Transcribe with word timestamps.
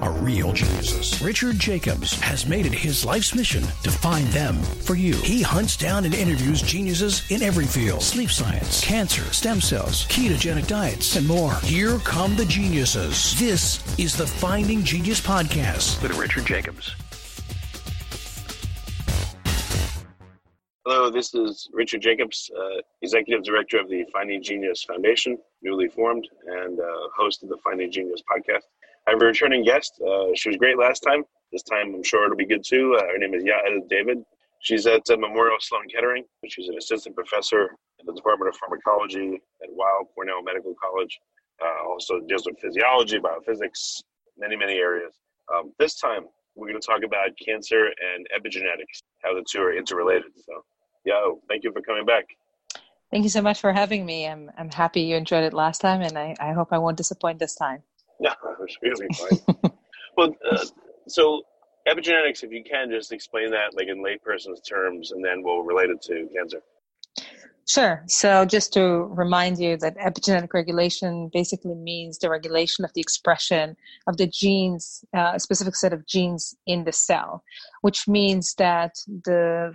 are 0.00 0.12
real 0.12 0.52
geniuses. 0.52 1.20
Richard 1.20 1.58
Jacobs 1.58 2.18
has 2.20 2.46
made 2.46 2.66
it 2.66 2.72
his 2.72 3.04
life's 3.04 3.34
mission 3.34 3.62
to 3.82 3.90
find 3.90 4.26
them 4.28 4.56
for 4.56 4.94
you. 4.94 5.14
He 5.16 5.42
hunts 5.42 5.76
down 5.76 6.04
and 6.04 6.14
interviews 6.14 6.62
geniuses 6.62 7.22
in 7.30 7.42
every 7.42 7.66
field 7.66 8.02
sleep 8.02 8.30
science, 8.30 8.84
cancer, 8.84 9.22
stem 9.32 9.60
cells, 9.60 10.06
ketogenic 10.06 10.66
diets, 10.66 11.16
and 11.16 11.26
more. 11.26 11.54
Here 11.62 11.98
come 11.98 12.36
the 12.36 12.46
geniuses. 12.46 13.38
This 13.38 13.98
is 13.98 14.16
the 14.16 14.26
Finding 14.26 14.82
Genius 14.82 15.20
Podcast 15.20 16.02
with 16.02 16.16
Richard 16.18 16.46
Jacobs. 16.46 16.94
Hello, 20.84 21.10
this 21.10 21.32
is 21.32 21.68
Richard 21.72 22.00
Jacobs, 22.00 22.50
uh, 22.58 22.80
Executive 23.02 23.44
Director 23.44 23.78
of 23.78 23.88
the 23.88 24.04
Finding 24.12 24.42
Genius 24.42 24.82
Foundation, 24.82 25.38
newly 25.62 25.86
formed, 25.86 26.28
and 26.44 26.80
uh, 26.80 26.84
host 27.16 27.44
of 27.44 27.48
the 27.48 27.56
Finding 27.58 27.92
Genius 27.92 28.20
podcast. 28.28 28.62
I 29.06 29.10
have 29.12 29.22
a 29.22 29.26
returning 29.26 29.64
guest. 29.64 30.00
Uh, 30.00 30.26
she 30.34 30.48
was 30.48 30.56
great 30.56 30.78
last 30.78 31.00
time. 31.00 31.24
This 31.50 31.62
time, 31.62 31.94
I'm 31.94 32.02
sure 32.02 32.24
it'll 32.24 32.36
be 32.36 32.46
good 32.46 32.64
too. 32.64 32.96
Uh, 32.98 33.04
her 33.06 33.18
name 33.18 33.34
is 33.34 33.42
Yael 33.42 33.88
David. 33.88 34.24
She's 34.60 34.86
at 34.86 35.02
uh, 35.10 35.16
Memorial 35.16 35.56
Sloan 35.60 35.88
Kettering. 35.88 36.24
She's 36.48 36.68
an 36.68 36.76
assistant 36.78 37.16
professor 37.16 37.76
in 37.98 38.06
the 38.06 38.14
Department 38.14 38.48
of 38.48 38.56
Pharmacology 38.56 39.40
at 39.62 39.68
Weill 39.70 40.08
Cornell 40.14 40.42
Medical 40.42 40.74
College. 40.80 41.18
Uh, 41.60 41.88
also 41.88 42.20
deals 42.20 42.46
with 42.46 42.58
physiology, 42.60 43.18
biophysics, 43.18 44.02
many, 44.38 44.56
many 44.56 44.74
areas. 44.74 45.14
Um, 45.52 45.72
this 45.78 45.98
time, 45.98 46.26
we're 46.54 46.68
going 46.68 46.80
to 46.80 46.86
talk 46.86 47.02
about 47.04 47.30
cancer 47.44 47.86
and 47.86 48.26
epigenetics, 48.36 49.02
how 49.22 49.34
the 49.34 49.44
two 49.50 49.60
are 49.60 49.74
interrelated. 49.76 50.30
So, 50.46 50.64
Yael, 51.08 51.40
thank 51.48 51.64
you 51.64 51.72
for 51.72 51.82
coming 51.82 52.06
back. 52.06 52.24
Thank 53.10 53.24
you 53.24 53.30
so 53.30 53.42
much 53.42 53.60
for 53.60 53.72
having 53.72 54.06
me. 54.06 54.26
I'm, 54.26 54.50
I'm 54.56 54.70
happy 54.70 55.02
you 55.02 55.16
enjoyed 55.16 55.44
it 55.44 55.52
last 55.52 55.80
time, 55.80 56.02
and 56.02 56.16
I, 56.16 56.34
I 56.40 56.52
hope 56.52 56.68
I 56.72 56.78
won't 56.78 56.96
disappoint 56.96 57.38
this 57.40 57.54
time. 57.54 57.82
No, 58.22 58.30
it 58.60 58.76
really 58.80 59.08
fine. 59.14 59.72
well, 60.16 60.34
uh, 60.50 60.64
so 61.08 61.42
epigenetics, 61.88 62.44
if 62.44 62.52
you 62.52 62.62
can, 62.62 62.90
just 62.90 63.12
explain 63.12 63.50
that 63.50 63.74
like 63.74 63.88
in 63.88 64.02
layperson's 64.02 64.60
terms, 64.60 65.10
and 65.10 65.24
then 65.24 65.42
we'll 65.42 65.62
relate 65.62 65.90
it 65.90 66.00
to 66.02 66.28
cancer. 66.34 66.62
Sure. 67.68 68.02
So, 68.08 68.44
just 68.44 68.72
to 68.72 69.04
remind 69.14 69.58
you 69.58 69.76
that 69.76 69.96
epigenetic 69.96 70.52
regulation 70.52 71.30
basically 71.32 71.76
means 71.76 72.18
the 72.18 72.28
regulation 72.28 72.84
of 72.84 72.92
the 72.94 73.00
expression 73.00 73.76
of 74.08 74.16
the 74.16 74.26
genes, 74.26 75.04
uh, 75.16 75.32
a 75.34 75.40
specific 75.40 75.76
set 75.76 75.92
of 75.92 76.04
genes 76.04 76.56
in 76.66 76.82
the 76.84 76.92
cell, 76.92 77.44
which 77.82 78.08
means 78.08 78.54
that 78.54 78.96
the 79.06 79.72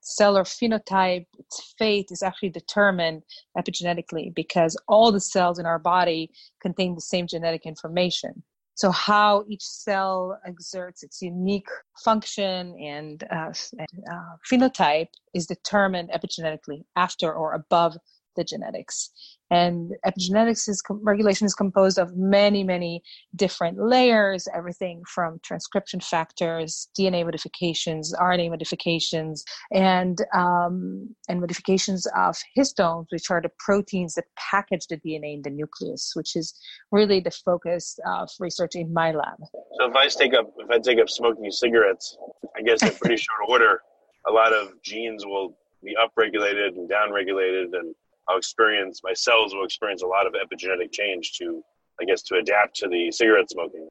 cellular 0.00 0.44
phenotype, 0.44 1.26
its 1.38 1.74
fate, 1.78 2.08
is 2.10 2.22
actually 2.22 2.48
determined 2.48 3.22
epigenetically 3.56 4.34
because 4.34 4.74
all 4.88 5.12
the 5.12 5.20
cells 5.20 5.58
in 5.58 5.66
our 5.66 5.78
body 5.78 6.30
contain 6.62 6.94
the 6.94 7.02
same 7.02 7.26
genetic 7.26 7.66
information. 7.66 8.42
So, 8.76 8.90
how 8.90 9.44
each 9.48 9.64
cell 9.64 10.38
exerts 10.46 11.02
its 11.02 11.22
unique 11.22 11.68
function 12.04 12.76
and, 12.78 13.24
uh, 13.24 13.52
and 13.78 14.04
uh, 14.12 14.36
phenotype 14.50 15.08
is 15.34 15.46
determined 15.46 16.10
epigenetically 16.10 16.84
after 16.94 17.32
or 17.32 17.54
above 17.54 17.96
the 18.36 18.44
genetics. 18.44 19.10
And 19.50 19.92
epigenetics 20.04 20.68
is 20.68 20.82
regulation 20.88 21.46
is 21.46 21.54
composed 21.54 21.98
of 21.98 22.16
many, 22.16 22.64
many 22.64 23.02
different 23.36 23.78
layers, 23.78 24.48
everything 24.54 25.02
from 25.12 25.38
transcription 25.44 26.00
factors, 26.00 26.88
DNA 26.98 27.24
modifications, 27.24 28.12
RNA 28.14 28.50
modifications, 28.50 29.44
and 29.72 30.18
um, 30.34 31.14
and 31.28 31.40
modifications 31.40 32.06
of 32.16 32.36
histones, 32.58 33.06
which 33.10 33.30
are 33.30 33.40
the 33.40 33.50
proteins 33.58 34.14
that 34.14 34.24
package 34.36 34.86
the 34.88 34.96
DNA 34.96 35.34
in 35.34 35.42
the 35.42 35.50
nucleus, 35.50 36.12
which 36.14 36.34
is 36.34 36.52
really 36.90 37.20
the 37.20 37.30
focus 37.30 37.98
of 38.06 38.28
research 38.40 38.74
in 38.74 38.92
my 38.92 39.12
lab. 39.12 39.38
So 39.78 39.88
if 39.88 39.94
I 39.94 40.08
take 40.08 40.34
up 40.34 40.52
if 40.58 40.70
I 40.70 40.78
take 40.78 40.98
up 40.98 41.08
smoking 41.08 41.50
cigarettes, 41.52 42.16
I 42.56 42.62
guess 42.62 42.82
in 42.82 42.90
pretty 42.94 43.16
short 43.22 43.48
order, 43.48 43.80
a 44.26 44.32
lot 44.32 44.52
of 44.52 44.82
genes 44.82 45.24
will 45.24 45.56
be 45.84 45.94
upregulated 45.94 46.70
and 46.76 46.90
downregulated 46.90 47.66
and 47.74 47.94
I'll 48.28 48.38
experience 48.38 49.00
my 49.04 49.12
cells 49.12 49.54
will 49.54 49.64
experience 49.64 50.02
a 50.02 50.06
lot 50.06 50.26
of 50.26 50.34
epigenetic 50.34 50.92
change 50.92 51.32
to, 51.38 51.62
I 52.00 52.04
guess, 52.04 52.22
to 52.22 52.36
adapt 52.36 52.76
to 52.76 52.88
the 52.88 53.10
cigarette 53.10 53.50
smoking. 53.50 53.88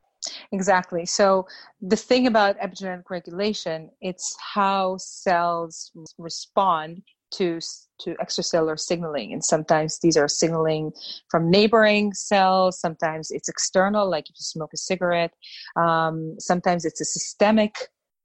Exactly. 0.51 1.05
So 1.05 1.47
the 1.81 1.95
thing 1.95 2.27
about 2.27 2.59
epigenetic 2.59 3.09
regulation, 3.09 3.89
it's 4.01 4.35
how 4.39 4.97
cells 4.97 5.91
respond 6.17 7.03
to 7.31 7.59
to 7.99 8.13
extracellular 8.15 8.79
signaling 8.79 9.33
and 9.33 9.43
sometimes 9.43 9.99
these 9.99 10.17
are 10.17 10.27
signaling 10.27 10.91
from 11.29 11.49
neighboring 11.49 12.13
cells 12.13 12.79
sometimes 12.79 13.31
it's 13.31 13.49
external 13.49 14.09
like 14.09 14.25
if 14.25 14.35
you 14.37 14.43
smoke 14.43 14.71
a 14.73 14.77
cigarette 14.77 15.33
um, 15.75 16.35
sometimes 16.39 16.85
it's 16.85 17.01
a 17.01 17.05
systemic 17.05 17.73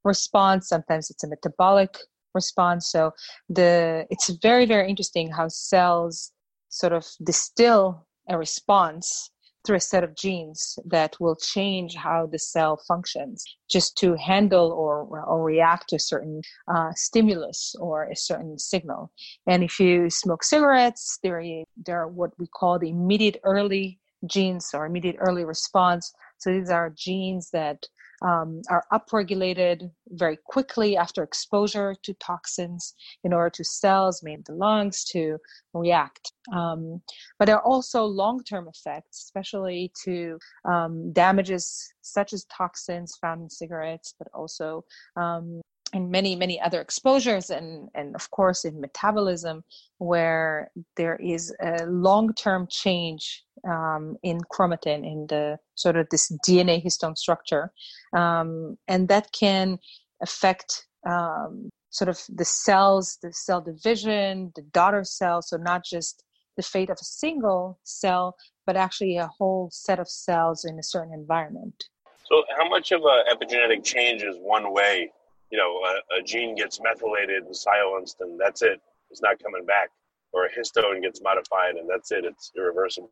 response 0.04 0.68
sometimes 0.68 1.10
it's 1.10 1.24
a 1.24 1.28
metabolic 1.28 1.96
response. 2.34 2.90
So 2.90 3.12
the 3.48 4.06
it's 4.10 4.28
very 4.42 4.66
very 4.66 4.88
interesting 4.88 5.30
how 5.30 5.48
cells 5.48 6.32
sort 6.68 6.92
of 6.92 7.06
distill 7.24 8.06
a 8.28 8.38
response 8.38 9.30
through 9.64 9.76
a 9.76 9.80
set 9.80 10.04
of 10.04 10.16
genes 10.16 10.78
that 10.86 11.16
will 11.20 11.36
change 11.36 11.94
how 11.94 12.26
the 12.26 12.38
cell 12.38 12.80
functions 12.88 13.44
just 13.70 13.96
to 13.98 14.14
handle 14.14 14.72
or, 14.72 15.02
or 15.24 15.44
react 15.44 15.88
to 15.88 15.96
a 15.96 16.00
certain 16.00 16.40
uh, 16.68 16.90
stimulus 16.94 17.74
or 17.78 18.04
a 18.04 18.16
certain 18.16 18.58
signal. 18.58 19.12
And 19.46 19.62
if 19.62 19.78
you 19.78 20.08
smoke 20.08 20.44
cigarettes, 20.44 21.18
there, 21.22 21.42
there 21.84 22.00
are 22.00 22.08
what 22.08 22.30
we 22.38 22.46
call 22.46 22.78
the 22.78 22.90
immediate 22.90 23.38
early 23.44 23.98
genes 24.26 24.70
or 24.72 24.86
immediate 24.86 25.16
early 25.18 25.44
response. 25.44 26.12
So 26.38 26.52
these 26.52 26.70
are 26.70 26.94
genes 26.96 27.50
that 27.50 27.86
um, 28.22 28.62
are 28.68 28.84
upregulated 28.92 29.90
very 30.08 30.38
quickly 30.44 30.96
after 30.96 31.22
exposure 31.22 31.94
to 32.02 32.14
toxins 32.14 32.94
in 33.24 33.32
order 33.32 33.50
to 33.50 33.64
cells, 33.64 34.22
mainly 34.22 34.42
the 34.46 34.54
lungs, 34.54 35.04
to 35.04 35.38
react. 35.74 36.32
Um, 36.52 37.02
but 37.38 37.46
there 37.46 37.56
are 37.56 37.64
also 37.64 38.04
long 38.04 38.42
term 38.44 38.68
effects, 38.68 39.22
especially 39.24 39.92
to 40.04 40.38
um, 40.64 41.12
damages 41.12 41.92
such 42.02 42.32
as 42.32 42.44
toxins 42.46 43.16
found 43.20 43.42
in 43.42 43.50
cigarettes, 43.50 44.14
but 44.18 44.28
also 44.34 44.84
um, 45.16 45.60
and 45.92 46.10
many 46.10 46.36
many 46.36 46.60
other 46.60 46.80
exposures 46.80 47.50
and 47.50 47.88
and 47.94 48.14
of 48.14 48.30
course 48.30 48.64
in 48.64 48.80
metabolism 48.80 49.64
where 49.98 50.70
there 50.96 51.16
is 51.16 51.54
a 51.60 51.84
long-term 51.86 52.66
change 52.70 53.44
um, 53.68 54.16
in 54.22 54.40
chromatin 54.52 55.04
in 55.04 55.26
the 55.28 55.58
sort 55.74 55.96
of 55.96 56.06
this 56.10 56.32
dna 56.46 56.82
histone 56.82 57.16
structure 57.16 57.72
um, 58.16 58.76
and 58.88 59.08
that 59.08 59.30
can 59.32 59.78
affect 60.22 60.86
um, 61.06 61.70
sort 61.90 62.08
of 62.08 62.20
the 62.28 62.44
cells 62.44 63.18
the 63.22 63.32
cell 63.32 63.60
division 63.60 64.52
the 64.56 64.62
daughter 64.72 65.04
cell 65.04 65.42
so 65.42 65.56
not 65.56 65.84
just 65.84 66.24
the 66.56 66.62
fate 66.62 66.90
of 66.90 66.98
a 67.00 67.04
single 67.04 67.78
cell 67.84 68.36
but 68.70 68.76
actually 68.76 69.16
a 69.16 69.26
whole 69.26 69.68
set 69.72 69.98
of 69.98 70.08
cells 70.08 70.64
in 70.64 70.78
a 70.78 70.82
certain 70.84 71.12
environment. 71.12 71.86
So 72.28 72.44
how 72.56 72.68
much 72.68 72.92
of 72.92 73.00
a 73.00 73.24
epigenetic 73.34 73.82
change 73.82 74.22
is 74.22 74.36
one 74.38 74.72
way 74.72 75.10
you 75.50 75.58
know, 75.58 75.80
a, 75.84 76.20
a, 76.20 76.22
gene 76.22 76.54
gets 76.54 76.80
methylated 76.80 77.44
and 77.44 77.56
silenced, 77.56 78.20
and 78.20 78.38
that's 78.38 78.62
it. 78.62 78.80
It's 79.10 79.22
not 79.22 79.42
coming 79.42 79.66
back. 79.66 79.90
Or 80.32 80.46
a 80.46 80.48
histone 80.48 81.02
gets 81.02 81.20
modified, 81.20 81.74
and 81.74 81.90
that's 81.90 82.12
it. 82.12 82.24
It's 82.24 82.52
irreversible. 82.56 83.10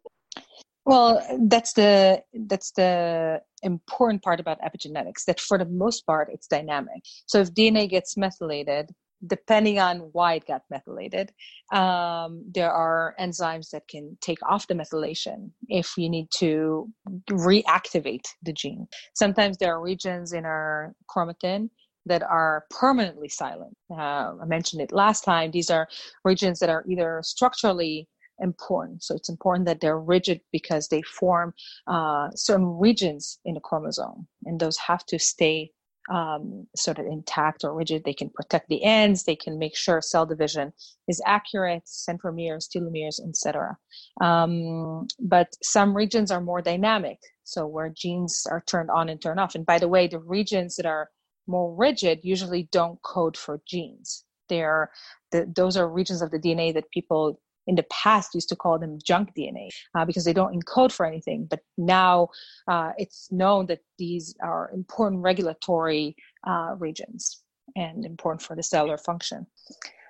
Well, 0.84 1.22
that's 1.48 1.72
the 1.72 2.22
that's 2.46 2.70
the 2.72 3.42
important 3.62 4.22
part 4.22 4.40
about 4.40 4.60
epigenetics. 4.62 5.24
That 5.26 5.40
for 5.40 5.58
the 5.58 5.66
most 5.66 6.06
part, 6.06 6.30
it's 6.32 6.46
dynamic. 6.46 7.02
So 7.26 7.40
if 7.40 7.52
DNA 7.52 7.90
gets 7.90 8.16
methylated, 8.16 8.90
depending 9.26 9.78
on 9.80 9.98
why 10.12 10.34
it 10.34 10.46
got 10.46 10.62
methylated, 10.70 11.32
um, 11.72 12.44
there 12.54 12.70
are 12.70 13.14
enzymes 13.20 13.70
that 13.70 13.88
can 13.88 14.16
take 14.20 14.38
off 14.48 14.66
the 14.66 14.74
methylation 14.74 15.50
if 15.68 15.92
you 15.98 16.08
need 16.08 16.28
to 16.36 16.88
reactivate 17.30 18.28
the 18.42 18.52
gene. 18.52 18.86
Sometimes 19.14 19.58
there 19.58 19.74
are 19.74 19.82
regions 19.82 20.32
in 20.32 20.44
our 20.44 20.94
chromatin 21.10 21.68
that 22.08 22.22
are 22.22 22.64
permanently 22.70 23.28
silent. 23.28 23.76
Uh, 23.90 24.34
I 24.40 24.44
mentioned 24.46 24.82
it 24.82 24.92
last 24.92 25.24
time. 25.24 25.50
These 25.50 25.70
are 25.70 25.88
regions 26.24 26.58
that 26.60 26.70
are 26.70 26.84
either 26.88 27.20
structurally 27.24 28.08
important. 28.40 29.02
So 29.02 29.14
it's 29.14 29.28
important 29.28 29.66
that 29.66 29.80
they're 29.80 29.98
rigid 29.98 30.40
because 30.52 30.88
they 30.88 31.02
form 31.02 31.54
uh, 31.86 32.28
certain 32.34 32.78
regions 32.78 33.38
in 33.44 33.54
the 33.54 33.60
chromosome, 33.60 34.26
and 34.44 34.60
those 34.60 34.76
have 34.78 35.04
to 35.06 35.18
stay 35.18 35.72
um, 36.10 36.66
sort 36.74 36.98
of 36.98 37.06
intact 37.06 37.64
or 37.64 37.74
rigid. 37.74 38.04
They 38.04 38.14
can 38.14 38.30
protect 38.30 38.68
the 38.68 38.82
ends. 38.82 39.24
They 39.24 39.36
can 39.36 39.58
make 39.58 39.76
sure 39.76 40.00
cell 40.00 40.24
division 40.24 40.72
is 41.06 41.22
accurate, 41.26 41.84
centromeres, 41.84 42.66
telomeres, 42.68 43.20
etc. 43.26 43.76
Um, 44.20 45.06
but 45.20 45.54
some 45.62 45.94
regions 45.94 46.30
are 46.30 46.40
more 46.40 46.62
dynamic, 46.62 47.18
so 47.44 47.66
where 47.66 47.90
genes 47.90 48.46
are 48.50 48.62
turned 48.66 48.90
on 48.90 49.08
and 49.08 49.20
turned 49.20 49.40
off. 49.40 49.54
And 49.54 49.66
by 49.66 49.78
the 49.78 49.88
way, 49.88 50.06
the 50.06 50.18
regions 50.18 50.76
that 50.76 50.86
are 50.86 51.10
more 51.48 51.74
rigid 51.74 52.20
usually 52.22 52.68
don't 52.70 53.00
code 53.02 53.36
for 53.36 53.60
genes. 53.66 54.24
They're 54.48 54.90
the, 55.32 55.50
those 55.54 55.76
are 55.76 55.88
regions 55.88 56.22
of 56.22 56.30
the 56.30 56.38
DNA 56.38 56.72
that 56.74 56.90
people 56.90 57.40
in 57.68 57.74
the 57.74 57.84
past 57.84 58.34
used 58.34 58.48
to 58.48 58.56
call 58.56 58.78
them 58.78 58.98
junk 59.04 59.30
DNA 59.36 59.68
uh, 59.94 60.04
because 60.04 60.24
they 60.24 60.32
don't 60.32 60.58
encode 60.58 60.90
for 60.90 61.04
anything. 61.04 61.46
But 61.48 61.60
now 61.76 62.28
uh, 62.66 62.92
it's 62.96 63.30
known 63.30 63.66
that 63.66 63.80
these 63.98 64.34
are 64.42 64.70
important 64.72 65.22
regulatory 65.22 66.16
uh, 66.46 66.74
regions 66.78 67.42
and 67.76 68.06
important 68.06 68.42
for 68.42 68.56
the 68.56 68.62
cellular 68.62 68.96
function. 68.96 69.46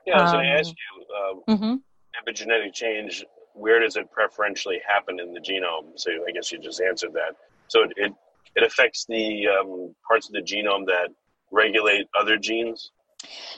Yeah, 0.06 0.20
I 0.20 0.22
was 0.22 0.30
um, 0.30 0.36
going 0.36 0.46
to 0.46 0.52
ask 0.52 0.70
you 0.70 1.16
um, 1.16 1.58
mm-hmm. 1.58 2.30
epigenetic 2.30 2.72
change, 2.72 3.24
where 3.54 3.80
does 3.80 3.96
it 3.96 4.10
preferentially 4.12 4.80
happen 4.86 5.18
in 5.18 5.32
the 5.32 5.40
genome? 5.40 5.92
So 5.96 6.12
I 6.28 6.30
guess 6.30 6.52
you 6.52 6.60
just 6.60 6.80
answered 6.80 7.12
that. 7.14 7.34
So 7.66 7.82
it, 7.82 7.92
it, 7.96 8.12
it 8.54 8.62
affects 8.62 9.04
the 9.08 9.48
um, 9.48 9.94
parts 10.06 10.28
of 10.28 10.32
the 10.32 10.42
genome 10.42 10.86
that 10.86 11.08
regulate 11.50 12.06
other 12.18 12.36
genes? 12.36 12.90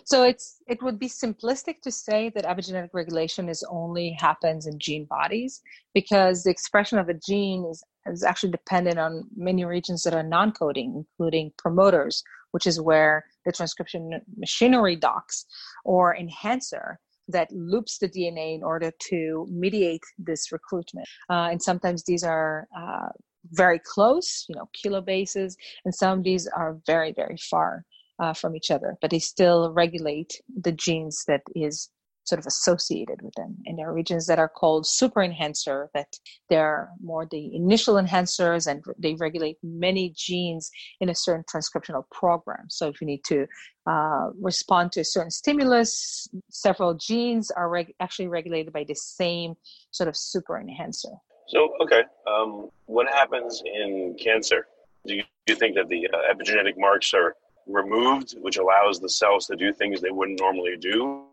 So 0.05 0.25
it's 0.25 0.63
it 0.67 0.83
would 0.83 0.99
be 0.99 1.09
simplistic 1.09 1.83
to 1.83 1.91
say 1.91 2.31
that 2.35 2.45
epigenetic 2.45 2.91
regulation 2.93 3.49
is 3.49 3.65
only 3.69 4.17
happens 4.19 4.67
in 4.67 4.79
gene 4.79 5.05
bodies 5.05 5.61
because 5.95 6.43
the 6.43 6.51
expression 6.51 6.99
of 6.99 7.09
a 7.09 7.15
gene 7.15 7.67
is, 7.71 7.83
is 8.07 8.25
actually 8.25 8.53
dependent 8.53 8.99
on 8.99 9.25
many 9.37 9.65
regions 9.65 10.03
that 10.03 10.15
are 10.15 10.23
non-coding, 10.23 11.05
including 11.05 11.53
promoters, 11.59 12.23
which 12.53 12.67
is 12.67 12.81
where 12.81 13.25
the 13.45 13.53
transcription 13.53 14.21
machinery 14.37 14.97
docks, 14.97 15.45
or 15.85 16.17
enhancer 16.17 16.99
that 17.29 17.53
loops 17.53 17.99
the 17.99 18.09
DNA 18.09 18.57
in 18.57 18.63
order 18.65 18.91
to 19.11 19.47
mediate 19.51 20.03
this 20.19 20.51
recruitment. 20.51 21.07
Uh, 21.29 21.49
and 21.51 21.63
sometimes 21.63 22.03
these 22.05 22.25
are 22.25 22.67
uh, 22.77 23.09
very 23.53 23.79
close, 23.79 24.45
you 24.49 24.55
know, 24.55 24.69
kilobases, 24.75 25.57
and 25.85 25.95
some 25.95 26.19
of 26.19 26.25
these 26.25 26.47
are 26.49 26.79
very, 26.87 27.13
very 27.13 27.37
far 27.37 27.85
uh, 28.21 28.35
from 28.35 28.55
each 28.55 28.71
other, 28.71 28.97
but 29.01 29.11
they 29.11 29.19
still 29.19 29.73
regulate 29.73 30.41
the 30.63 30.73
genes 30.73 31.25
that 31.27 31.43
is 31.55 31.91
sort 32.25 32.39
of 32.39 32.47
associated 32.47 33.21
with 33.23 33.35
them. 33.35 33.57
And 33.67 33.79
there 33.79 33.89
are 33.91 33.95
regions 33.95 34.27
that 34.27 34.39
are 34.39 34.49
called 34.49 34.87
super 34.87 35.23
enhancer, 35.23 35.91
that 35.95 36.07
they're 36.49 36.91
more 37.03 37.27
the 37.29 37.55
initial 37.55 37.95
enhancers 37.95 38.67
and 38.71 38.85
they 38.99 39.15
regulate 39.15 39.57
many 39.63 40.13
genes 40.15 40.71
in 41.01 41.09
a 41.09 41.15
certain 41.15 41.45
transcriptional 41.53 42.05
program. 42.13 42.67
So 42.69 42.89
if 42.89 43.01
you 43.01 43.07
need 43.07 43.25
to 43.25 43.47
uh, 43.87 44.29
respond 44.41 44.93
to 44.93 45.01
a 45.01 45.05
certain 45.05 45.31
stimulus, 45.31 46.29
several 46.51 46.95
genes 46.95 47.51
are 47.51 47.69
reg- 47.69 47.95
actually 48.01 48.29
regulated 48.29 48.73
by 48.73 48.85
the 48.87 48.95
same 48.95 49.55
sort 49.91 50.09
of 50.09 50.17
super 50.17 50.61
enhancer. 50.61 51.11
So, 51.51 51.75
okay, 51.83 52.03
um, 52.29 52.69
what 52.87 53.09
happens 53.09 53.61
in 53.67 54.17
cancer? 54.23 54.69
Do 55.05 55.15
you, 55.15 55.23
do 55.47 55.53
you 55.53 55.57
think 55.57 55.75
that 55.75 55.89
the 55.89 56.09
uh, 56.09 56.33
epigenetic 56.33 56.79
marks 56.79 57.13
are 57.13 57.35
removed, 57.67 58.37
which 58.41 58.57
allows 58.57 59.01
the 59.01 59.09
cells 59.09 59.47
to 59.47 59.57
do 59.57 59.73
things 59.73 60.01
they 60.01 60.13
wouldn't 60.13 60.39
normally 60.39 60.77
do, 60.77 61.25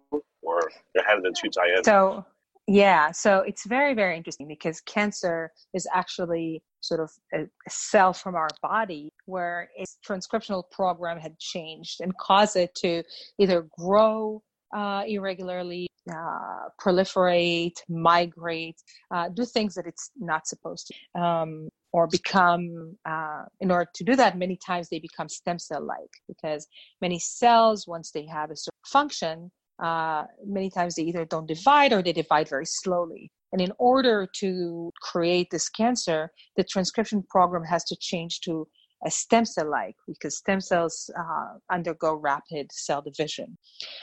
or 0.42 0.72
how 1.06 1.16
do 1.16 1.22
the 1.22 1.36
two 1.40 1.50
tie 1.50 1.70
in? 1.78 1.84
So, 1.84 2.26
yeah, 2.66 3.12
so 3.12 3.42
it's 3.42 3.68
very, 3.68 3.94
very 3.94 4.18
interesting 4.18 4.48
because 4.48 4.82
cancer 4.82 5.52
is 5.76 5.88
actually 5.94 6.64
sort 6.82 7.00
of 7.00 7.12
a, 7.32 7.42
a 7.42 7.70
cell 7.70 8.12
from 8.12 8.34
our 8.34 8.50
body 8.64 9.14
where 9.26 9.70
its 9.78 10.00
transcriptional 10.08 10.64
program 10.72 11.20
had 11.20 11.38
changed 11.38 12.02
and 12.02 12.18
caused 12.18 12.56
it 12.56 12.74
to 12.76 13.04
either 13.38 13.68
grow 13.78 14.42
uh, 14.76 15.04
irregularly, 15.08 15.88
uh, 16.10 16.70
proliferate, 16.82 17.78
migrate, 17.90 18.82
uh, 19.12 19.30
do 19.30 19.46
things 19.46 19.74
that 19.76 19.86
it's 19.86 20.12
not 20.18 20.48
supposed 20.48 20.88
to, 20.88 21.22
um, 21.22 21.70
or 21.94 22.08
become, 22.08 22.96
uh, 23.06 23.44
in 23.60 23.72
order 23.72 23.90
to 23.94 24.04
do 24.04 24.16
that, 24.16 24.38
many 24.38 24.58
times 24.66 24.90
they 24.90 25.00
become 25.00 25.30
stem 25.30 25.60
cell 25.60 25.84
like 25.86 26.12
because 26.28 26.68
many 27.02 27.20
cells, 27.20 27.88
once 27.88 28.12
they 28.12 28.26
have 28.26 28.52
a 28.52 28.56
certain 28.56 28.86
function, 28.86 29.52
uh, 29.84 30.24
many 30.46 30.70
times 30.70 30.96
they 30.96 31.04
either 31.04 31.26
don't 31.26 31.48
divide 31.48 31.94
or 31.94 32.02
they 32.02 32.14
divide 32.14 32.50
very 32.50 32.66
slowly. 32.66 33.32
And 33.52 33.62
in 33.62 33.72
order 33.80 34.28
to 34.40 34.92
create 35.02 35.50
this 35.52 35.70
cancer, 35.70 36.32
the 36.58 36.64
transcription 36.64 37.24
program 37.30 37.64
has 37.64 37.84
to 37.86 37.96
change 38.00 38.42
to 38.42 38.68
a 39.06 39.12
stem 39.12 39.46
cell 39.46 39.70
like 39.70 39.96
because 40.08 40.38
stem 40.38 40.60
cells 40.60 41.10
uh, 41.18 41.58
undergo 41.72 42.16
rapid 42.16 42.72
cell 42.72 43.02
division. 43.02 43.58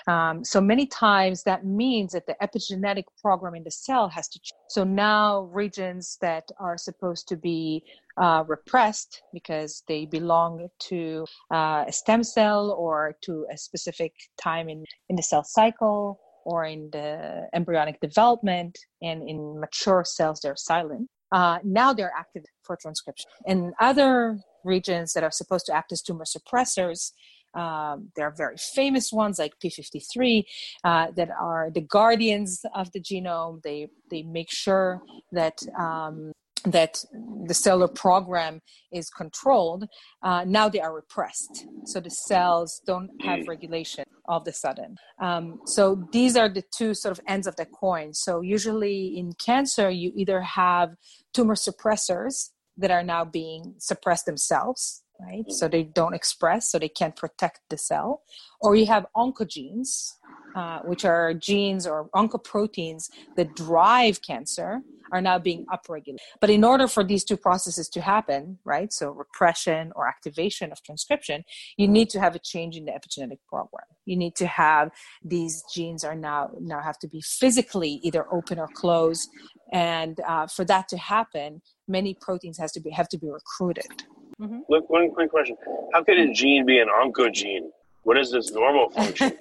Um, 0.06 0.44
so 0.44 0.60
many 0.60 0.86
times 0.86 1.42
that 1.44 1.64
means 1.64 2.12
that 2.12 2.26
the 2.26 2.36
epigenetic 2.42 3.04
program 3.20 3.54
in 3.54 3.64
the 3.64 3.70
cell 3.70 4.08
has 4.08 4.28
to 4.28 4.38
change. 4.38 4.52
So 4.68 4.84
now 4.84 5.42
regions 5.52 6.16
that 6.20 6.44
are 6.58 6.78
supposed 6.78 7.28
to 7.28 7.36
be 7.36 7.84
uh, 8.16 8.44
repressed 8.46 9.22
because 9.32 9.82
they 9.88 10.06
belong 10.06 10.68
to 10.78 11.26
uh, 11.52 11.84
a 11.86 11.92
stem 11.92 12.22
cell 12.22 12.70
or 12.70 13.16
to 13.22 13.46
a 13.52 13.56
specific 13.56 14.12
time 14.40 14.68
in, 14.68 14.84
in 15.08 15.16
the 15.16 15.22
cell 15.22 15.44
cycle 15.44 16.20
or 16.44 16.64
in 16.64 16.90
the 16.92 17.48
embryonic 17.54 17.98
development 18.00 18.78
and 19.02 19.28
in 19.28 19.58
mature 19.58 20.04
cells 20.04 20.40
they're 20.40 20.56
silent 20.56 21.08
uh, 21.32 21.58
now 21.64 21.92
they're 21.92 22.12
active 22.16 22.44
for 22.62 22.76
transcription. 22.76 23.30
And 23.46 23.72
other 23.80 24.38
regions 24.64 25.12
that 25.12 25.24
are 25.24 25.30
supposed 25.30 25.66
to 25.66 25.74
act 25.74 25.92
as 25.92 26.02
tumor 26.02 26.24
suppressors, 26.24 27.12
um, 27.54 28.10
there 28.16 28.26
are 28.26 28.34
very 28.36 28.56
famous 28.56 29.12
ones 29.12 29.38
like 29.38 29.52
P53 29.64 30.42
uh, 30.82 31.10
that 31.16 31.30
are 31.30 31.70
the 31.72 31.80
guardians 31.80 32.64
of 32.74 32.90
the 32.92 33.00
genome. 33.00 33.62
They 33.62 33.88
they 34.10 34.22
make 34.22 34.50
sure 34.50 35.02
that 35.32 35.62
um, 35.78 36.32
that 36.64 37.04
the 37.46 37.54
cellular 37.54 37.88
program 37.88 38.60
is 38.92 39.10
controlled, 39.10 39.84
uh, 40.22 40.44
now 40.46 40.68
they 40.68 40.80
are 40.80 40.94
repressed. 40.94 41.66
So 41.84 42.00
the 42.00 42.10
cells 42.10 42.80
don't 42.86 43.10
have 43.22 43.40
mm. 43.40 43.48
regulation 43.48 44.04
all 44.26 44.38
of 44.38 44.44
the 44.44 44.52
sudden. 44.52 44.96
Um, 45.20 45.60
so 45.66 46.08
these 46.12 46.36
are 46.36 46.48
the 46.48 46.64
two 46.74 46.94
sort 46.94 47.18
of 47.18 47.24
ends 47.28 47.46
of 47.46 47.56
the 47.56 47.66
coin. 47.66 48.14
So 48.14 48.40
usually 48.40 49.18
in 49.18 49.32
cancer, 49.34 49.90
you 49.90 50.12
either 50.16 50.40
have 50.40 50.94
tumor 51.34 51.54
suppressors 51.54 52.50
that 52.78 52.90
are 52.90 53.04
now 53.04 53.24
being 53.24 53.74
suppressed 53.78 54.26
themselves 54.26 55.04
right? 55.20 55.44
So 55.50 55.68
they 55.68 55.84
don't 55.84 56.14
express, 56.14 56.70
so 56.70 56.78
they 56.78 56.88
can't 56.88 57.16
protect 57.16 57.60
the 57.70 57.78
cell. 57.78 58.22
Or 58.60 58.74
you 58.74 58.86
have 58.86 59.06
oncogenes, 59.16 60.12
uh, 60.54 60.80
which 60.80 61.04
are 61.04 61.34
genes 61.34 61.86
or 61.86 62.08
oncoproteins 62.14 63.10
that 63.36 63.54
drive 63.54 64.22
cancer, 64.22 64.80
are 65.12 65.20
now 65.20 65.38
being 65.38 65.64
upregulated. 65.66 66.16
But 66.40 66.50
in 66.50 66.64
order 66.64 66.88
for 66.88 67.04
these 67.04 67.24
two 67.24 67.36
processes 67.36 67.88
to 67.90 68.00
happen, 68.00 68.58
right, 68.64 68.92
so 68.92 69.10
repression 69.10 69.92
or 69.94 70.08
activation 70.08 70.72
of 70.72 70.82
transcription, 70.82 71.44
you 71.76 71.86
need 71.86 72.10
to 72.10 72.20
have 72.20 72.34
a 72.34 72.38
change 72.38 72.76
in 72.76 72.86
the 72.86 72.92
epigenetic 72.92 73.38
program. 73.46 73.86
You 74.06 74.16
need 74.16 74.34
to 74.36 74.46
have 74.46 74.90
these 75.22 75.62
genes 75.72 76.04
are 76.04 76.16
now 76.16 76.50
now 76.60 76.80
have 76.80 76.98
to 77.00 77.08
be 77.08 77.20
physically 77.20 78.00
either 78.02 78.26
open 78.32 78.58
or 78.58 78.68
closed, 78.74 79.28
and 79.72 80.18
uh, 80.26 80.46
for 80.46 80.64
that 80.64 80.88
to 80.88 80.96
happen, 80.96 81.62
many 81.86 82.16
proteins 82.20 82.58
has 82.58 82.72
to 82.72 82.80
be 82.80 82.90
have 82.90 83.08
to 83.10 83.18
be 83.18 83.28
recruited 83.28 84.04
Mm-hmm. 84.40 84.60
Look, 84.68 84.90
one 84.90 85.10
quick 85.10 85.30
question: 85.30 85.56
How 85.92 86.02
could 86.02 86.18
a 86.18 86.32
gene 86.32 86.66
be 86.66 86.78
an 86.78 86.88
oncogene? 86.88 87.68
What 88.04 88.18
is 88.18 88.30
this 88.30 88.52
normal 88.52 88.90
function? 88.90 89.32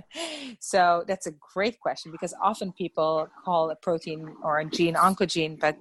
so 0.60 1.04
that's 1.06 1.26
a 1.26 1.32
great 1.54 1.78
question 1.78 2.10
because 2.10 2.34
often 2.42 2.72
people 2.72 3.28
call 3.44 3.70
a 3.70 3.76
protein 3.76 4.34
or 4.42 4.58
a 4.58 4.64
gene 4.64 4.94
oncogene, 4.94 5.60
but 5.60 5.76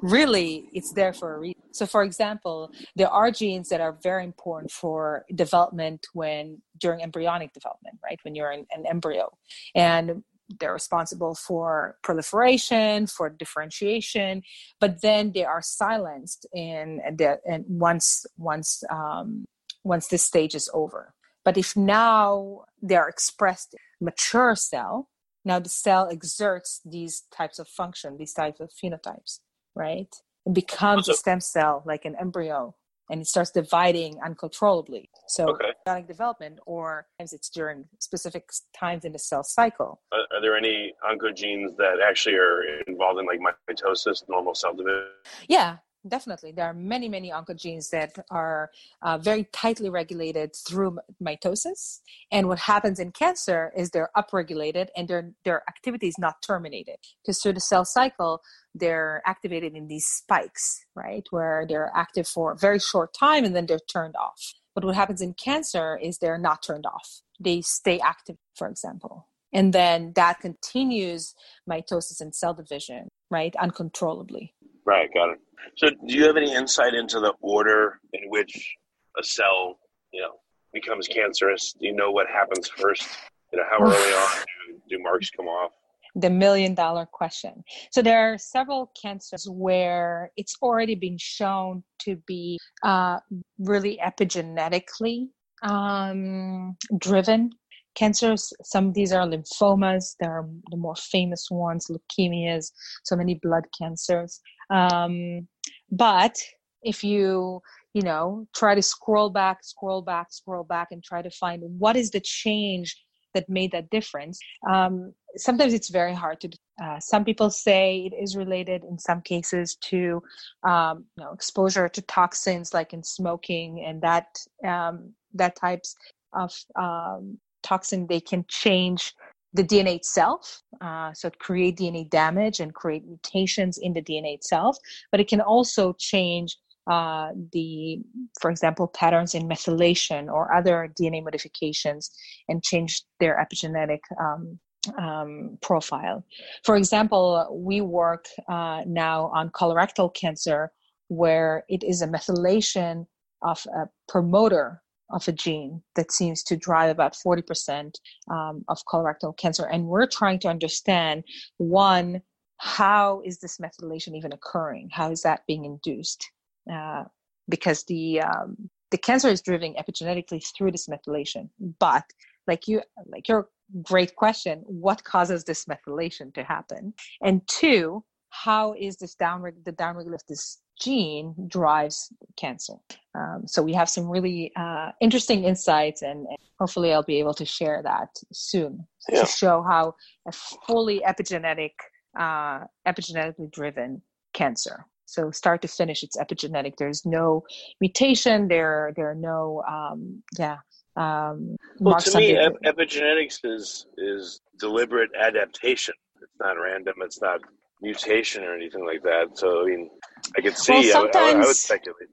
really 0.00 0.68
it's 0.72 0.92
there 0.92 1.12
for 1.12 1.34
a 1.34 1.38
reason. 1.38 1.60
So, 1.72 1.86
for 1.86 2.04
example, 2.04 2.70
there 2.94 3.08
are 3.08 3.30
genes 3.30 3.68
that 3.70 3.80
are 3.80 3.98
very 4.02 4.24
important 4.24 4.70
for 4.70 5.24
development 5.34 6.06
when 6.12 6.62
during 6.78 7.02
embryonic 7.02 7.52
development, 7.52 7.98
right? 8.02 8.18
When 8.22 8.34
you're 8.34 8.50
an, 8.50 8.66
an 8.72 8.84
embryo, 8.86 9.32
and 9.74 10.22
they're 10.60 10.72
responsible 10.72 11.34
for 11.34 11.96
proliferation, 12.02 13.06
for 13.06 13.30
differentiation, 13.30 14.42
but 14.80 15.00
then 15.02 15.32
they 15.32 15.44
are 15.44 15.62
silenced 15.62 16.46
in 16.54 17.00
the 17.16 17.38
and 17.46 17.64
once 17.68 18.26
once 18.36 18.84
um, 18.90 19.46
once 19.84 20.08
this 20.08 20.22
stage 20.22 20.54
is 20.54 20.70
over. 20.74 21.14
But 21.44 21.56
if 21.56 21.76
now 21.76 22.64
they 22.80 22.96
are 22.96 23.08
expressed 23.08 23.74
mature 24.00 24.54
cell, 24.54 25.08
now 25.44 25.58
the 25.58 25.68
cell 25.68 26.08
exerts 26.10 26.80
these 26.84 27.22
types 27.36 27.58
of 27.58 27.68
function, 27.68 28.16
these 28.16 28.32
types 28.32 28.60
of 28.60 28.70
phenotypes, 28.70 29.40
right? 29.74 30.14
It 30.46 30.54
becomes 30.54 31.08
a 31.08 31.14
stem 31.14 31.40
cell 31.40 31.82
like 31.84 32.04
an 32.04 32.16
embryo 32.20 32.74
and 33.10 33.20
it 33.20 33.26
starts 33.26 33.50
dividing 33.50 34.18
uncontrollably. 34.24 35.10
So 35.26 35.50
okay. 35.50 35.72
development, 36.06 36.60
or 36.66 37.06
times 37.18 37.32
it's 37.32 37.50
during 37.50 37.84
specific 37.98 38.48
times 38.74 39.04
in 39.04 39.12
the 39.12 39.18
cell 39.18 39.44
cycle. 39.44 40.00
Are, 40.12 40.20
are, 40.32 40.40
there 40.40 40.56
any 40.56 40.94
oncogenes 41.04 41.76
that 41.76 41.98
actually 42.02 42.36
are 42.36 42.62
involved 42.86 43.20
in 43.20 43.26
like 43.26 43.40
mitosis, 43.68 44.22
normal 44.28 44.54
cell 44.54 44.74
division? 44.74 45.08
Yeah. 45.48 45.78
Definitely. 46.06 46.52
There 46.52 46.66
are 46.66 46.74
many, 46.74 47.08
many 47.08 47.30
oncogenes 47.30 47.90
that 47.90 48.12
are 48.30 48.70
uh, 49.02 49.18
very 49.18 49.44
tightly 49.52 49.88
regulated 49.88 50.54
through 50.56 50.98
mitosis. 51.22 52.00
And 52.30 52.48
what 52.48 52.58
happens 52.58 52.98
in 52.98 53.12
cancer 53.12 53.72
is 53.76 53.90
they're 53.90 54.10
upregulated 54.16 54.88
and 54.96 55.08
their, 55.08 55.32
their 55.44 55.62
activity 55.68 56.08
is 56.08 56.18
not 56.18 56.42
terminated. 56.42 56.96
Because 57.22 57.40
through 57.40 57.54
the 57.54 57.60
cell 57.60 57.84
cycle, 57.84 58.42
they're 58.74 59.22
activated 59.26 59.74
in 59.74 59.88
these 59.88 60.06
spikes, 60.06 60.84
right? 60.94 61.26
Where 61.30 61.66
they're 61.68 61.92
active 61.94 62.26
for 62.26 62.52
a 62.52 62.56
very 62.56 62.78
short 62.78 63.14
time 63.14 63.44
and 63.44 63.54
then 63.54 63.66
they're 63.66 63.78
turned 63.78 64.16
off. 64.16 64.54
But 64.74 64.84
what 64.84 64.94
happens 64.94 65.20
in 65.20 65.34
cancer 65.34 65.98
is 66.02 66.18
they're 66.18 66.38
not 66.38 66.62
turned 66.62 66.86
off. 66.86 67.20
They 67.38 67.60
stay 67.60 68.00
active, 68.00 68.36
for 68.56 68.68
example. 68.68 69.28
And 69.52 69.72
then 69.72 70.12
that 70.16 70.40
continues 70.40 71.34
mitosis 71.68 72.20
and 72.20 72.34
cell 72.34 72.54
division, 72.54 73.08
right? 73.30 73.54
Uncontrollably. 73.56 74.54
Right, 74.84 75.08
got 75.14 75.30
it. 75.30 75.38
So, 75.76 75.88
do 75.90 76.14
you 76.14 76.24
have 76.26 76.36
any 76.36 76.54
insight 76.54 76.94
into 76.94 77.20
the 77.20 77.32
order 77.40 78.00
in 78.12 78.28
which 78.28 78.76
a 79.18 79.22
cell, 79.22 79.78
you 80.12 80.20
know, 80.20 80.32
becomes 80.72 81.06
cancerous? 81.06 81.74
Do 81.78 81.86
you 81.86 81.94
know 81.94 82.10
what 82.10 82.26
happens 82.26 82.68
first? 82.68 83.06
You 83.52 83.58
know, 83.58 83.64
how 83.70 83.84
early 83.84 83.94
on 83.94 84.44
do, 84.68 84.96
do 84.96 85.02
marks 85.02 85.30
come 85.30 85.46
off? 85.46 85.72
The 86.16 86.30
million 86.30 86.74
dollar 86.74 87.06
question. 87.06 87.62
So, 87.92 88.02
there 88.02 88.32
are 88.32 88.38
several 88.38 88.90
cancers 89.00 89.48
where 89.48 90.32
it's 90.36 90.56
already 90.60 90.96
been 90.96 91.18
shown 91.18 91.84
to 92.00 92.16
be 92.26 92.58
uh, 92.82 93.18
really 93.58 94.00
epigenetically 94.04 95.28
um, 95.62 96.76
driven 96.98 97.50
cancers. 97.94 98.52
Some 98.62 98.88
of 98.88 98.94
these 98.94 99.12
are 99.12 99.26
lymphomas. 99.26 100.16
There 100.20 100.30
are 100.30 100.48
the 100.70 100.76
more 100.76 100.96
famous 100.96 101.48
ones, 101.50 101.88
leukemias, 101.90 102.72
so 103.04 103.16
many 103.16 103.38
blood 103.42 103.64
cancers. 103.78 104.40
Um, 104.72 105.48
but 105.90 106.36
if 106.82 107.04
you 107.04 107.60
you 107.94 108.02
know 108.02 108.46
try 108.54 108.74
to 108.74 108.82
scroll 108.82 109.30
back 109.30 109.58
scroll 109.62 110.02
back 110.02 110.32
scroll 110.32 110.64
back 110.64 110.88
and 110.90 111.02
try 111.02 111.22
to 111.22 111.30
find 111.30 111.62
what 111.78 111.96
is 111.96 112.10
the 112.10 112.20
change 112.20 112.96
that 113.34 113.48
made 113.48 113.72
that 113.72 113.88
difference 113.90 114.38
um, 114.70 115.12
sometimes 115.36 115.72
it's 115.72 115.90
very 115.90 116.14
hard 116.14 116.40
to 116.40 116.50
uh, 116.82 116.98
some 116.98 117.24
people 117.24 117.50
say 117.50 118.10
it 118.10 118.14
is 118.20 118.36
related 118.36 118.82
in 118.84 118.98
some 118.98 119.20
cases 119.20 119.76
to 119.76 120.22
um, 120.64 121.04
you 121.16 121.24
know 121.24 121.32
exposure 121.32 121.88
to 121.88 122.02
toxins 122.02 122.74
like 122.74 122.92
in 122.92 123.02
smoking 123.02 123.84
and 123.86 124.02
that 124.02 124.26
um, 124.66 125.12
that 125.34 125.56
types 125.56 125.94
of 126.32 126.52
um, 126.76 127.38
toxin 127.62 128.06
they 128.06 128.20
can 128.20 128.44
change 128.48 129.14
the 129.54 129.64
DNA 129.64 129.96
itself. 129.96 130.62
Uh, 130.80 131.12
so 131.12 131.28
it 131.28 131.38
create 131.38 131.76
DNA 131.76 132.08
damage 132.08 132.60
and 132.60 132.74
create 132.74 133.06
mutations 133.06 133.78
in 133.78 133.92
the 133.92 134.02
DNA 134.02 134.34
itself, 134.34 134.76
but 135.10 135.20
it 135.20 135.28
can 135.28 135.40
also 135.40 135.94
change 135.98 136.56
uh, 136.90 137.28
the, 137.52 138.00
for 138.40 138.50
example, 138.50 138.88
patterns 138.88 139.34
in 139.34 139.48
methylation 139.48 140.26
or 140.26 140.52
other 140.52 140.92
DNA 141.00 141.22
modifications 141.22 142.10
and 142.48 142.62
change 142.64 143.04
their 143.20 143.36
epigenetic 143.36 144.00
um, 144.20 144.58
um, 144.98 145.58
profile. 145.62 146.24
For 146.64 146.76
example, 146.76 147.62
we 147.64 147.80
work 147.80 148.26
uh, 148.48 148.82
now 148.86 149.30
on 149.34 149.50
colorectal 149.50 150.12
cancer 150.14 150.72
where 151.08 151.64
it 151.68 151.84
is 151.84 152.02
a 152.02 152.08
methylation 152.08 153.06
of 153.42 153.64
a 153.76 153.88
promoter 154.08 154.81
of 155.12 155.26
a 155.28 155.32
gene 155.32 155.82
that 155.94 156.12
seems 156.12 156.42
to 156.44 156.56
drive 156.56 156.90
about 156.90 157.14
40% 157.14 157.92
um, 158.30 158.64
of 158.68 158.78
colorectal 158.92 159.36
cancer. 159.36 159.66
And 159.66 159.86
we're 159.86 160.06
trying 160.06 160.38
to 160.40 160.48
understand 160.48 161.24
one, 161.58 162.22
how 162.58 163.22
is 163.24 163.38
this 163.38 163.58
methylation 163.58 164.16
even 164.16 164.32
occurring? 164.32 164.88
How 164.92 165.10
is 165.10 165.22
that 165.22 165.42
being 165.46 165.64
induced? 165.64 166.24
Uh, 166.72 167.04
because 167.48 167.84
the 167.84 168.20
um, 168.20 168.70
the 168.92 168.98
cancer 168.98 169.28
is 169.28 169.42
driven 169.42 169.74
epigenetically 169.74 170.44
through 170.56 170.70
this 170.70 170.86
methylation. 170.86 171.48
But 171.80 172.04
like 172.46 172.68
you, 172.68 172.82
like 173.06 173.26
your 173.26 173.48
great 173.82 174.14
question, 174.16 174.62
what 174.66 175.02
causes 175.02 175.44
this 175.44 175.64
methylation 175.64 176.32
to 176.34 176.44
happen? 176.44 176.94
And 177.22 177.40
two, 177.48 178.04
how 178.32 178.74
is 178.74 178.96
this 178.96 179.14
down 179.14 179.42
the 179.64 179.72
downregulation 179.72 180.14
of 180.14 180.22
this 180.28 180.62
gene 180.80 181.34
drives 181.48 182.12
cancer. 182.36 182.74
Um, 183.14 183.42
so 183.46 183.62
we 183.62 183.72
have 183.74 183.88
some 183.88 184.08
really 184.08 184.52
uh, 184.56 184.90
interesting 185.00 185.44
insights, 185.44 186.02
and, 186.02 186.26
and, 186.26 186.38
hopefully 186.58 186.92
I'll 186.92 187.02
be 187.02 187.18
able 187.18 187.34
to 187.34 187.44
share 187.44 187.82
that 187.82 188.08
soon 188.32 188.86
yeah. 189.08 189.22
to 189.22 189.26
show 189.26 189.64
how 189.68 189.96
a 190.28 190.32
fully 190.32 191.00
epigenetic, 191.00 191.72
uh, 192.16 192.60
epigenetically 192.86 193.50
driven 193.50 194.00
cancer. 194.32 194.86
So 195.06 195.32
start 195.32 195.60
to 195.62 195.68
finish, 195.68 196.04
it's 196.04 196.16
epigenetic. 196.16 196.74
There's 196.78 197.04
no 197.04 197.42
mutation. 197.80 198.46
There, 198.46 198.92
there 198.94 199.10
are 199.10 199.14
no, 199.16 199.62
um, 199.68 200.22
yeah. 200.38 200.58
Um, 200.94 201.56
well, 201.80 201.98
to 201.98 202.18
me, 202.18 202.36
ep- 202.36 202.62
epigenetics 202.64 203.40
is 203.44 203.86
is 203.96 204.40
deliberate 204.60 205.10
adaptation. 205.20 205.94
It's 206.22 206.38
not 206.38 206.52
random. 206.52 206.94
It's 207.00 207.20
not 207.20 207.40
mutation 207.82 208.44
or 208.44 208.54
anything 208.54 208.86
like 208.86 209.02
that. 209.02 209.36
So 209.36 209.62
I 209.62 209.64
mean, 209.66 209.90
I 210.36 210.40
could 210.40 210.56
see. 210.56 210.72
Well, 210.72 210.92
sometimes, 210.92 211.16
I, 211.16 211.38
I, 211.38 211.42
I 211.42 211.46
would 211.46 211.56
speculate. 211.56 212.08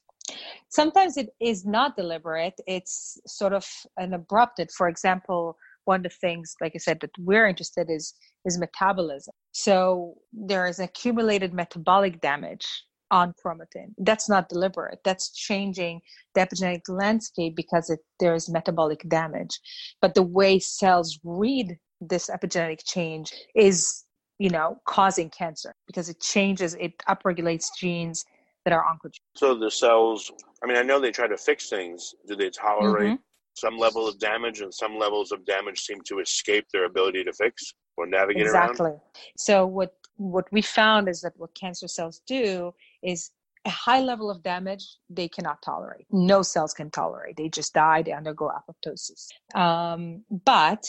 Sometimes 0.70 1.18
it 1.18 1.30
is 1.40 1.66
not 1.66 1.96
deliberate. 1.96 2.60
It's 2.68 3.20
sort 3.26 3.54
of 3.54 3.66
an 3.98 4.14
abrupt. 4.14 4.60
abrupted. 4.60 4.72
For 4.76 4.88
example, 4.88 5.58
one 5.86 6.00
of 6.00 6.04
the 6.04 6.10
things, 6.10 6.56
like 6.62 6.74
I 6.76 6.80
said, 6.80 7.00
that 7.02 7.12
we're 7.18 7.48
interested 7.48 7.88
is 7.90 8.14
is 8.46 8.58
metabolism. 8.58 9.34
So 9.52 10.16
there 10.34 10.66
is 10.68 10.80
accumulated 10.80 11.54
metabolic 11.54 12.22
damage 12.22 12.66
on 13.12 13.34
chromatin. 13.44 13.94
That's 13.98 14.30
not 14.30 14.50
deliberate. 14.50 15.00
That's 15.04 15.32
changing 15.34 16.02
the 16.36 16.42
epigenetic 16.42 16.82
landscape 16.88 17.56
because 17.56 17.90
it, 17.90 18.00
there 18.20 18.36
is 18.36 18.50
metabolic 18.50 19.02
damage. 19.10 19.60
But 20.02 20.14
the 20.14 20.24
way 20.24 20.60
cells 20.60 21.20
read 21.24 21.78
this 22.00 22.30
epigenetic 22.30 22.82
change 22.86 23.34
is 23.56 24.06
you 24.40 24.50
know, 24.50 24.80
causing 24.86 25.30
cancer 25.30 25.76
because 25.86 26.10
it 26.10 26.20
changes, 26.22 26.74
it 26.80 26.98
upregulates 27.08 27.68
genes 27.78 28.26
that 28.66 28.74
are 28.74 28.84
oncogenes. 28.84 29.20
So 29.36 29.54
the 29.54 29.70
cells, 29.70 30.32
I 30.64 30.68
mean, 30.68 30.78
I 30.78 30.82
know 30.82 31.00
they 31.00 31.12
try 31.12 31.28
to 31.28 31.38
fix 31.38 31.70
things. 31.70 32.16
Do 32.28 32.36
they 32.36 32.50
tolerate 32.50 33.14
mm-hmm. 33.14 33.22
some 33.54 33.78
level 33.78 34.08
of 34.08 34.18
damage 34.18 34.62
and 34.62 34.74
some 34.74 34.98
levels 34.98 35.32
of 35.32 35.46
damage 35.46 35.82
seem 35.82 36.00
to 36.06 36.20
escape 36.20 36.66
their 36.72 36.86
ability 36.86 37.24
to 37.26 37.34
fix 37.34 37.74
or 37.98 38.08
navigate 38.08 38.44
exactly. 38.44 38.86
around? 38.86 38.96
Exactly. 38.96 39.32
So 39.38 39.66
what, 39.66 39.96
what 40.16 40.46
we 40.52 40.62
found 40.62 41.10
is 41.10 41.22
that 41.22 41.34
what 41.36 41.54
cancer 41.54 41.88
cells 41.88 42.22
do 42.26 42.74
is 43.04 43.32
a 43.66 43.70
high 43.70 44.00
level 44.00 44.30
of 44.30 44.42
damage 44.42 44.86
they 45.10 45.28
cannot 45.28 45.62
tolerate. 45.62 46.06
No 46.12 46.42
cells 46.42 46.74
can 46.74 46.90
tolerate. 46.92 47.36
They 47.36 47.50
just 47.50 47.74
die. 47.74 48.02
They 48.02 48.14
undergo 48.14 48.50
apoptosis. 48.50 49.28
Um, 49.54 50.24
but 50.46 50.86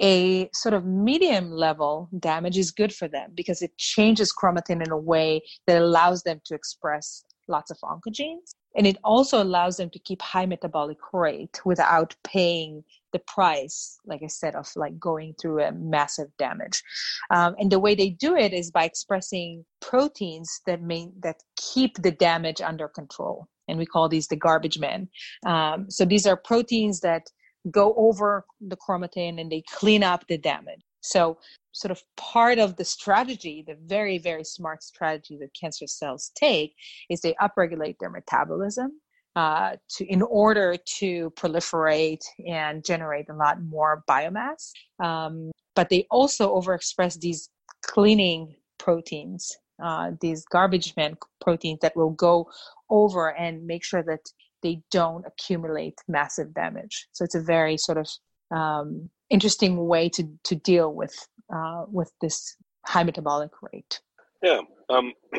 a 0.00 0.48
sort 0.54 0.74
of 0.74 0.84
medium 0.84 1.50
level 1.50 2.08
damage 2.18 2.56
is 2.56 2.70
good 2.70 2.94
for 2.94 3.08
them 3.08 3.30
because 3.34 3.62
it 3.62 3.76
changes 3.76 4.32
chromatin 4.32 4.84
in 4.84 4.90
a 4.90 4.96
way 4.96 5.42
that 5.66 5.80
allows 5.80 6.22
them 6.22 6.40
to 6.46 6.54
express 6.54 7.24
lots 7.48 7.70
of 7.70 7.78
oncogenes. 7.82 8.54
And 8.76 8.86
it 8.86 8.98
also 9.02 9.42
allows 9.42 9.76
them 9.76 9.90
to 9.90 9.98
keep 9.98 10.22
high 10.22 10.46
metabolic 10.46 10.98
rate 11.12 11.60
without 11.64 12.14
paying 12.24 12.84
the 13.12 13.18
price 13.26 13.98
like 14.06 14.22
i 14.22 14.26
said 14.28 14.54
of 14.54 14.68
like 14.76 14.96
going 14.98 15.34
through 15.40 15.62
a 15.62 15.72
massive 15.72 16.28
damage. 16.38 16.82
Um, 17.30 17.54
and 17.58 17.70
the 17.70 17.80
way 17.80 17.94
they 17.94 18.10
do 18.10 18.36
it 18.36 18.52
is 18.52 18.70
by 18.70 18.84
expressing 18.84 19.64
proteins 19.80 20.60
that 20.66 20.80
may 20.80 21.10
that 21.22 21.42
keep 21.56 22.00
the 22.02 22.12
damage 22.12 22.60
under 22.60 22.88
control. 22.88 23.48
And 23.68 23.78
we 23.78 23.86
call 23.86 24.08
these 24.08 24.28
the 24.28 24.36
garbage 24.36 24.78
men. 24.78 25.08
Um, 25.46 25.90
so 25.90 26.04
these 26.04 26.26
are 26.26 26.36
proteins 26.36 27.00
that 27.00 27.22
go 27.70 27.94
over 27.96 28.44
the 28.60 28.76
chromatin 28.76 29.40
and 29.40 29.50
they 29.50 29.62
clean 29.72 30.02
up 30.02 30.26
the 30.28 30.38
damage. 30.38 30.80
So, 31.02 31.38
sort 31.72 31.92
of 31.92 32.02
part 32.16 32.58
of 32.58 32.76
the 32.76 32.84
strategy, 32.84 33.64
the 33.66 33.76
very, 33.86 34.18
very 34.18 34.44
smart 34.44 34.82
strategy 34.82 35.38
that 35.40 35.54
cancer 35.58 35.86
cells 35.86 36.30
take, 36.34 36.74
is 37.08 37.20
they 37.20 37.34
upregulate 37.34 37.96
their 37.98 38.10
metabolism 38.10 39.00
uh, 39.36 39.76
to 39.88 40.04
in 40.06 40.22
order 40.22 40.76
to 40.98 41.30
proliferate 41.30 42.24
and 42.46 42.84
generate 42.84 43.28
a 43.30 43.34
lot 43.34 43.62
more 43.62 44.02
biomass. 44.08 44.72
Um, 44.98 45.50
but 45.74 45.88
they 45.88 46.06
also 46.10 46.54
overexpress 46.54 47.18
these 47.20 47.48
cleaning 47.82 48.56
proteins, 48.78 49.56
uh, 49.82 50.10
these 50.20 50.44
garbage 50.46 50.94
man 50.96 51.16
proteins 51.40 51.78
that 51.80 51.96
will 51.96 52.10
go 52.10 52.50
over 52.90 53.34
and 53.36 53.64
make 53.66 53.84
sure 53.84 54.02
that 54.02 54.20
they 54.62 54.82
don't 54.90 55.24
accumulate 55.26 55.98
massive 56.08 56.54
damage. 56.54 57.08
So 57.12 57.24
it's 57.24 57.34
a 57.34 57.40
very 57.40 57.76
sort 57.76 57.98
of 57.98 58.08
um, 58.56 59.10
interesting 59.30 59.86
way 59.86 60.08
to 60.10 60.28
to 60.44 60.54
deal 60.54 60.92
with 60.92 61.14
uh, 61.54 61.84
with 61.88 62.12
this 62.20 62.56
high 62.86 63.04
metabolic 63.04 63.50
rate. 63.62 64.00
Yeah, 64.42 64.60
um, 64.88 65.12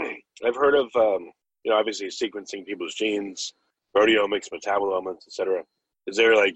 I've 0.46 0.56
heard 0.56 0.76
of 0.76 0.88
um, 0.96 1.32
you 1.64 1.72
know 1.72 1.78
obviously 1.78 2.08
sequencing 2.08 2.66
people's 2.66 2.96
genes, 2.96 3.54
proteomics, 3.96 4.48
metabolomics, 4.54 5.28
etc. 5.28 5.64
Is 6.08 6.18
there 6.18 6.36
like 6.36 6.56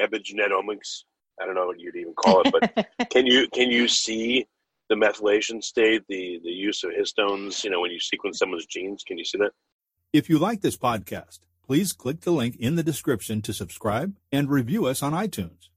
epigenetomics? 0.00 1.04
I 1.40 1.46
don't 1.46 1.54
know 1.54 1.66
what 1.66 1.78
you'd 1.78 1.96
even 1.96 2.14
call 2.14 2.42
it, 2.44 2.52
but 2.52 2.88
can 3.10 3.26
you 3.26 3.48
can 3.48 3.70
you 3.70 3.88
see 3.88 4.46
the 4.88 4.94
methylation 4.94 5.62
state, 5.62 6.04
the 6.08 6.40
the 6.42 6.50
use 6.50 6.84
of 6.84 6.90
histones? 6.90 7.64
You 7.64 7.70
know, 7.70 7.80
when 7.80 7.90
you 7.90 8.00
sequence 8.00 8.38
someone's 8.38 8.66
genes, 8.66 9.04
can 9.06 9.18
you 9.18 9.24
see 9.24 9.38
that? 9.38 9.52
If 10.12 10.30
you 10.30 10.38
like 10.38 10.62
this 10.62 10.76
podcast, 10.76 11.40
please 11.68 11.92
click 11.92 12.22
the 12.22 12.30
link 12.30 12.56
in 12.56 12.76
the 12.76 12.82
description 12.82 13.42
to 13.42 13.52
subscribe 13.52 14.16
and 14.32 14.48
review 14.48 14.86
us 14.86 15.02
on 15.02 15.12
iTunes. 15.12 15.68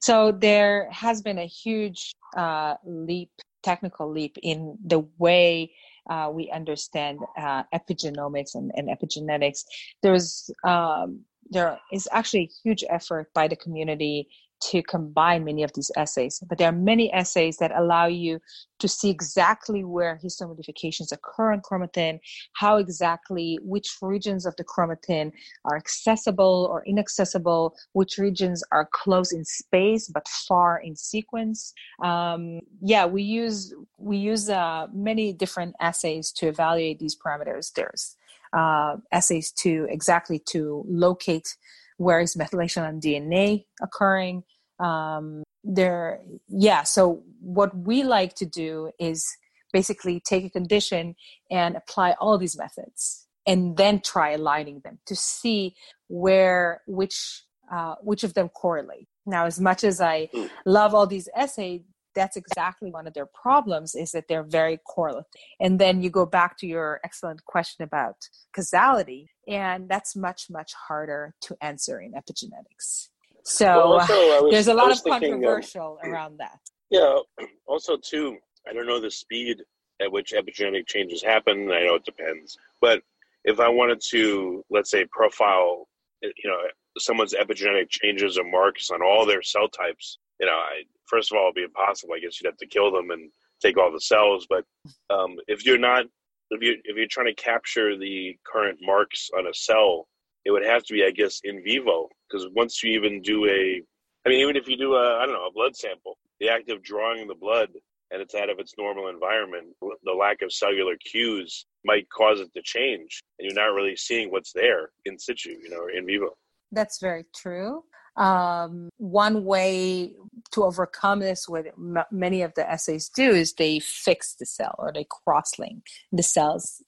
So 0.00 0.32
there 0.32 0.88
has 0.90 1.20
been 1.20 1.38
a 1.38 1.46
huge 1.46 2.14
uh, 2.34 2.76
leap, 2.84 3.30
technical 3.62 4.10
leap 4.10 4.38
in 4.42 4.78
the 4.84 5.06
way 5.18 5.72
uh, 6.08 6.30
we 6.32 6.50
understand 6.50 7.18
uh, 7.36 7.62
epigenomics 7.74 8.54
and, 8.54 8.72
and, 8.74 8.88
epigenetics. 8.88 9.64
There's 10.02 10.50
um, 10.64 11.20
there 11.50 11.78
is 11.92 12.08
actually 12.12 12.44
a 12.44 12.50
huge 12.62 12.84
effort 12.88 13.32
by 13.34 13.48
the 13.48 13.56
community 13.56 14.28
to 14.70 14.82
combine 14.82 15.44
many 15.44 15.62
of 15.62 15.72
these 15.74 15.90
assays. 15.96 16.42
But 16.48 16.58
there 16.58 16.68
are 16.68 16.72
many 16.72 17.12
assays 17.12 17.58
that 17.58 17.72
allow 17.76 18.06
you 18.06 18.40
to 18.78 18.88
see 18.88 19.10
exactly 19.10 19.84
where 19.84 20.18
histone 20.22 20.48
modifications 20.48 21.12
occur 21.12 21.52
in 21.52 21.60
chromatin, 21.60 22.18
how 22.54 22.76
exactly 22.78 23.58
which 23.62 23.96
regions 24.00 24.46
of 24.46 24.54
the 24.56 24.64
chromatin 24.64 25.32
are 25.64 25.76
accessible 25.76 26.68
or 26.70 26.82
inaccessible, 26.86 27.74
which 27.92 28.16
regions 28.18 28.62
are 28.72 28.88
close 28.92 29.32
in 29.32 29.44
space 29.44 30.08
but 30.08 30.26
far 30.28 30.78
in 30.78 30.96
sequence. 30.96 31.72
Um, 32.02 32.60
yeah, 32.80 33.06
we 33.06 33.22
use 33.22 33.74
we 33.98 34.16
use 34.16 34.48
uh, 34.48 34.86
many 34.92 35.32
different 35.32 35.74
assays 35.80 36.32
to 36.32 36.48
evaluate 36.48 36.98
these 36.98 37.16
parameters. 37.16 37.72
There's 37.72 38.16
uh, 38.56 38.96
assays 39.12 39.50
to 39.52 39.86
exactly 39.90 40.40
to 40.50 40.84
locate 40.88 41.56
where 41.96 42.20
is 42.20 42.36
methylation 42.36 42.86
on 42.86 43.00
DNA 43.00 43.64
occurring 43.82 44.42
um, 44.80 45.42
there 45.62 46.20
yeah 46.48 46.82
so 46.82 47.22
what 47.40 47.76
we 47.76 48.02
like 48.02 48.34
to 48.34 48.46
do 48.46 48.90
is 48.98 49.26
basically 49.72 50.20
take 50.20 50.44
a 50.44 50.50
condition 50.50 51.14
and 51.50 51.76
apply 51.76 52.14
all 52.20 52.38
these 52.38 52.56
methods 52.56 53.26
and 53.46 53.76
then 53.76 54.00
try 54.00 54.30
aligning 54.32 54.80
them 54.84 54.98
to 55.06 55.16
see 55.16 55.74
where 56.08 56.82
which 56.86 57.42
uh, 57.72 57.94
which 58.02 58.24
of 58.24 58.34
them 58.34 58.48
correlate 58.50 59.08
now 59.26 59.46
as 59.46 59.58
much 59.58 59.84
as 59.84 60.00
i 60.00 60.28
hmm. 60.32 60.46
love 60.66 60.94
all 60.94 61.06
these 61.06 61.28
assays 61.34 61.80
that's 62.14 62.36
exactly 62.36 62.90
one 62.90 63.06
of 63.06 63.14
their 63.14 63.26
problems 63.26 63.94
is 63.94 64.12
that 64.12 64.24
they're 64.28 64.44
very 64.44 64.78
correlative 64.86 65.24
and 65.60 65.78
then 65.78 66.02
you 66.02 66.10
go 66.10 66.26
back 66.26 66.56
to 66.58 66.66
your 66.66 67.00
excellent 67.04 67.44
question 67.44 67.82
about 67.84 68.16
causality 68.54 69.28
and 69.48 69.88
that's 69.88 70.14
much 70.16 70.46
much 70.50 70.72
harder 70.88 71.34
to 71.40 71.56
answer 71.60 72.00
in 72.00 72.12
epigenetics 72.12 73.08
so 73.44 73.66
well, 73.66 73.92
also, 74.00 74.14
was, 74.14 74.52
there's 74.52 74.68
a 74.68 74.74
lot 74.74 74.90
of 74.90 75.00
thinking, 75.00 75.32
controversial 75.32 75.98
um, 76.02 76.10
around 76.10 76.38
that. 76.38 76.58
Yeah. 76.90 77.18
Also, 77.66 77.96
too, 77.96 78.38
I 78.68 78.72
don't 78.72 78.86
know 78.86 79.00
the 79.00 79.10
speed 79.10 79.62
at 80.00 80.10
which 80.10 80.32
epigenetic 80.32 80.86
changes 80.86 81.22
happen. 81.22 81.70
I 81.70 81.84
know 81.84 81.96
it 81.96 82.04
depends, 82.04 82.56
but 82.80 83.02
if 83.44 83.60
I 83.60 83.68
wanted 83.68 84.00
to, 84.10 84.64
let's 84.70 84.90
say, 84.90 85.06
profile, 85.12 85.88
you 86.22 86.32
know, 86.50 86.56
someone's 86.98 87.34
epigenetic 87.34 87.90
changes 87.90 88.38
or 88.38 88.44
marks 88.44 88.90
on 88.90 89.02
all 89.02 89.26
their 89.26 89.42
cell 89.42 89.68
types, 89.68 90.18
you 90.40 90.46
know, 90.46 90.52
I, 90.52 90.82
first 91.06 91.32
of 91.32 91.38
all, 91.38 91.44
it'd 91.44 91.54
be 91.54 91.62
impossible. 91.62 92.14
I 92.14 92.20
guess 92.20 92.40
you'd 92.40 92.48
have 92.48 92.56
to 92.58 92.66
kill 92.66 92.90
them 92.90 93.10
and 93.10 93.30
take 93.62 93.78
all 93.78 93.92
the 93.92 94.00
cells. 94.00 94.46
But 94.48 94.64
um, 95.10 95.36
if 95.48 95.64
you're 95.64 95.78
not, 95.78 96.06
if 96.50 96.62
you 96.62 96.76
if 96.84 96.96
you're 96.96 97.06
trying 97.08 97.26
to 97.26 97.34
capture 97.34 97.96
the 97.96 98.36
current 98.44 98.78
marks 98.82 99.30
on 99.36 99.46
a 99.46 99.54
cell 99.54 100.06
it 100.44 100.50
would 100.50 100.64
have 100.64 100.82
to 100.84 100.92
be, 100.92 101.04
I 101.04 101.10
guess, 101.10 101.40
in 101.44 101.62
vivo. 101.64 102.08
Because 102.28 102.48
once 102.54 102.82
you 102.82 102.92
even 102.92 103.22
do 103.22 103.46
a, 103.46 103.82
I 104.26 104.28
mean, 104.28 104.40
even 104.40 104.56
if 104.56 104.68
you 104.68 104.76
do 104.76 104.94
a, 104.94 105.18
I 105.18 105.26
don't 105.26 105.34
know, 105.34 105.46
a 105.46 105.52
blood 105.52 105.74
sample, 105.76 106.18
the 106.40 106.48
act 106.48 106.70
of 106.70 106.82
drawing 106.82 107.26
the 107.26 107.34
blood 107.34 107.68
and 108.10 108.20
it's 108.20 108.34
out 108.34 108.50
of 108.50 108.58
its 108.58 108.74
normal 108.78 109.08
environment, 109.08 109.68
the 109.80 110.12
lack 110.12 110.42
of 110.42 110.52
cellular 110.52 110.94
cues 111.10 111.66
might 111.84 112.08
cause 112.10 112.38
it 112.40 112.52
to 112.54 112.62
change, 112.62 113.22
and 113.38 113.46
you're 113.46 113.60
not 113.60 113.74
really 113.74 113.96
seeing 113.96 114.30
what's 114.30 114.52
there 114.52 114.90
in 115.06 115.18
situ, 115.18 115.56
you 115.62 115.70
know, 115.70 115.88
in 115.92 116.06
vivo. 116.06 116.30
That's 116.70 117.00
very 117.00 117.24
true. 117.34 117.82
Um, 118.16 118.90
one 118.98 119.44
way 119.44 120.12
to 120.52 120.62
overcome 120.62 121.20
this, 121.20 121.48
what 121.48 121.66
m- 121.66 122.04
many 122.12 122.42
of 122.42 122.54
the 122.54 122.68
assays 122.68 123.08
do, 123.08 123.30
is 123.30 123.54
they 123.54 123.80
fix 123.80 124.34
the 124.36 124.46
cell 124.46 124.74
or 124.78 124.92
they 124.92 125.06
cross-link 125.24 125.84
the 126.12 126.22
cells 126.22 126.82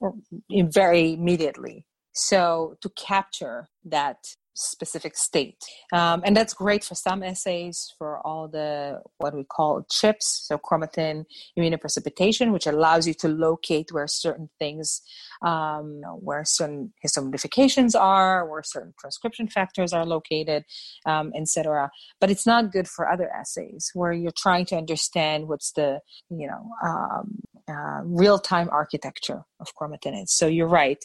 very 0.50 1.14
immediately. 1.14 1.86
So 2.12 2.76
to 2.80 2.88
capture 2.90 3.68
that 3.84 4.18
specific 4.56 5.16
state. 5.16 5.56
Um, 5.92 6.22
and 6.24 6.36
that's 6.36 6.54
great 6.54 6.82
for 6.82 6.94
some 6.94 7.22
assays 7.22 7.92
for 7.98 8.26
all 8.26 8.48
the 8.48 9.00
what 9.18 9.34
we 9.34 9.44
call 9.44 9.84
ChIPs, 9.90 10.46
so 10.46 10.58
chromatin 10.58 11.24
immunoprecipitation, 11.58 12.52
which 12.52 12.66
allows 12.66 13.06
you 13.06 13.14
to 13.14 13.28
locate 13.28 13.92
where 13.92 14.06
certain 14.06 14.48
things, 14.58 15.02
um, 15.44 16.00
where 16.18 16.44
certain 16.44 16.92
histone 17.04 17.24
modifications 17.24 17.94
are, 17.94 18.48
where 18.48 18.62
certain 18.62 18.94
transcription 18.98 19.46
factors 19.48 19.92
are 19.92 20.06
located, 20.06 20.64
um, 21.04 21.32
etc. 21.36 21.90
But 22.20 22.30
it's 22.30 22.46
not 22.46 22.72
good 22.72 22.88
for 22.88 23.08
other 23.08 23.30
assays 23.30 23.90
where 23.94 24.12
you're 24.12 24.32
trying 24.36 24.66
to 24.66 24.76
understand 24.76 25.48
what's 25.48 25.72
the 25.72 26.00
you 26.30 26.48
know 26.48 26.70
um, 26.82 27.40
uh, 27.68 28.00
real-time 28.04 28.68
architecture 28.70 29.42
of 29.60 29.68
chromatin. 29.74 30.28
So 30.28 30.46
you're 30.46 30.68
right. 30.68 31.04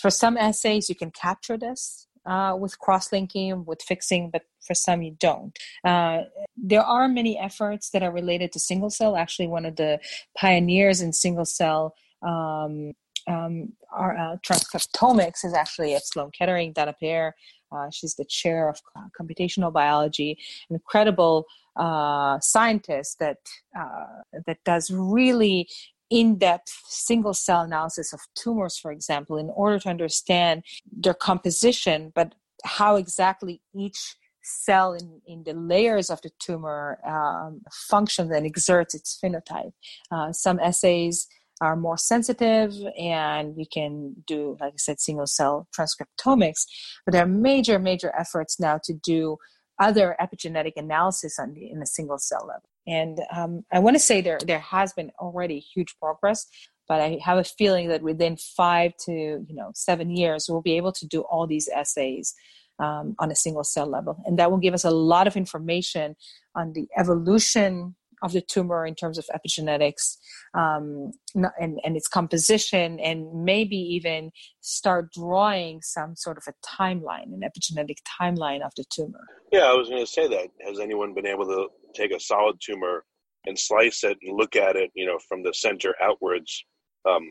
For 0.00 0.10
some 0.10 0.36
assays, 0.36 0.88
you 0.88 0.94
can 0.94 1.10
capture 1.10 1.56
this 1.56 2.08
uh, 2.26 2.56
with 2.58 2.78
cross-linking, 2.78 3.64
with 3.64 3.82
fixing, 3.82 4.30
but 4.30 4.42
for 4.60 4.74
some 4.74 5.02
you 5.02 5.16
don't. 5.18 5.56
Uh, 5.84 6.22
there 6.56 6.82
are 6.82 7.08
many 7.08 7.38
efforts 7.38 7.90
that 7.90 8.02
are 8.02 8.12
related 8.12 8.52
to 8.52 8.58
single 8.58 8.90
cell. 8.90 9.16
Actually, 9.16 9.48
one 9.48 9.64
of 9.64 9.76
the 9.76 9.98
pioneers 10.36 11.00
in 11.00 11.12
single 11.12 11.44
cell 11.44 11.94
um, 12.22 12.92
um, 13.28 13.72
our, 13.92 14.16
uh, 14.16 14.36
transcriptomics 14.42 15.44
is 15.44 15.54
actually 15.54 15.94
at 15.94 16.06
Sloan 16.06 16.30
Kettering, 16.30 16.72
Dana 16.72 16.94
Pe'er. 16.98 17.34
Uh, 17.72 17.88
she's 17.90 18.16
the 18.16 18.24
chair 18.24 18.68
of 18.68 18.80
computational 19.18 19.72
biology, 19.72 20.36
an 20.68 20.74
incredible 20.74 21.46
uh, 21.76 22.38
scientist 22.40 23.18
that 23.20 23.38
uh, 23.78 24.22
that 24.46 24.58
does 24.64 24.90
really 24.90 25.68
in-depth 26.10 26.72
single 26.88 27.34
cell 27.34 27.62
analysis 27.62 28.12
of 28.12 28.20
tumors 28.34 28.76
for 28.76 28.90
example 28.90 29.36
in 29.36 29.50
order 29.54 29.78
to 29.78 29.88
understand 29.88 30.62
their 30.90 31.14
composition 31.14 32.12
but 32.14 32.34
how 32.64 32.96
exactly 32.96 33.62
each 33.74 34.16
cell 34.42 34.94
in, 34.94 35.20
in 35.26 35.44
the 35.44 35.52
layers 35.52 36.10
of 36.10 36.20
the 36.22 36.30
tumor 36.38 36.98
um, 37.06 37.60
functions 37.88 38.30
and 38.30 38.46
exerts 38.46 38.94
its 38.94 39.18
phenotype. 39.22 39.72
Uh, 40.10 40.32
some 40.32 40.58
assays 40.60 41.28
are 41.60 41.76
more 41.76 41.98
sensitive 41.98 42.72
and 42.98 43.54
we 43.54 43.66
can 43.66 44.14
do 44.26 44.56
like 44.60 44.72
i 44.72 44.76
said 44.78 44.98
single 44.98 45.26
cell 45.26 45.68
transcriptomics 45.78 46.64
but 47.04 47.12
there 47.12 47.22
are 47.22 47.28
major 47.28 47.78
major 47.78 48.14
efforts 48.18 48.58
now 48.58 48.78
to 48.82 48.94
do 48.94 49.36
other 49.78 50.16
epigenetic 50.20 50.72
analysis 50.76 51.38
on 51.38 51.52
the, 51.52 51.70
in 51.70 51.82
a 51.82 51.86
single 51.86 52.16
cell 52.16 52.46
level 52.48 52.69
and 52.86 53.20
um, 53.34 53.64
I 53.72 53.78
want 53.78 53.96
to 53.96 54.00
say 54.00 54.20
there 54.20 54.38
there 54.44 54.60
has 54.60 54.92
been 54.92 55.10
already 55.18 55.58
huge 55.58 55.96
progress, 56.00 56.46
but 56.88 57.00
I 57.00 57.18
have 57.22 57.38
a 57.38 57.44
feeling 57.44 57.88
that 57.88 58.02
within 58.02 58.36
five 58.36 58.92
to 59.06 59.12
you 59.12 59.54
know 59.54 59.70
seven 59.74 60.10
years 60.10 60.46
we'll 60.48 60.62
be 60.62 60.76
able 60.76 60.92
to 60.92 61.06
do 61.06 61.22
all 61.22 61.46
these 61.46 61.68
assays 61.68 62.34
um, 62.78 63.14
on 63.18 63.30
a 63.30 63.36
single 63.36 63.64
cell 63.64 63.86
level, 63.86 64.22
and 64.26 64.38
that 64.38 64.50
will 64.50 64.58
give 64.58 64.74
us 64.74 64.84
a 64.84 64.90
lot 64.90 65.26
of 65.26 65.36
information 65.36 66.16
on 66.54 66.72
the 66.72 66.88
evolution 66.96 67.94
of 68.22 68.32
the 68.32 68.40
tumor 68.40 68.84
in 68.84 68.94
terms 68.94 69.18
of 69.18 69.26
epigenetics 69.34 70.16
um, 70.54 71.10
and, 71.34 71.80
and 71.82 71.96
its 71.96 72.08
composition, 72.08 73.00
and 73.00 73.44
maybe 73.44 73.76
even 73.76 74.30
start 74.60 75.12
drawing 75.12 75.80
some 75.82 76.14
sort 76.16 76.36
of 76.36 76.44
a 76.46 76.52
timeline, 76.66 77.32
an 77.32 77.40
epigenetic 77.42 77.96
timeline 78.20 78.64
of 78.64 78.72
the 78.76 78.84
tumor. 78.90 79.26
Yeah, 79.52 79.64
I 79.64 79.72
was 79.72 79.88
going 79.88 80.04
to 80.04 80.10
say 80.10 80.28
that. 80.28 80.48
Has 80.66 80.78
anyone 80.78 81.14
been 81.14 81.26
able 81.26 81.46
to 81.46 81.68
take 81.94 82.12
a 82.12 82.20
solid 82.20 82.56
tumor 82.60 83.04
and 83.46 83.58
slice 83.58 84.04
it 84.04 84.18
and 84.22 84.36
look 84.36 84.56
at 84.56 84.76
it, 84.76 84.90
you 84.94 85.06
know, 85.06 85.18
from 85.28 85.42
the 85.42 85.54
center 85.54 85.94
outwards? 86.02 86.64
Um, 87.08 87.30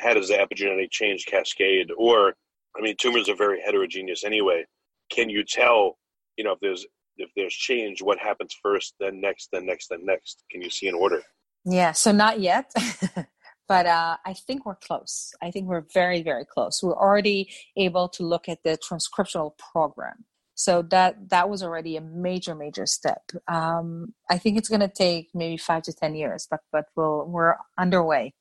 how 0.00 0.14
does 0.14 0.28
the 0.28 0.34
epigenetic 0.34 0.90
change 0.90 1.26
cascade? 1.26 1.90
Or, 1.96 2.34
I 2.76 2.80
mean, 2.80 2.96
tumors 2.98 3.28
are 3.28 3.36
very 3.36 3.60
heterogeneous 3.60 4.24
anyway. 4.24 4.64
Can 5.10 5.28
you 5.28 5.44
tell, 5.44 5.98
you 6.36 6.44
know, 6.44 6.52
if 6.52 6.60
there's 6.60 6.86
if 7.16 7.30
there's 7.36 7.54
change, 7.54 8.00
what 8.00 8.18
happens 8.18 8.56
first, 8.62 8.94
then 8.98 9.20
next, 9.20 9.48
then 9.52 9.66
next, 9.66 9.88
then 9.88 10.04
next? 10.04 10.42
Can 10.50 10.62
you 10.62 10.70
see 10.70 10.88
an 10.88 10.94
order? 10.94 11.22
Yeah, 11.64 11.92
so 11.92 12.12
not 12.12 12.40
yet. 12.40 12.72
but 13.68 13.86
uh, 13.86 14.16
I 14.24 14.32
think 14.32 14.64
we're 14.64 14.76
close. 14.76 15.32
I 15.42 15.50
think 15.50 15.68
we're 15.68 15.84
very, 15.92 16.22
very 16.22 16.44
close. 16.44 16.82
We're 16.82 16.96
already 16.96 17.50
able 17.76 18.08
to 18.10 18.22
look 18.22 18.48
at 18.48 18.62
the 18.64 18.78
transcriptional 18.78 19.52
program. 19.58 20.24
So 20.60 20.82
that 20.90 21.30
that 21.30 21.48
was 21.48 21.62
already 21.62 21.96
a 21.96 22.02
major, 22.02 22.54
major 22.54 22.84
step. 22.84 23.22
Um, 23.48 24.12
I 24.28 24.36
think 24.36 24.58
it's 24.58 24.68
going 24.68 24.82
to 24.82 24.92
take 24.94 25.30
maybe 25.32 25.56
five 25.56 25.82
to 25.84 25.92
ten 25.94 26.14
years, 26.14 26.46
but 26.50 26.60
but 26.70 26.84
we'll, 26.94 27.24
we're 27.24 27.54
underway. 27.78 28.34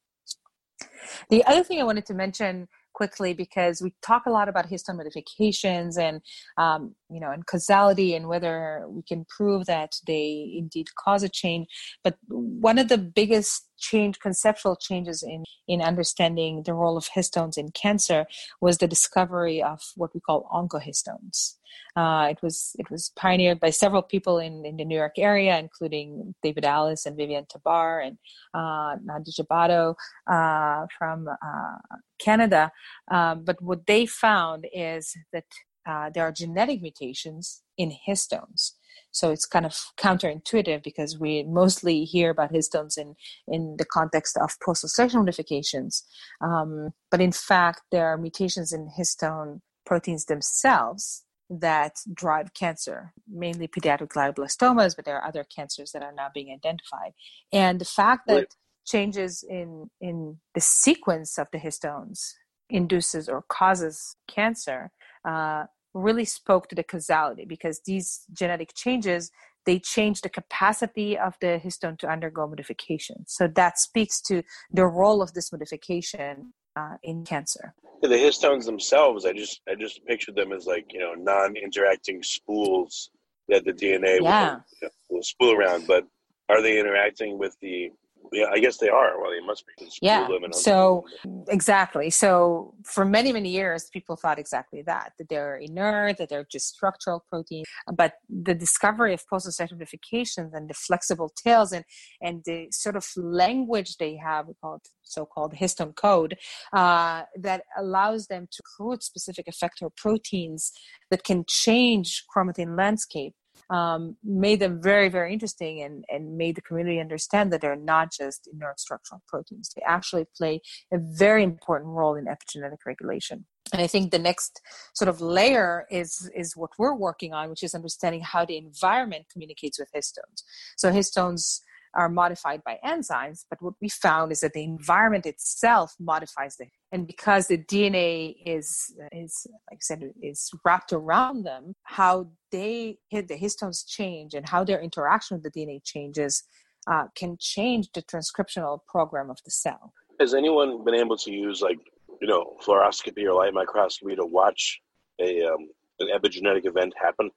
The 1.29 1.45
other 1.45 1.63
thing 1.63 1.79
I 1.79 1.85
wanted 1.85 2.05
to 2.07 2.13
mention 2.13 2.67
quickly 2.91 3.33
because 3.33 3.81
we 3.81 3.93
talk 4.01 4.25
a 4.25 4.31
lot 4.31 4.49
about 4.49 4.67
histone 4.69 4.97
modifications 4.97 5.97
and 5.97 6.19
um, 6.57 6.93
you 7.09 7.19
know 7.19 7.31
and 7.31 7.45
causality 7.45 8.15
and 8.15 8.27
whether 8.27 8.85
we 8.87 9.01
can 9.01 9.25
prove 9.25 9.65
that 9.65 9.95
they 10.07 10.53
indeed 10.55 10.87
cause 10.95 11.23
a 11.23 11.29
change 11.29 11.67
but 12.03 12.17
one 12.27 12.77
of 12.77 12.87
the 12.87 12.97
biggest 12.97 13.67
change 13.77 14.19
conceptual 14.19 14.75
changes 14.75 15.23
in 15.23 15.43
in 15.67 15.81
understanding 15.81 16.63
the 16.65 16.73
role 16.73 16.97
of 16.97 17.09
histones 17.15 17.57
in 17.57 17.71
cancer 17.71 18.25
was 18.61 18.77
the 18.77 18.87
discovery 18.87 19.61
of 19.61 19.81
what 19.95 20.13
we 20.13 20.19
call 20.19 20.49
oncohistones 20.53 21.55
uh, 21.95 22.27
it 22.29 22.39
was 22.41 22.75
it 22.79 22.89
was 22.89 23.11
pioneered 23.15 23.59
by 23.59 23.69
several 23.69 24.01
people 24.01 24.39
in, 24.39 24.65
in 24.65 24.77
the 24.77 24.85
New 24.85 24.95
York 24.97 25.17
area, 25.17 25.57
including 25.57 26.35
David 26.41 26.65
Allis 26.65 27.05
and 27.05 27.17
Vivian 27.17 27.45
Tabar 27.49 27.99
and 27.99 28.17
uh, 28.53 28.95
Nada 29.03 29.31
Jabado 29.31 29.95
uh, 30.27 30.85
from 30.97 31.27
uh, 31.27 31.97
Canada. 32.19 32.71
Um, 33.09 33.43
but 33.43 33.61
what 33.61 33.85
they 33.85 34.05
found 34.05 34.67
is 34.73 35.15
that 35.33 35.45
uh, 35.85 36.09
there 36.13 36.23
are 36.23 36.31
genetic 36.31 36.81
mutations 36.81 37.61
in 37.77 37.93
histones. 38.07 38.71
So 39.11 39.31
it's 39.31 39.45
kind 39.45 39.65
of 39.65 39.73
counterintuitive 39.97 40.83
because 40.83 41.17
we 41.17 41.43
mostly 41.43 42.03
hear 42.03 42.29
about 42.29 42.53
histones 42.53 42.97
in, 42.97 43.15
in 43.47 43.75
the 43.77 43.85
context 43.85 44.37
of 44.37 44.59
post-translational 44.63 45.25
modifications. 45.25 46.03
Um, 46.41 46.91
but 47.09 47.21
in 47.21 47.31
fact, 47.31 47.81
there 47.91 48.07
are 48.07 48.17
mutations 48.17 48.71
in 48.71 48.91
histone 48.97 49.61
proteins 49.85 50.25
themselves 50.25 51.23
that 51.49 51.95
drive 52.13 52.53
cancer, 52.53 53.13
mainly 53.27 53.67
pediatric 53.67 54.09
glioblastomas, 54.09 54.95
but 54.95 55.05
there 55.05 55.17
are 55.17 55.27
other 55.27 55.43
cancers 55.43 55.91
that 55.91 56.03
are 56.03 56.13
now 56.13 56.27
being 56.31 56.53
identified. 56.53 57.13
And 57.51 57.81
the 57.81 57.85
fact 57.85 58.27
that 58.27 58.35
right. 58.35 58.55
changes 58.85 59.43
in 59.49 59.89
in 59.99 60.37
the 60.53 60.61
sequence 60.61 61.39
of 61.39 61.47
the 61.51 61.57
histones 61.57 62.33
induces 62.69 63.27
or 63.27 63.43
causes 63.49 64.15
cancer 64.27 64.91
uh, 65.25 65.65
really 65.93 66.25
spoke 66.25 66.67
to 66.69 66.75
the 66.75 66.83
causality 66.83 67.45
because 67.45 67.81
these 67.85 68.21
genetic 68.31 68.73
changes 68.75 69.31
they 69.65 69.79
change 69.79 70.21
the 70.21 70.29
capacity 70.29 71.17
of 71.17 71.35
the 71.41 71.61
histone 71.63 71.97
to 71.99 72.07
undergo 72.07 72.47
modification. 72.47 73.17
So 73.27 73.47
that 73.49 73.77
speaks 73.77 74.21
to 74.23 74.41
the 74.71 74.85
role 74.85 75.21
of 75.21 75.33
this 75.33 75.51
modification 75.51 76.53
uh, 76.75 76.95
in 77.03 77.23
cancer. 77.25 77.73
The 78.01 78.07
histones 78.07 78.65
themselves, 78.65 79.25
I 79.25 79.33
just 79.33 79.61
I 79.69 79.75
just 79.75 80.03
pictured 80.05 80.35
them 80.35 80.53
as 80.53 80.65
like 80.65 80.93
you 80.93 80.99
know 80.99 81.13
non-interacting 81.13 82.23
spools 82.23 83.11
that 83.49 83.65
the 83.65 83.73
DNA 83.73 84.19
yeah. 84.21 84.53
will, 84.53 84.63
you 84.81 84.87
know, 84.87 84.89
will 85.09 85.23
spool 85.23 85.51
around. 85.53 85.85
But 85.85 86.07
are 86.47 86.61
they 86.61 86.79
interacting 86.79 87.37
with 87.37 87.55
the 87.61 87.91
yeah, 88.31 88.45
I 88.51 88.59
guess 88.59 88.77
they 88.77 88.89
are. 88.89 89.19
Well, 89.21 89.31
they 89.31 89.45
must 89.45 89.63
be. 89.65 89.89
Yeah. 90.01 90.27
So 90.51 91.05
exactly. 91.47 92.09
So 92.09 92.73
for 92.85 93.05
many 93.05 93.33
many 93.33 93.49
years, 93.49 93.89
people 93.91 94.15
thought 94.15 94.39
exactly 94.39 94.81
that 94.83 95.13
that 95.17 95.29
they're 95.29 95.57
inert, 95.57 96.17
that 96.17 96.29
they're 96.29 96.47
just 96.51 96.67
structural 96.75 97.25
proteins. 97.29 97.65
But 97.93 98.13
the 98.29 98.53
discovery 98.53 99.13
of 99.13 99.27
post 99.27 99.47
modifications 99.71 100.53
and 100.53 100.69
the 100.69 100.73
flexible 100.73 101.31
tails 101.43 101.71
and 101.71 101.85
and 102.21 102.41
the 102.45 102.67
sort 102.71 102.95
of 102.95 103.05
language 103.15 103.97
they 103.97 104.15
have, 104.17 104.47
we 104.47 104.53
call 104.61 104.75
it 104.75 104.87
so-called 105.03 105.53
histone 105.55 105.95
code, 105.95 106.37
uh, 106.73 107.23
that 107.35 107.63
allows 107.77 108.27
them 108.27 108.47
to 108.51 108.61
recruit 108.63 109.03
specific 109.03 109.47
effector 109.47 109.89
proteins 109.95 110.71
that 111.09 111.23
can 111.23 111.43
change 111.47 112.23
chromatin 112.33 112.77
landscape 112.77 113.33
um, 113.69 114.15
made 114.23 114.59
them 114.59 114.81
very, 114.81 115.09
very 115.09 115.31
interesting 115.33 115.81
and, 115.81 116.03
and 116.09 116.37
made 116.37 116.55
the 116.55 116.61
community 116.61 116.99
understand 116.99 117.53
that 117.53 117.61
they're 117.61 117.75
not 117.75 118.11
just 118.11 118.49
inert 118.51 118.79
structural 118.79 119.21
proteins. 119.27 119.71
They 119.75 119.83
actually 119.85 120.25
play 120.35 120.61
a 120.91 120.97
very 120.97 121.43
important 121.43 121.91
role 121.91 122.15
in 122.15 122.25
epigenetic 122.25 122.79
regulation. 122.85 123.45
And 123.71 123.81
I 123.81 123.87
think 123.87 124.11
the 124.11 124.19
next 124.19 124.61
sort 124.93 125.09
of 125.09 125.21
layer 125.21 125.85
is 125.91 126.29
is 126.35 126.57
what 126.57 126.71
we're 126.79 126.95
working 126.95 127.33
on, 127.33 127.49
which 127.49 127.61
is 127.61 127.75
understanding 127.75 128.21
how 128.21 128.43
the 128.43 128.57
environment 128.57 129.27
communicates 129.31 129.77
with 129.79 129.89
histones. 129.95 130.43
So 130.75 130.91
histones 130.91 131.61
are 131.95 132.09
modified 132.09 132.61
by 132.63 132.77
enzymes, 132.85 133.45
but 133.49 133.61
what 133.61 133.73
we 133.81 133.89
found 133.89 134.31
is 134.31 134.41
that 134.41 134.53
the 134.53 134.63
environment 134.63 135.25
itself 135.25 135.93
modifies 135.99 136.57
the 136.57 136.65
and 136.91 137.05
because 137.05 137.47
the 137.47 137.57
DNA 137.57 138.35
is 138.45 138.93
is 139.11 139.45
like 139.69 139.77
I 139.77 139.81
said 139.81 140.11
is 140.21 140.49
wrapped 140.65 140.93
around 140.93 141.43
them, 141.43 141.73
how 141.83 142.29
they 142.51 142.97
hit 143.09 143.27
the 143.27 143.37
histones 143.37 143.83
change 143.87 144.33
and 144.33 144.47
how 144.47 144.63
their 144.63 144.81
interaction 144.81 145.37
with 145.37 145.43
the 145.43 145.59
DNA 145.59 145.83
changes 145.83 146.43
uh, 146.89 147.05
can 147.15 147.37
change 147.39 147.89
the 147.93 148.01
transcriptional 148.01 148.79
program 148.87 149.29
of 149.29 149.37
the 149.45 149.51
cell. 149.51 149.93
Has 150.19 150.33
anyone 150.33 150.83
been 150.83 150.95
able 150.95 151.17
to 151.17 151.31
use 151.31 151.61
like 151.61 151.79
you 152.21 152.27
know 152.27 152.57
fluoroscopy 152.65 153.25
or 153.25 153.33
light 153.33 153.53
microscopy 153.53 154.15
to 154.15 154.25
watch 154.25 154.79
a 155.19 155.43
um, 155.43 155.69
an 155.99 156.07
epigenetic 156.07 156.65
event 156.65 156.93
happen? 157.01 157.29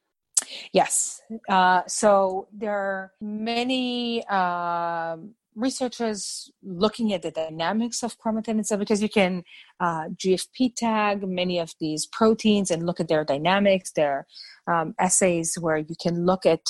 Yes. 0.73 1.21
Uh, 1.49 1.83
so 1.87 2.49
there 2.53 2.73
are 2.73 3.13
many 3.21 4.27
um, 4.27 5.35
researchers 5.55 6.51
looking 6.63 7.13
at 7.13 7.23
the 7.23 7.31
dynamics 7.31 8.03
of 8.03 8.19
chromatin 8.19 8.59
itself 8.59 8.79
because 8.79 9.03
you 9.03 9.09
can 9.09 9.43
uh, 9.81 10.09
GFP 10.17 10.75
tag 10.77 11.27
many 11.27 11.59
of 11.59 11.75
these 11.81 12.07
proteins 12.07 12.71
and 12.71 12.87
look 12.87 13.01
at 13.01 13.09
their 13.09 13.25
dynamics. 13.25 13.93
There 13.95 14.27
are 14.67 14.81
um, 14.81 14.95
assays 14.99 15.57
where 15.61 15.79
you 15.79 15.95
can 16.01 16.25
look 16.25 16.47
at 16.47 16.61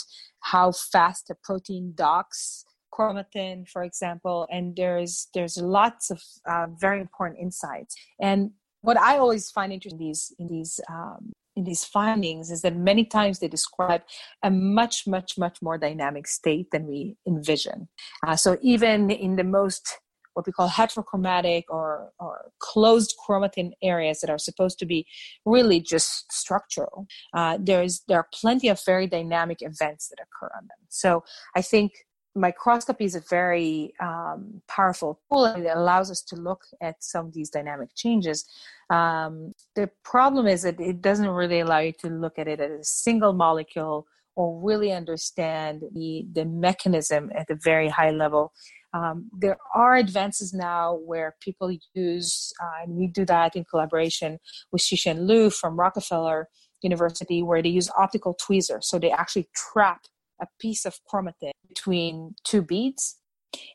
how 0.40 0.72
fast 0.72 1.30
a 1.30 1.36
protein 1.42 1.92
docks 1.94 2.64
chromatin, 2.92 3.68
for 3.68 3.82
example, 3.82 4.46
and 4.50 4.76
there's 4.76 5.28
there's 5.34 5.56
lots 5.56 6.10
of 6.10 6.22
uh, 6.46 6.66
very 6.78 7.00
important 7.00 7.40
insights. 7.40 7.94
And 8.20 8.50
what 8.82 8.98
I 8.98 9.18
always 9.18 9.50
find 9.50 9.72
interesting 9.72 10.00
in 10.00 10.06
these 10.06 10.34
in 10.38 10.48
these 10.48 10.80
um, 10.90 11.32
in 11.56 11.64
these 11.64 11.84
findings 11.84 12.50
is 12.50 12.62
that 12.62 12.76
many 12.76 13.04
times 13.04 13.38
they 13.38 13.48
describe 13.48 14.02
a 14.42 14.50
much, 14.50 15.06
much, 15.06 15.36
much 15.36 15.60
more 15.60 15.78
dynamic 15.78 16.26
state 16.26 16.70
than 16.72 16.86
we 16.86 17.16
envision. 17.26 17.88
Uh, 18.26 18.36
so 18.36 18.56
even 18.62 19.10
in 19.10 19.36
the 19.36 19.44
most 19.44 19.98
what 20.34 20.46
we 20.46 20.52
call 20.52 20.68
heterochromatic 20.68 21.64
or, 21.68 22.10
or 22.18 22.50
closed 22.58 23.14
chromatin 23.22 23.72
areas 23.82 24.20
that 24.20 24.30
are 24.30 24.38
supposed 24.38 24.78
to 24.78 24.86
be 24.86 25.06
really 25.44 25.78
just 25.78 26.32
structural, 26.32 27.06
uh, 27.34 27.58
there's 27.60 28.02
there 28.08 28.18
are 28.18 28.28
plenty 28.32 28.68
of 28.68 28.80
very 28.84 29.06
dynamic 29.06 29.58
events 29.60 30.08
that 30.08 30.22
occur 30.22 30.50
on 30.56 30.62
them. 30.62 30.78
So 30.88 31.22
I 31.54 31.60
think 31.60 31.92
microscopy 32.34 33.04
is 33.04 33.14
a 33.14 33.22
very 33.28 33.92
um, 34.00 34.62
powerful 34.68 35.20
tool 35.30 35.44
and 35.44 35.64
it 35.64 35.72
allows 35.74 36.10
us 36.10 36.22
to 36.22 36.36
look 36.36 36.62
at 36.80 37.02
some 37.02 37.26
of 37.26 37.34
these 37.34 37.50
dynamic 37.50 37.90
changes. 37.94 38.44
Um, 38.90 39.52
the 39.74 39.90
problem 40.04 40.46
is 40.46 40.62
that 40.62 40.80
it 40.80 41.02
doesn't 41.02 41.28
really 41.28 41.60
allow 41.60 41.78
you 41.78 41.92
to 42.00 42.08
look 42.08 42.38
at 42.38 42.48
it 42.48 42.60
as 42.60 42.70
a 42.70 42.84
single 42.84 43.32
molecule 43.32 44.06
or 44.34 44.60
really 44.62 44.92
understand 44.92 45.82
the, 45.92 46.26
the 46.32 46.44
mechanism 46.44 47.30
at 47.34 47.50
a 47.50 47.54
very 47.54 47.88
high 47.88 48.10
level. 48.10 48.52
Um, 48.94 49.30
there 49.38 49.58
are 49.74 49.96
advances 49.96 50.52
now 50.52 50.94
where 50.94 51.36
people 51.40 51.74
use, 51.94 52.52
uh, 52.62 52.82
and 52.82 52.94
we 52.94 53.06
do 53.06 53.24
that 53.26 53.56
in 53.56 53.64
collaboration 53.64 54.38
with 54.70 54.82
Shixin 54.82 55.26
Liu 55.26 55.50
from 55.50 55.78
Rockefeller 55.78 56.48
University, 56.82 57.42
where 57.42 57.62
they 57.62 57.70
use 57.70 57.90
optical 57.96 58.34
tweezers. 58.34 58.88
So 58.88 58.98
they 58.98 59.10
actually 59.10 59.48
trap 59.54 60.02
a 60.42 60.48
piece 60.58 60.84
of 60.84 60.98
chromatin 61.10 61.52
between 61.68 62.34
two 62.44 62.62
beads 62.62 63.18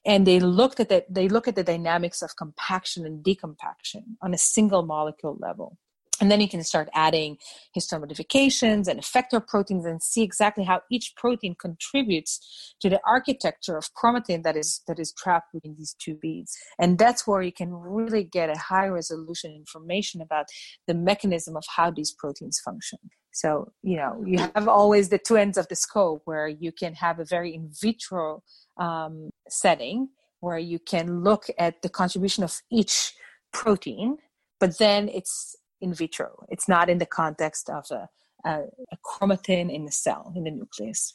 and 0.05 0.27
they 0.27 0.39
looked 0.39 0.79
at 0.79 0.89
that 0.89 1.05
they 1.09 1.27
look 1.27 1.47
at 1.47 1.55
the 1.55 1.63
dynamics 1.63 2.21
of 2.21 2.35
compaction 2.35 3.05
and 3.05 3.23
decompaction 3.23 4.03
on 4.21 4.33
a 4.33 4.37
single 4.37 4.83
molecule 4.83 5.37
level 5.39 5.77
and 6.19 6.31
then 6.31 6.41
you 6.41 6.49
can 6.49 6.63
start 6.63 6.89
adding 6.93 7.37
histone 7.77 8.01
modifications 8.01 8.87
and 8.87 8.99
effector 8.99 9.45
proteins 9.45 9.85
and 9.85 10.01
see 10.01 10.23
exactly 10.23 10.63
how 10.63 10.81
each 10.91 11.13
protein 11.15 11.55
contributes 11.59 12.75
to 12.81 12.89
the 12.89 12.99
architecture 13.05 13.77
of 13.77 13.89
chromatin 13.93 14.43
that 14.43 14.55
is 14.55 14.81
that 14.87 14.99
is 14.99 15.13
trapped 15.13 15.53
within 15.53 15.75
these 15.77 15.95
two 15.99 16.15
beads. 16.15 16.57
And 16.79 16.97
that's 16.97 17.27
where 17.27 17.41
you 17.41 17.51
can 17.51 17.73
really 17.73 18.23
get 18.23 18.49
a 18.49 18.57
high 18.57 18.87
resolution 18.87 19.51
information 19.51 20.21
about 20.21 20.45
the 20.87 20.93
mechanism 20.93 21.55
of 21.55 21.63
how 21.75 21.91
these 21.91 22.13
proteins 22.17 22.59
function. 22.59 22.99
So, 23.31 23.71
you 23.83 23.97
know, 23.97 24.23
you 24.25 24.39
have 24.55 24.67
always 24.67 25.09
the 25.09 25.19
two 25.19 25.37
ends 25.37 25.57
of 25.57 25.67
the 25.67 25.75
scope 25.75 26.23
where 26.25 26.47
you 26.47 26.71
can 26.71 26.95
have 26.95 27.19
a 27.19 27.25
very 27.25 27.53
in 27.53 27.69
vitro 27.79 28.41
um, 28.77 29.29
setting 29.47 30.09
where 30.39 30.57
you 30.57 30.79
can 30.79 31.23
look 31.23 31.45
at 31.59 31.81
the 31.81 31.89
contribution 31.89 32.43
of 32.43 32.59
each 32.71 33.13
protein, 33.53 34.17
but 34.59 34.77
then 34.79 35.09
it's 35.09 35.55
in 35.81 35.93
vitro. 35.93 36.45
It's 36.49 36.67
not 36.67 36.89
in 36.89 36.97
the 36.97 37.05
context 37.05 37.69
of 37.69 37.85
a, 37.91 38.09
a, 38.45 38.61
a 38.91 38.97
chromatin 39.05 39.73
in 39.73 39.85
the 39.85 39.91
cell, 39.91 40.33
in 40.35 40.43
the 40.43 40.51
nucleus. 40.51 41.13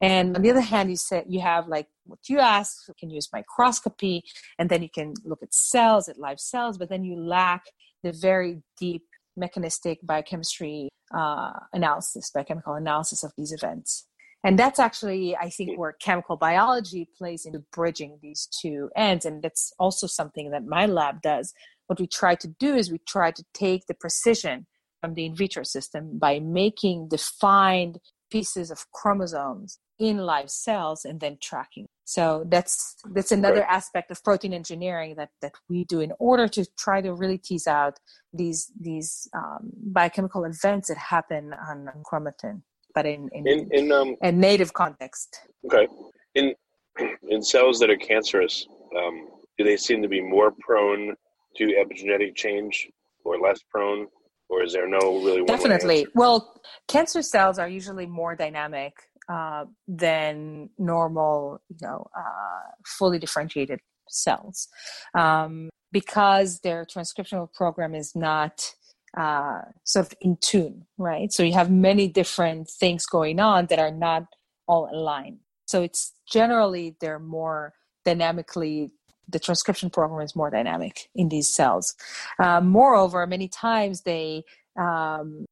And 0.00 0.36
on 0.36 0.42
the 0.42 0.50
other 0.50 0.60
hand, 0.60 0.90
you 0.90 0.96
said 0.96 1.26
you 1.28 1.40
have 1.40 1.68
like 1.68 1.86
what 2.06 2.18
you 2.28 2.40
asked, 2.40 2.88
you 2.88 2.94
can 2.98 3.10
use 3.10 3.28
microscopy, 3.32 4.24
and 4.58 4.68
then 4.68 4.82
you 4.82 4.88
can 4.92 5.14
look 5.24 5.42
at 5.42 5.54
cells, 5.54 6.08
at 6.08 6.18
live 6.18 6.40
cells, 6.40 6.76
but 6.76 6.88
then 6.88 7.04
you 7.04 7.16
lack 7.16 7.62
the 8.02 8.12
very 8.12 8.62
deep 8.78 9.04
mechanistic 9.36 10.00
biochemistry 10.02 10.88
uh, 11.14 11.52
analysis, 11.72 12.30
biochemical 12.34 12.74
analysis 12.74 13.22
of 13.22 13.32
these 13.36 13.52
events. 13.52 14.06
And 14.44 14.58
that's 14.58 14.80
actually, 14.80 15.36
I 15.36 15.50
think, 15.50 15.78
where 15.78 15.92
chemical 15.92 16.36
biology 16.36 17.08
plays 17.16 17.46
into 17.46 17.60
bridging 17.72 18.18
these 18.20 18.48
two 18.60 18.90
ends. 18.96 19.24
And 19.24 19.40
that's 19.40 19.72
also 19.78 20.08
something 20.08 20.50
that 20.50 20.66
my 20.66 20.86
lab 20.86 21.22
does. 21.22 21.54
What 21.86 22.00
we 22.00 22.06
try 22.06 22.34
to 22.36 22.48
do 22.48 22.74
is 22.74 22.90
we 22.90 22.98
try 23.06 23.30
to 23.30 23.44
take 23.54 23.86
the 23.86 23.94
precision 23.94 24.66
from 25.00 25.14
the 25.14 25.26
in 25.26 25.34
vitro 25.34 25.64
system 25.64 26.18
by 26.18 26.38
making 26.38 27.08
defined 27.08 27.98
pieces 28.30 28.70
of 28.70 28.90
chromosomes 28.92 29.78
in 29.98 30.18
live 30.18 30.50
cells 30.50 31.04
and 31.04 31.20
then 31.20 31.36
tracking. 31.40 31.86
So 32.04 32.44
that's 32.48 32.96
that's 33.14 33.32
another 33.32 33.60
right. 33.60 33.70
aspect 33.78 34.10
of 34.10 34.22
protein 34.24 34.52
engineering 34.52 35.14
that 35.16 35.30
that 35.42 35.52
we 35.68 35.84
do 35.84 36.00
in 36.00 36.12
order 36.18 36.48
to 36.48 36.66
try 36.76 37.00
to 37.00 37.14
really 37.14 37.38
tease 37.38 37.66
out 37.66 37.98
these 38.32 38.72
these 38.80 39.28
um, 39.36 39.70
biochemical 39.98 40.44
events 40.44 40.88
that 40.88 40.98
happen 40.98 41.54
on, 41.68 41.88
on 41.88 42.02
chromatin, 42.04 42.62
but 42.94 43.06
in 43.06 43.28
in, 43.32 43.46
in, 43.46 43.68
in 43.72 43.92
um, 43.92 44.16
a 44.22 44.32
native 44.32 44.72
context. 44.72 45.40
Okay, 45.66 45.86
in 46.34 46.54
in 47.28 47.42
cells 47.42 47.78
that 47.78 47.90
are 47.90 47.96
cancerous, 47.96 48.66
um, 48.96 49.28
do 49.56 49.64
they 49.64 49.76
seem 49.76 50.02
to 50.02 50.08
be 50.08 50.20
more 50.20 50.52
prone 50.60 51.14
to 51.56 51.64
epigenetic 51.66 52.34
change 52.34 52.88
or 53.24 53.38
less 53.38 53.60
prone? 53.70 54.06
Or 54.48 54.62
is 54.62 54.72
there 54.74 54.88
no 54.88 54.98
really 54.98 55.40
one? 55.40 55.46
definitely? 55.46 56.06
Well, 56.14 56.60
cancer 56.86 57.22
cells 57.22 57.58
are 57.58 57.68
usually 57.68 58.06
more 58.06 58.36
dynamic 58.36 58.92
uh, 59.28 59.64
than 59.88 60.68
normal, 60.78 61.62
you 61.68 61.76
know, 61.80 62.06
uh, 62.16 62.70
fully 62.84 63.18
differentiated 63.18 63.80
cells, 64.08 64.68
um, 65.14 65.70
because 65.90 66.60
their 66.60 66.84
transcriptional 66.84 67.50
program 67.52 67.94
is 67.94 68.14
not 68.14 68.74
uh, 69.16 69.60
sort 69.84 70.06
of 70.06 70.14
in 70.20 70.36
tune, 70.40 70.86
right? 70.98 71.32
So 71.32 71.42
you 71.42 71.52
have 71.52 71.70
many 71.70 72.08
different 72.08 72.68
things 72.68 73.06
going 73.06 73.40
on 73.40 73.66
that 73.66 73.78
are 73.78 73.90
not 73.90 74.24
all 74.66 74.88
aligned. 74.92 75.38
So 75.66 75.82
it's 75.82 76.12
generally 76.30 76.96
they're 77.00 77.18
more 77.18 77.74
dynamically 78.04 78.90
the 79.28 79.38
transcription 79.38 79.90
program 79.90 80.20
is 80.22 80.36
more 80.36 80.50
dynamic 80.50 81.08
in 81.14 81.28
these 81.28 81.48
cells. 81.48 81.94
Uh, 82.38 82.60
moreover, 82.60 83.26
many 83.26 83.48
times 83.48 84.02
they 84.02 84.44
um, 84.78 85.46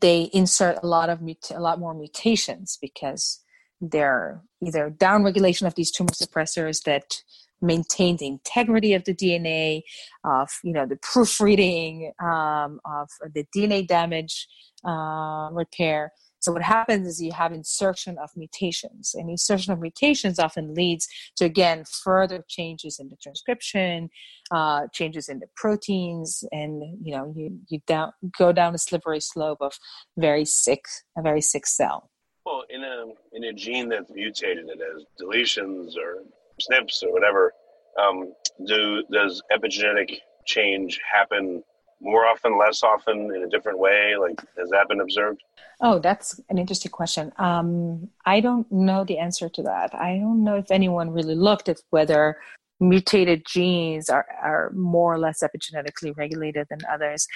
they 0.00 0.30
insert 0.32 0.78
a 0.82 0.86
lot 0.86 1.10
of 1.10 1.20
mut- 1.20 1.52
a 1.54 1.60
lot 1.60 1.78
more 1.78 1.94
mutations 1.94 2.78
because 2.80 3.40
they're 3.80 4.42
either 4.62 4.90
downregulation 4.90 5.66
of 5.66 5.74
these 5.74 5.90
tumor 5.90 6.10
suppressors 6.10 6.82
that 6.84 7.22
maintain 7.60 8.16
the 8.16 8.26
integrity 8.26 8.94
of 8.94 9.04
the 9.04 9.14
DNA, 9.14 9.82
of 10.24 10.50
you 10.62 10.72
know 10.72 10.86
the 10.86 10.96
proofreading, 10.96 12.12
um, 12.22 12.80
of 12.84 13.08
the 13.34 13.44
DNA 13.54 13.86
damage 13.86 14.48
uh, 14.84 15.48
repair. 15.52 16.12
So 16.40 16.52
what 16.52 16.62
happens 16.62 17.06
is 17.06 17.20
you 17.20 17.32
have 17.32 17.52
insertion 17.52 18.16
of 18.18 18.30
mutations, 18.36 19.14
and 19.14 19.28
insertion 19.28 19.72
of 19.72 19.80
mutations 19.80 20.38
often 20.38 20.74
leads 20.74 21.08
to 21.36 21.44
again 21.44 21.84
further 22.04 22.44
changes 22.48 22.98
in 22.98 23.08
the 23.08 23.16
transcription, 23.16 24.10
uh, 24.50 24.86
changes 24.92 25.28
in 25.28 25.40
the 25.40 25.46
proteins, 25.56 26.44
and 26.52 26.82
you 27.04 27.12
know 27.16 27.32
you 27.36 27.58
you 27.68 27.80
down 27.86 28.12
go 28.38 28.52
down 28.52 28.74
a 28.74 28.78
slippery 28.78 29.20
slope 29.20 29.58
of 29.60 29.78
very 30.16 30.44
sick 30.44 30.84
a 31.16 31.22
very 31.22 31.40
sick 31.40 31.66
cell. 31.66 32.10
Well, 32.46 32.64
in 32.70 32.82
a 32.82 33.06
in 33.32 33.44
a 33.44 33.52
gene 33.52 33.88
that's 33.88 34.10
mutated, 34.10 34.66
it 34.68 34.80
has 34.80 35.04
deletions 35.20 35.96
or 35.96 36.22
SNPs 36.70 37.02
or 37.02 37.12
whatever. 37.12 37.52
Um, 38.00 38.32
do 38.66 39.02
does 39.12 39.42
epigenetic 39.52 40.18
change 40.46 41.00
happen 41.12 41.62
more 42.00 42.26
often, 42.26 42.58
less 42.58 42.82
often, 42.82 43.34
in 43.34 43.42
a 43.42 43.48
different 43.48 43.78
way? 43.78 44.14
Like, 44.18 44.40
has 44.56 44.70
that 44.70 44.88
been 44.88 45.00
observed? 45.00 45.42
Oh, 45.80 45.98
that's 45.98 46.40
an 46.48 46.58
interesting 46.58 46.90
question. 46.90 47.32
Um, 47.38 48.08
I 48.26 48.40
don't 48.40 48.70
know 48.70 49.04
the 49.04 49.18
answer 49.18 49.48
to 49.48 49.62
that. 49.62 49.94
I 49.94 50.18
don't 50.18 50.44
know 50.44 50.56
if 50.56 50.70
anyone 50.70 51.10
really 51.10 51.34
looked 51.34 51.68
at 51.68 51.80
whether 51.90 52.38
mutated 52.80 53.44
genes 53.46 54.08
are, 54.08 54.26
are 54.42 54.70
more 54.70 55.14
or 55.14 55.18
less 55.18 55.42
epigenetically 55.42 56.16
regulated 56.16 56.66
than 56.70 56.78
others. 56.90 57.26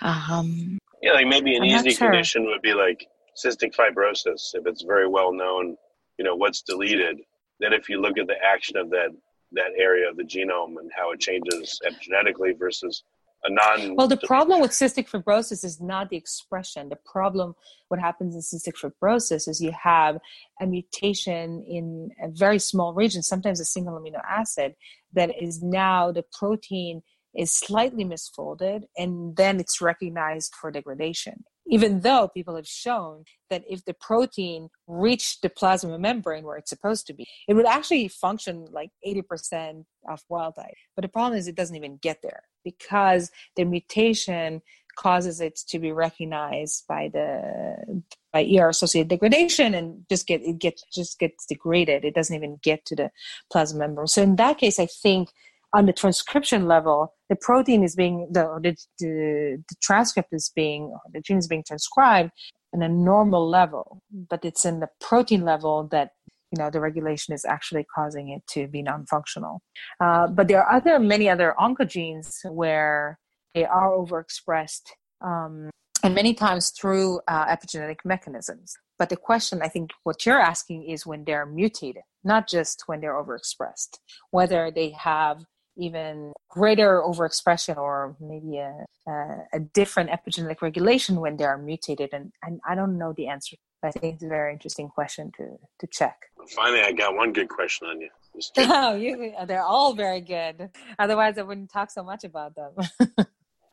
Um, 0.00 0.78
yeah, 1.02 1.12
like 1.12 1.26
maybe 1.26 1.56
an 1.56 1.62
I'm 1.62 1.68
easy 1.68 1.90
sure. 1.90 2.08
condition 2.08 2.46
would 2.46 2.62
be 2.62 2.74
like 2.74 3.06
cystic 3.36 3.74
fibrosis, 3.74 4.54
if 4.54 4.66
it's 4.66 4.82
very 4.82 5.08
well 5.08 5.32
known, 5.32 5.76
you 6.18 6.24
know, 6.24 6.36
what's 6.36 6.62
deleted. 6.62 7.20
Then 7.60 7.72
if 7.72 7.88
you 7.88 8.00
look 8.00 8.18
at 8.18 8.26
the 8.26 8.36
action 8.44 8.76
of 8.76 8.90
that 8.90 9.08
that 9.54 9.72
area 9.76 10.08
of 10.08 10.16
the 10.16 10.22
genome 10.22 10.78
and 10.80 10.90
how 10.96 11.12
it 11.12 11.20
changes 11.20 11.78
epigenetically 11.84 12.58
versus 12.58 13.04
non 13.48 13.96
well 13.96 14.08
the 14.08 14.16
problem 14.16 14.60
with 14.60 14.70
cystic 14.70 15.08
fibrosis 15.08 15.64
is 15.64 15.80
not 15.80 16.10
the 16.10 16.16
expression. 16.16 16.88
The 16.88 16.98
problem 17.04 17.54
what 17.88 18.00
happens 18.00 18.34
in 18.34 18.40
cystic 18.40 18.74
fibrosis 18.80 19.48
is 19.48 19.60
you 19.60 19.72
have 19.82 20.18
a 20.60 20.66
mutation 20.66 21.64
in 21.68 22.10
a 22.22 22.28
very 22.28 22.58
small 22.58 22.94
region 22.94 23.22
sometimes 23.22 23.60
a 23.60 23.64
single 23.64 23.98
amino 23.98 24.20
acid 24.28 24.74
that 25.12 25.30
is 25.40 25.62
now 25.62 26.12
the 26.12 26.24
protein 26.32 27.02
is 27.34 27.54
slightly 27.54 28.04
misfolded 28.04 28.82
and 28.96 29.36
then 29.36 29.58
it's 29.58 29.80
recognized 29.80 30.54
for 30.54 30.70
degradation. 30.70 31.44
Even 31.66 32.00
though 32.00 32.28
people 32.28 32.56
have 32.56 32.66
shown 32.66 33.24
that 33.48 33.62
if 33.68 33.84
the 33.84 33.94
protein 33.94 34.68
reached 34.86 35.42
the 35.42 35.48
plasma 35.48 35.98
membrane 35.98 36.44
where 36.44 36.56
it's 36.56 36.70
supposed 36.70 37.06
to 37.06 37.14
be, 37.14 37.26
it 37.48 37.54
would 37.54 37.66
actually 37.66 38.08
function 38.08 38.66
like 38.70 38.90
80% 39.06 39.84
of 40.08 40.22
wild 40.28 40.56
type. 40.56 40.74
But 40.96 41.02
the 41.02 41.08
problem 41.08 41.38
is 41.38 41.48
it 41.48 41.54
doesn't 41.54 41.76
even 41.76 41.98
get 41.98 42.18
there 42.22 42.42
because 42.64 43.30
the 43.56 43.64
mutation 43.64 44.62
causes 44.96 45.40
it 45.40 45.56
to 45.68 45.78
be 45.78 45.92
recognized 45.92 46.84
by 46.86 47.08
the 47.12 48.02
by 48.32 48.44
ER 48.44 48.68
associated 48.68 49.08
degradation 49.08 49.74
and 49.74 50.04
just 50.08 50.26
get 50.26 50.42
it 50.42 50.58
gets 50.58 50.84
just 50.92 51.18
gets 51.18 51.46
degraded. 51.46 52.04
It 52.04 52.14
doesn't 52.14 52.36
even 52.36 52.58
get 52.62 52.84
to 52.86 52.96
the 52.96 53.10
plasma 53.50 53.80
membrane. 53.80 54.06
So 54.06 54.22
in 54.22 54.36
that 54.36 54.58
case, 54.58 54.78
I 54.78 54.86
think 54.86 55.30
on 55.74 55.86
the 55.86 55.92
transcription 55.92 56.66
level, 56.66 57.14
the 57.28 57.36
protein 57.36 57.82
is 57.82 57.96
being 57.96 58.28
the 58.30 58.58
the, 58.62 58.76
the, 58.98 59.62
the 59.68 59.76
transcript 59.82 60.28
is 60.32 60.50
being 60.54 60.94
the 61.12 61.20
gene 61.20 61.38
is 61.38 61.48
being 61.48 61.64
transcribed 61.66 62.30
in 62.72 62.82
a 62.82 62.88
normal 62.88 63.48
level, 63.48 64.02
but 64.10 64.44
it's 64.44 64.64
in 64.64 64.80
the 64.80 64.88
protein 65.00 65.44
level 65.44 65.88
that 65.90 66.12
you 66.52 66.62
know 66.62 66.70
the 66.70 66.80
regulation 66.80 67.34
is 67.34 67.44
actually 67.44 67.84
causing 67.94 68.28
it 68.28 68.42
to 68.48 68.68
be 68.68 68.82
non-functional. 68.82 69.62
Uh, 70.00 70.26
but 70.28 70.48
there 70.48 70.62
are 70.62 70.76
other 70.76 70.98
many 70.98 71.28
other 71.28 71.54
oncogenes 71.58 72.38
where 72.50 73.18
they 73.54 73.64
are 73.64 73.90
overexpressed, 73.90 74.90
um, 75.20 75.70
and 76.02 76.14
many 76.14 76.34
times 76.34 76.70
through 76.70 77.20
uh, 77.28 77.46
epigenetic 77.46 77.98
mechanisms. 78.04 78.74
But 78.98 79.08
the 79.08 79.16
question, 79.16 79.62
I 79.62 79.68
think, 79.68 79.90
what 80.04 80.24
you're 80.26 80.40
asking 80.40 80.84
is 80.88 81.06
when 81.06 81.24
they're 81.24 81.46
mutated, 81.46 82.02
not 82.22 82.48
just 82.48 82.84
when 82.86 83.00
they're 83.00 83.14
overexpressed, 83.14 83.98
whether 84.30 84.70
they 84.70 84.90
have 84.90 85.44
even 85.76 86.32
greater 86.50 87.00
overexpression 87.00 87.76
or 87.78 88.14
maybe 88.20 88.58
a, 88.58 88.84
a, 89.08 89.38
a, 89.54 89.60
different 89.72 90.10
epigenetic 90.10 90.60
regulation 90.60 91.16
when 91.16 91.36
they 91.38 91.44
are 91.44 91.56
mutated 91.56 92.10
and, 92.12 92.30
and 92.42 92.60
i 92.68 92.74
don't 92.74 92.98
know 92.98 93.14
the 93.16 93.26
answer 93.26 93.56
i 93.84 93.90
think 93.90 94.14
it's 94.14 94.22
a 94.22 94.28
very 94.28 94.52
interesting 94.52 94.88
question 94.88 95.30
to, 95.36 95.58
to 95.78 95.86
check. 95.88 96.16
Finally 96.54 96.82
i 96.82 96.92
got 96.92 97.14
one 97.14 97.32
good 97.32 97.48
question 97.48 97.88
on 97.88 98.00
you. 98.00 98.08
Oh 98.58 98.94
you, 98.94 99.32
they're 99.46 99.62
all 99.62 99.94
very 99.94 100.20
good. 100.20 100.70
Otherwise 100.98 101.38
i 101.38 101.42
wouldn't 101.42 101.70
talk 101.70 101.90
so 101.90 102.02
much 102.02 102.24
about 102.24 102.54
them. 102.54 102.72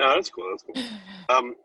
No 0.01 0.15
that's 0.15 0.29
cool 0.29 0.49
that's 0.51 0.63
cool. 0.63 0.83
Um, 1.35 1.55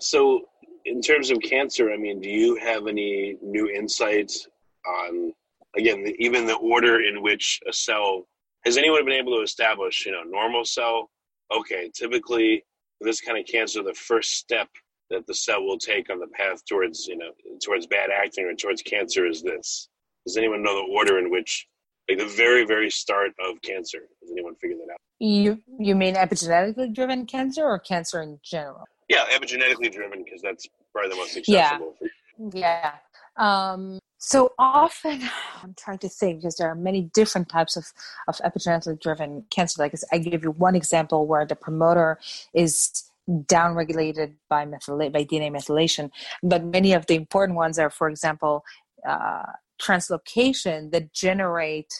so 0.00 0.42
in 0.84 1.00
terms 1.00 1.30
of 1.30 1.38
cancer 1.40 1.92
i 1.92 1.96
mean 1.96 2.20
do 2.20 2.28
you 2.28 2.56
have 2.56 2.86
any 2.86 3.36
new 3.42 3.68
insights 3.68 4.46
on 4.86 5.32
again 5.76 6.02
the, 6.04 6.14
even 6.18 6.46
the 6.46 6.56
order 6.56 7.00
in 7.02 7.22
which 7.22 7.60
a 7.68 7.72
cell 7.72 8.26
has 8.64 8.76
anyone 8.76 9.04
been 9.04 9.14
able 9.14 9.36
to 9.36 9.42
establish, 9.42 10.04
you 10.04 10.12
know, 10.12 10.22
normal 10.22 10.64
cell? 10.64 11.10
Okay, 11.52 11.90
typically 11.94 12.64
this 13.00 13.20
kind 13.20 13.38
of 13.38 13.46
cancer, 13.46 13.82
the 13.82 13.94
first 13.94 14.32
step 14.32 14.68
that 15.10 15.26
the 15.26 15.34
cell 15.34 15.62
will 15.62 15.78
take 15.78 16.10
on 16.10 16.18
the 16.18 16.28
path 16.28 16.64
towards, 16.66 17.06
you 17.06 17.16
know, 17.16 17.30
towards 17.62 17.86
bad 17.86 18.10
acting 18.10 18.46
or 18.46 18.54
towards 18.54 18.82
cancer 18.82 19.26
is 19.26 19.42
this. 19.42 19.88
Does 20.26 20.36
anyone 20.36 20.62
know 20.62 20.74
the 20.74 20.92
order 20.92 21.18
in 21.18 21.30
which, 21.30 21.66
like 22.08 22.18
the 22.18 22.26
very, 22.26 22.64
very 22.64 22.90
start 22.90 23.32
of 23.44 23.60
cancer? 23.62 23.98
Has 24.22 24.30
anyone 24.30 24.54
figured 24.56 24.78
that 24.78 24.92
out? 24.92 25.00
You 25.18 25.60
you 25.78 25.94
mean 25.94 26.14
epigenetically 26.14 26.94
driven 26.94 27.26
cancer 27.26 27.64
or 27.64 27.78
cancer 27.78 28.22
in 28.22 28.38
general? 28.42 28.84
Yeah, 29.08 29.24
epigenetically 29.26 29.92
driven 29.92 30.22
because 30.24 30.40
that's 30.42 30.66
probably 30.92 31.10
the 31.10 31.16
most 31.16 31.36
accessible. 31.36 31.94
Yeah, 32.54 32.54
yeah. 32.54 32.92
Um, 33.36 33.98
so 34.18 34.52
often, 34.58 35.20
I'm 35.62 35.74
trying 35.74 35.98
to 35.98 36.08
think 36.08 36.40
because 36.40 36.56
there 36.56 36.68
are 36.68 36.74
many 36.74 37.02
different 37.14 37.48
types 37.48 37.76
of, 37.76 37.86
of 38.28 38.36
epigenetically 38.38 39.00
driven 39.00 39.44
cancer. 39.50 39.82
Like 39.82 39.94
I 40.12 40.18
give 40.18 40.44
you 40.44 40.52
one 40.52 40.76
example 40.76 41.26
where 41.26 41.44
the 41.44 41.56
promoter 41.56 42.18
is 42.54 43.09
downregulated 43.28 44.34
by 44.48 44.64
methyla- 44.66 45.12
by 45.12 45.24
DNA 45.24 45.50
methylation, 45.50 46.10
but 46.42 46.64
many 46.64 46.92
of 46.92 47.06
the 47.06 47.14
important 47.14 47.56
ones 47.56 47.78
are, 47.78 47.90
for 47.90 48.08
example, 48.08 48.64
uh, 49.08 49.42
translocation 49.80 50.90
that 50.92 51.12
generate 51.12 51.92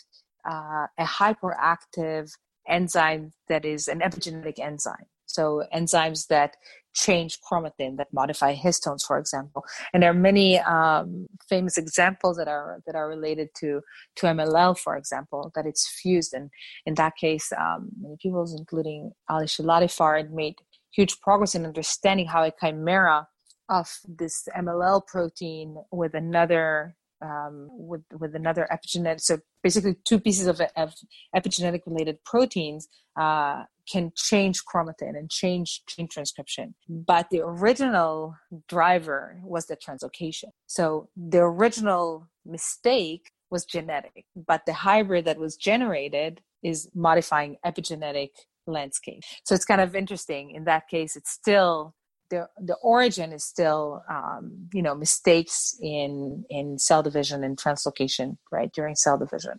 uh, 0.48 0.86
a 0.98 1.04
hyperactive 1.04 2.30
enzyme 2.68 3.32
that 3.48 3.64
is 3.64 3.88
an 3.88 4.00
epigenetic 4.00 4.58
enzyme. 4.58 5.06
So 5.26 5.64
enzymes 5.74 6.26
that 6.26 6.56
change 6.94 7.38
chromatin 7.40 7.96
that 7.96 8.12
modify 8.12 8.54
histones, 8.56 9.04
for 9.06 9.16
example. 9.18 9.64
And 9.92 10.02
there 10.02 10.10
are 10.10 10.14
many 10.14 10.58
um, 10.58 11.28
famous 11.48 11.78
examples 11.78 12.36
that 12.36 12.48
are 12.48 12.80
that 12.86 12.96
are 12.96 13.08
related 13.08 13.48
to 13.60 13.80
to 14.16 14.26
MLL, 14.26 14.76
for 14.78 14.96
example, 14.96 15.52
that 15.54 15.66
it's 15.66 15.88
fused. 15.88 16.34
And 16.34 16.50
in 16.86 16.94
that 16.94 17.16
case, 17.16 17.52
um, 17.56 17.90
many 18.00 18.16
people, 18.20 18.44
including 18.56 19.12
Ali 19.28 19.46
Shilatifard, 19.46 20.30
made 20.30 20.56
huge 20.92 21.20
progress 21.20 21.54
in 21.54 21.64
understanding 21.64 22.26
how 22.26 22.42
a 22.42 22.52
chimera 22.60 23.28
of 23.68 23.88
this 24.06 24.48
MLL 24.56 25.06
protein 25.06 25.76
with 25.92 26.14
another 26.14 26.96
um, 27.22 27.68
with 27.70 28.02
with 28.18 28.34
another 28.34 28.66
epigenetic. 28.72 29.20
So 29.20 29.38
basically, 29.62 29.96
two 30.04 30.18
pieces 30.18 30.46
of, 30.46 30.60
of 30.76 30.94
epigenetic 31.36 31.82
related 31.86 32.22
proteins 32.24 32.88
uh, 33.18 33.64
can 33.90 34.12
change 34.16 34.62
chromatin 34.64 35.16
and 35.18 35.30
change 35.30 35.82
gene 35.86 36.08
transcription. 36.08 36.74
But 36.88 37.28
the 37.30 37.42
original 37.42 38.36
driver 38.68 39.40
was 39.42 39.66
the 39.66 39.76
translocation. 39.76 40.50
So 40.66 41.08
the 41.16 41.40
original 41.40 42.28
mistake 42.46 43.30
was 43.50 43.64
genetic, 43.64 44.24
but 44.34 44.64
the 44.64 44.72
hybrid 44.72 45.24
that 45.24 45.38
was 45.38 45.56
generated 45.56 46.40
is 46.62 46.88
modifying 46.94 47.56
epigenetic 47.64 48.30
landscape. 48.66 49.22
So 49.44 49.54
it's 49.54 49.64
kind 49.64 49.80
of 49.80 49.94
interesting. 49.94 50.52
In 50.52 50.64
that 50.64 50.88
case, 50.88 51.16
it's 51.16 51.30
still 51.30 51.94
the 52.30 52.48
the 52.58 52.76
origin 52.82 53.32
is 53.32 53.44
still 53.44 54.02
um, 54.08 54.68
you 54.72 54.82
know 54.82 54.94
mistakes 54.94 55.76
in 55.82 56.44
in 56.48 56.78
cell 56.78 57.02
division 57.02 57.44
and 57.44 57.58
translocation 57.58 58.36
right 58.50 58.70
during 58.72 58.94
cell 58.94 59.18
division. 59.18 59.58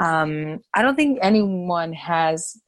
Um, 0.00 0.60
I 0.74 0.82
don't 0.82 0.96
think 0.96 1.18
anyone 1.22 1.92
has 1.92 2.60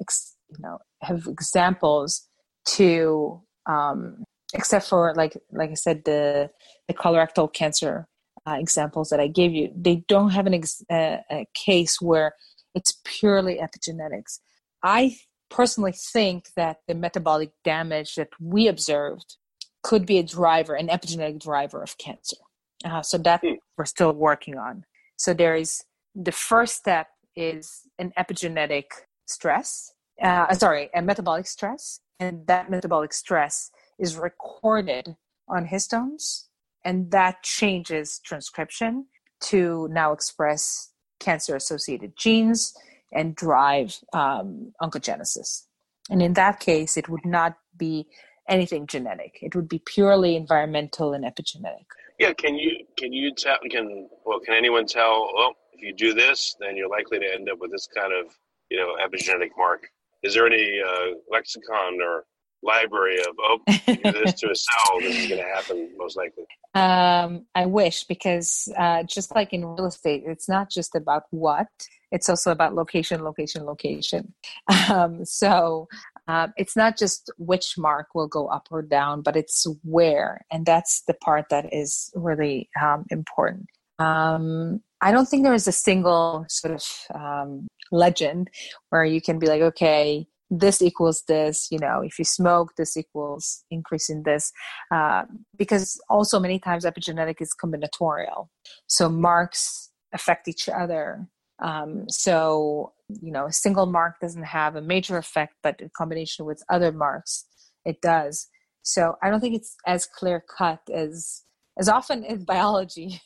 you 0.48 0.57
know 0.61 0.79
have 1.02 1.26
examples 1.26 2.26
to 2.66 3.42
um, 3.66 4.24
except 4.55 4.88
for 4.88 5.14
like 5.14 5.37
like 5.52 5.70
I 5.70 5.74
said 5.74 6.05
the 6.05 6.50
the 6.88 6.94
colorectal 6.94 7.52
cancer 7.52 8.09
uh, 8.46 8.57
examples 8.59 9.09
that 9.11 9.20
I 9.20 9.29
gave 9.29 9.52
you. 9.52 9.70
They 9.76 10.05
don't 10.09 10.31
have 10.31 10.46
an 10.46 10.55
ex- 10.55 10.85
a 10.90 11.46
case 11.55 12.00
where 12.00 12.33
it's 12.74 13.00
purely 13.05 13.59
epigenetics. 13.59 14.38
I 14.83 15.16
personally 15.50 15.92
think 15.92 16.48
that 16.56 16.78
the 16.88 16.94
metabolic 16.94 17.50
damage 17.64 18.14
that 18.16 18.28
we 18.40 18.68
observed 18.68 19.37
could 19.82 20.06
be 20.06 20.18
a 20.18 20.22
driver, 20.22 20.74
an 20.74 20.88
epigenetic 20.88 21.40
driver 21.40 21.82
of 21.82 21.96
cancer. 21.98 22.37
Uh, 22.85 23.02
so 23.02 23.18
that 23.18 23.40
hmm. 23.40 23.54
we're 23.78 23.85
still 23.85 24.12
working 24.12 24.59
on. 24.59 24.85
So 25.16 25.32
there 25.32 25.54
is 25.54 25.85
the 26.14 26.32
first 26.32 26.76
step 26.76 27.09
is 27.35 27.82
an 27.98 28.12
epigenetic 28.18 28.85
stress, 29.26 29.92
uh, 30.22 30.52
sorry, 30.54 30.90
a 30.94 31.02
metabolic 31.02 31.46
stress, 31.46 32.00
and 32.18 32.46
that 32.46 32.70
metabolic 32.70 33.12
stress 33.12 33.70
is 33.98 34.16
recorded 34.16 35.16
on 35.48 35.66
histones, 35.66 36.44
and 36.85 37.11
that 37.11 37.42
changes 37.42 38.18
transcription 38.24 39.06
to 39.40 39.88
now 39.90 40.12
express 40.12 40.92
cancer 41.20 41.56
associated 41.56 42.16
genes 42.16 42.74
and 43.16 43.35
drive 43.35 43.98
um, 44.12 44.72
oncogenesis. 44.81 45.62
And 46.11 46.22
in 46.22 46.35
that 46.35 46.61
case, 46.61 46.96
it 46.96 47.09
would 47.09 47.24
not 47.24 47.57
be 47.76 48.07
anything 48.48 48.87
genetic. 48.87 49.38
It 49.42 49.57
would 49.57 49.68
be 49.68 49.81
purely 49.85 50.37
environmental 50.37 51.12
and 51.14 51.24
epigenetic. 51.24 51.87
Yeah, 52.18 52.33
can 52.33 52.55
you 52.57 52.85
can 52.96 53.12
you 53.12 53.35
tell 53.35 53.59
can 53.70 54.09
well 54.24 54.40
can 54.40 54.55
anyone 54.55 54.87
tell 54.87 55.31
well 55.35 55.55
if 55.72 55.83
you 55.83 55.92
do 55.92 56.14
this 56.14 56.57
then 56.61 56.76
you're 56.76 56.88
likely 56.88 57.18
to 57.18 57.26
end 57.26 57.50
up 57.50 57.59
with 57.61 57.70
this 57.70 57.87
kind 57.94 58.12
of 58.12 58.33
you 58.70 58.79
know 58.79 58.96
epigenetic 59.05 59.50
mark. 59.57 59.88
Is 60.22 60.35
there 60.35 60.46
any 60.46 60.81
uh, 60.81 61.16
lexicon 61.31 62.00
or 62.00 62.24
library 62.62 63.18
of 63.18 63.35
oh 63.38 63.59
do 63.87 64.12
this 64.12 64.35
to 64.35 64.50
a 64.50 64.55
cell 64.55 65.00
this 65.00 65.16
is 65.16 65.29
going 65.29 65.40
to 65.40 65.46
happen 65.46 65.90
most 65.96 66.16
likely 66.16 66.44
um, 66.74 67.46
i 67.55 67.66
wish 67.66 68.05
because 68.05 68.68
uh, 68.76 69.02
just 69.05 69.35
like 69.35 69.52
in 69.52 69.64
real 69.64 69.87
estate 69.87 70.24
it's 70.26 70.48
not 70.48 70.68
just 70.70 70.94
about 70.94 71.24
what 71.31 71.68
it's 72.12 72.29
also 72.29 72.51
about 72.51 72.75
location 72.75 73.23
location 73.25 73.64
location. 73.64 74.35
Um, 74.88 75.25
so 75.25 75.88
um, 76.29 76.53
it's 76.57 76.77
not 76.77 76.97
just 76.97 77.33
which 77.38 77.77
mark 77.77 78.09
will 78.14 78.29
go 78.29 78.47
up 78.47 78.69
or 78.71 78.83
down 78.83 79.21
but 79.21 79.37
it's 79.37 79.66
where 79.83 80.45
and 80.53 80.64
that's 80.64 81.03
the 81.09 81.14
part 81.14 81.47
that 81.51 81.73
is 81.73 82.11
really 82.14 82.69
um, 82.81 83.05
important. 83.11 83.66
Um, 83.99 84.81
i 85.01 85.11
don't 85.12 85.27
think 85.27 85.42
there 85.42 85.55
is 85.55 85.69
a 85.69 85.73
single 85.73 86.45
sort 86.49 86.75
of 86.75 86.85
um, 87.14 87.66
legend 87.90 88.49
where 88.90 89.05
you 89.05 89.21
can 89.21 89.38
be 89.38 89.47
like 89.47 89.62
okay 89.62 90.27
this 90.51 90.81
equals 90.81 91.25
this 91.27 91.69
you 91.71 91.79
know 91.79 92.03
if 92.03 92.19
you 92.19 92.25
smoke 92.25 92.73
this 92.77 92.97
equals 92.97 93.64
increasing 93.71 94.23
this 94.23 94.53
uh, 94.92 95.25
because 95.57 96.01
also 96.09 96.38
many 96.38 96.59
times 96.59 96.85
epigenetic 96.85 97.37
is 97.40 97.55
combinatorial. 97.61 98.49
So 98.87 99.09
marks 99.09 99.90
affect 100.12 100.49
each 100.49 100.69
other 100.69 101.27
um, 101.62 102.09
so 102.09 102.92
you 103.09 103.33
know 103.33 103.47
a 103.47 103.53
single 103.53 103.87
mark 103.87 104.14
doesn't 104.21 104.45
have 104.45 104.77
a 104.77 104.83
major 104.83 105.16
effect 105.16 105.55
but 105.62 105.81
in 105.81 105.90
combination 105.97 106.45
with 106.45 106.62
other 106.69 106.90
marks 106.90 107.45
it 107.85 108.01
does 108.01 108.49
so 108.83 109.14
i 109.23 109.31
don't 109.31 109.40
think 109.40 109.55
it's 109.55 109.77
as 109.87 110.07
clear 110.07 110.42
cut 110.59 110.81
as 110.92 111.42
as 111.79 111.88
often 111.88 112.25
as 112.25 112.45
biology 112.55 113.21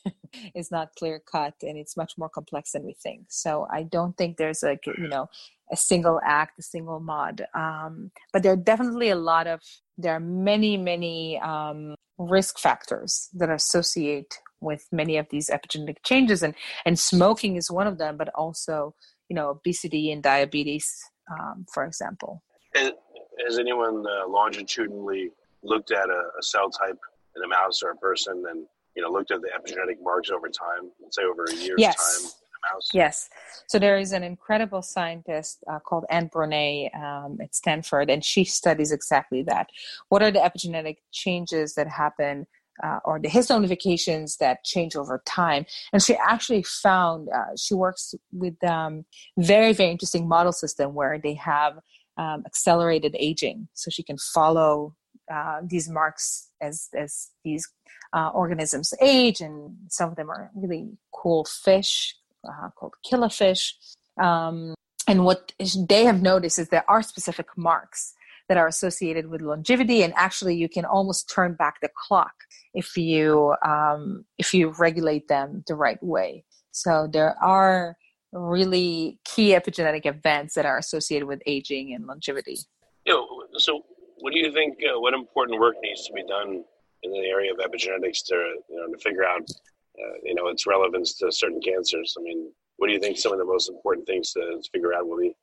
is 0.55 0.69
not 0.71 0.89
clear 0.99 1.21
cut 1.31 1.55
and 1.63 1.77
it's 1.77 1.97
much 1.97 2.13
more 2.17 2.29
complex 2.29 2.73
than 2.73 2.83
we 2.85 2.95
think 3.01 3.25
so 3.29 3.67
i 3.71 3.81
don't 3.81 4.15
think 4.17 4.37
there's 4.37 4.61
like 4.61 4.85
you 4.85 5.07
know 5.07 5.27
a 5.71 5.77
single 5.77 6.19
act, 6.23 6.59
a 6.59 6.61
single 6.61 6.99
mod. 6.99 7.45
Um, 7.55 8.11
but 8.33 8.43
there 8.43 8.53
are 8.53 8.57
definitely 8.57 9.09
a 9.09 9.15
lot 9.15 9.47
of, 9.47 9.61
there 9.97 10.13
are 10.13 10.19
many, 10.19 10.77
many 10.77 11.39
um, 11.39 11.95
risk 12.17 12.59
factors 12.59 13.29
that 13.33 13.49
associate 13.49 14.37
with 14.61 14.87
many 14.91 15.17
of 15.17 15.27
these 15.29 15.49
epigenetic 15.49 15.97
changes. 16.03 16.43
And, 16.43 16.55
and 16.85 16.97
smoking 16.97 17.55
is 17.55 17.69
one 17.69 17.87
of 17.87 17.97
them, 17.97 18.17
but 18.17 18.29
also, 18.35 18.95
you 19.29 19.35
know, 19.35 19.49
obesity 19.49 20.11
and 20.11 20.23
diabetes, 20.23 20.89
um, 21.31 21.65
for 21.73 21.85
example. 21.85 22.41
Has 22.75 23.59
anyone 23.59 24.05
uh, 24.07 24.27
longitudinally 24.27 25.31
looked 25.63 25.91
at 25.91 26.09
a, 26.09 26.23
a 26.39 26.43
cell 26.43 26.69
type 26.69 26.97
in 27.35 27.43
a 27.43 27.47
mouse 27.47 27.81
or 27.83 27.91
a 27.91 27.95
person 27.95 28.43
and, 28.49 28.65
you 28.95 29.01
know, 29.01 29.09
looked 29.09 29.31
at 29.31 29.41
the 29.41 29.49
epigenetic 29.49 30.01
marks 30.01 30.29
over 30.29 30.47
time, 30.47 30.91
say 31.09 31.23
over 31.23 31.45
a 31.45 31.55
year's 31.55 31.75
yes. 31.77 31.95
time? 32.23 32.31
mouse? 32.73 32.89
Yes. 32.93 33.29
So 33.67 33.79
there 33.79 33.97
is 33.97 34.11
an 34.11 34.23
incredible 34.23 34.81
scientist 34.81 35.63
uh, 35.69 35.79
called 35.79 36.05
Anne 36.09 36.29
Brunet 36.29 36.93
um, 36.95 37.39
at 37.41 37.55
Stanford, 37.55 38.09
and 38.09 38.23
she 38.23 38.43
studies 38.43 38.91
exactly 38.91 39.43
that. 39.43 39.69
What 40.09 40.21
are 40.21 40.31
the 40.31 40.39
epigenetic 40.39 40.97
changes 41.11 41.75
that 41.75 41.87
happen? 41.87 42.47
Uh, 42.83 42.99
or 43.05 43.19
the 43.19 43.27
histone 43.27 43.61
modifications 43.61 44.37
that 44.37 44.63
change 44.63 44.95
over 44.95 45.21
time. 45.25 45.65
And 45.93 46.01
she 46.01 46.15
actually 46.15 46.63
found, 46.63 47.29
uh, 47.29 47.55
she 47.55 47.75
works 47.75 48.15
with 48.31 48.57
um, 48.63 49.05
very, 49.37 49.71
very 49.71 49.91
interesting 49.91 50.27
model 50.27 50.51
system 50.51 50.95
where 50.95 51.19
they 51.19 51.35
have 51.35 51.73
um, 52.17 52.43
accelerated 52.45 53.15
aging. 53.19 53.67
So 53.73 53.91
she 53.91 54.03
can 54.03 54.17
follow 54.17 54.95
uh, 55.31 55.61
these 55.63 55.89
marks 55.89 56.49
as, 56.59 56.89
as 56.95 57.29
these 57.43 57.69
uh, 58.13 58.29
organisms 58.33 58.93
age, 58.99 59.41
and 59.41 59.75
some 59.89 60.09
of 60.09 60.15
them 60.15 60.29
are 60.29 60.51
really 60.55 60.89
cool 61.13 61.45
fish 61.45 62.15
uh, 62.47 62.69
called 62.75 62.95
killifish. 63.05 63.73
Um, 64.21 64.75
and 65.07 65.25
what 65.25 65.53
they 65.87 66.05
have 66.05 66.21
noticed 66.21 66.59
is 66.59 66.69
there 66.69 66.89
are 66.89 67.01
specific 67.01 67.47
marks 67.55 68.13
that 68.47 68.57
are 68.57 68.67
associated 68.67 69.27
with 69.27 69.41
longevity, 69.41 70.03
and 70.03 70.13
actually, 70.15 70.55
you 70.55 70.69
can 70.69 70.85
almost 70.85 71.29
turn 71.29 71.53
back 71.55 71.81
the 71.81 71.89
clock 72.07 72.33
if 72.73 72.97
you 72.97 73.55
um, 73.65 74.25
if 74.37 74.53
you 74.53 74.69
regulate 74.77 75.27
them 75.27 75.63
the 75.67 75.75
right 75.75 76.01
way. 76.01 76.43
So 76.71 77.07
there 77.11 77.35
are 77.43 77.97
really 78.31 79.19
key 79.25 79.49
epigenetic 79.49 80.05
events 80.05 80.53
that 80.55 80.65
are 80.65 80.77
associated 80.77 81.27
with 81.27 81.41
aging 81.45 81.93
and 81.93 82.05
longevity. 82.05 82.57
You 83.05 83.13
know, 83.13 83.27
so 83.57 83.83
what 84.19 84.33
do 84.33 84.39
you 84.39 84.51
think? 84.53 84.77
Uh, 84.83 84.99
what 84.99 85.13
important 85.13 85.59
work 85.59 85.75
needs 85.81 86.05
to 86.07 86.13
be 86.13 86.23
done 86.23 86.63
in 87.03 87.11
the 87.11 87.19
area 87.19 87.51
of 87.51 87.59
epigenetics 87.59 88.23
to 88.27 88.35
you 88.69 88.75
know 88.75 88.87
to 88.93 88.97
figure 88.99 89.25
out 89.25 89.41
uh, 89.41 90.17
you 90.23 90.35
know 90.35 90.47
its 90.47 90.65
relevance 90.65 91.17
to 91.17 91.31
certain 91.31 91.61
cancers. 91.61 92.15
I 92.17 92.21
mean, 92.21 92.51
what 92.77 92.87
do 92.87 92.93
you 92.93 92.99
think 92.99 93.17
some 93.17 93.33
of 93.33 93.39
the 93.39 93.45
most 93.45 93.69
important 93.69 94.07
things 94.07 94.31
to 94.33 94.61
figure 94.71 94.93
out 94.93 95.07
will 95.07 95.19
be? 95.19 95.35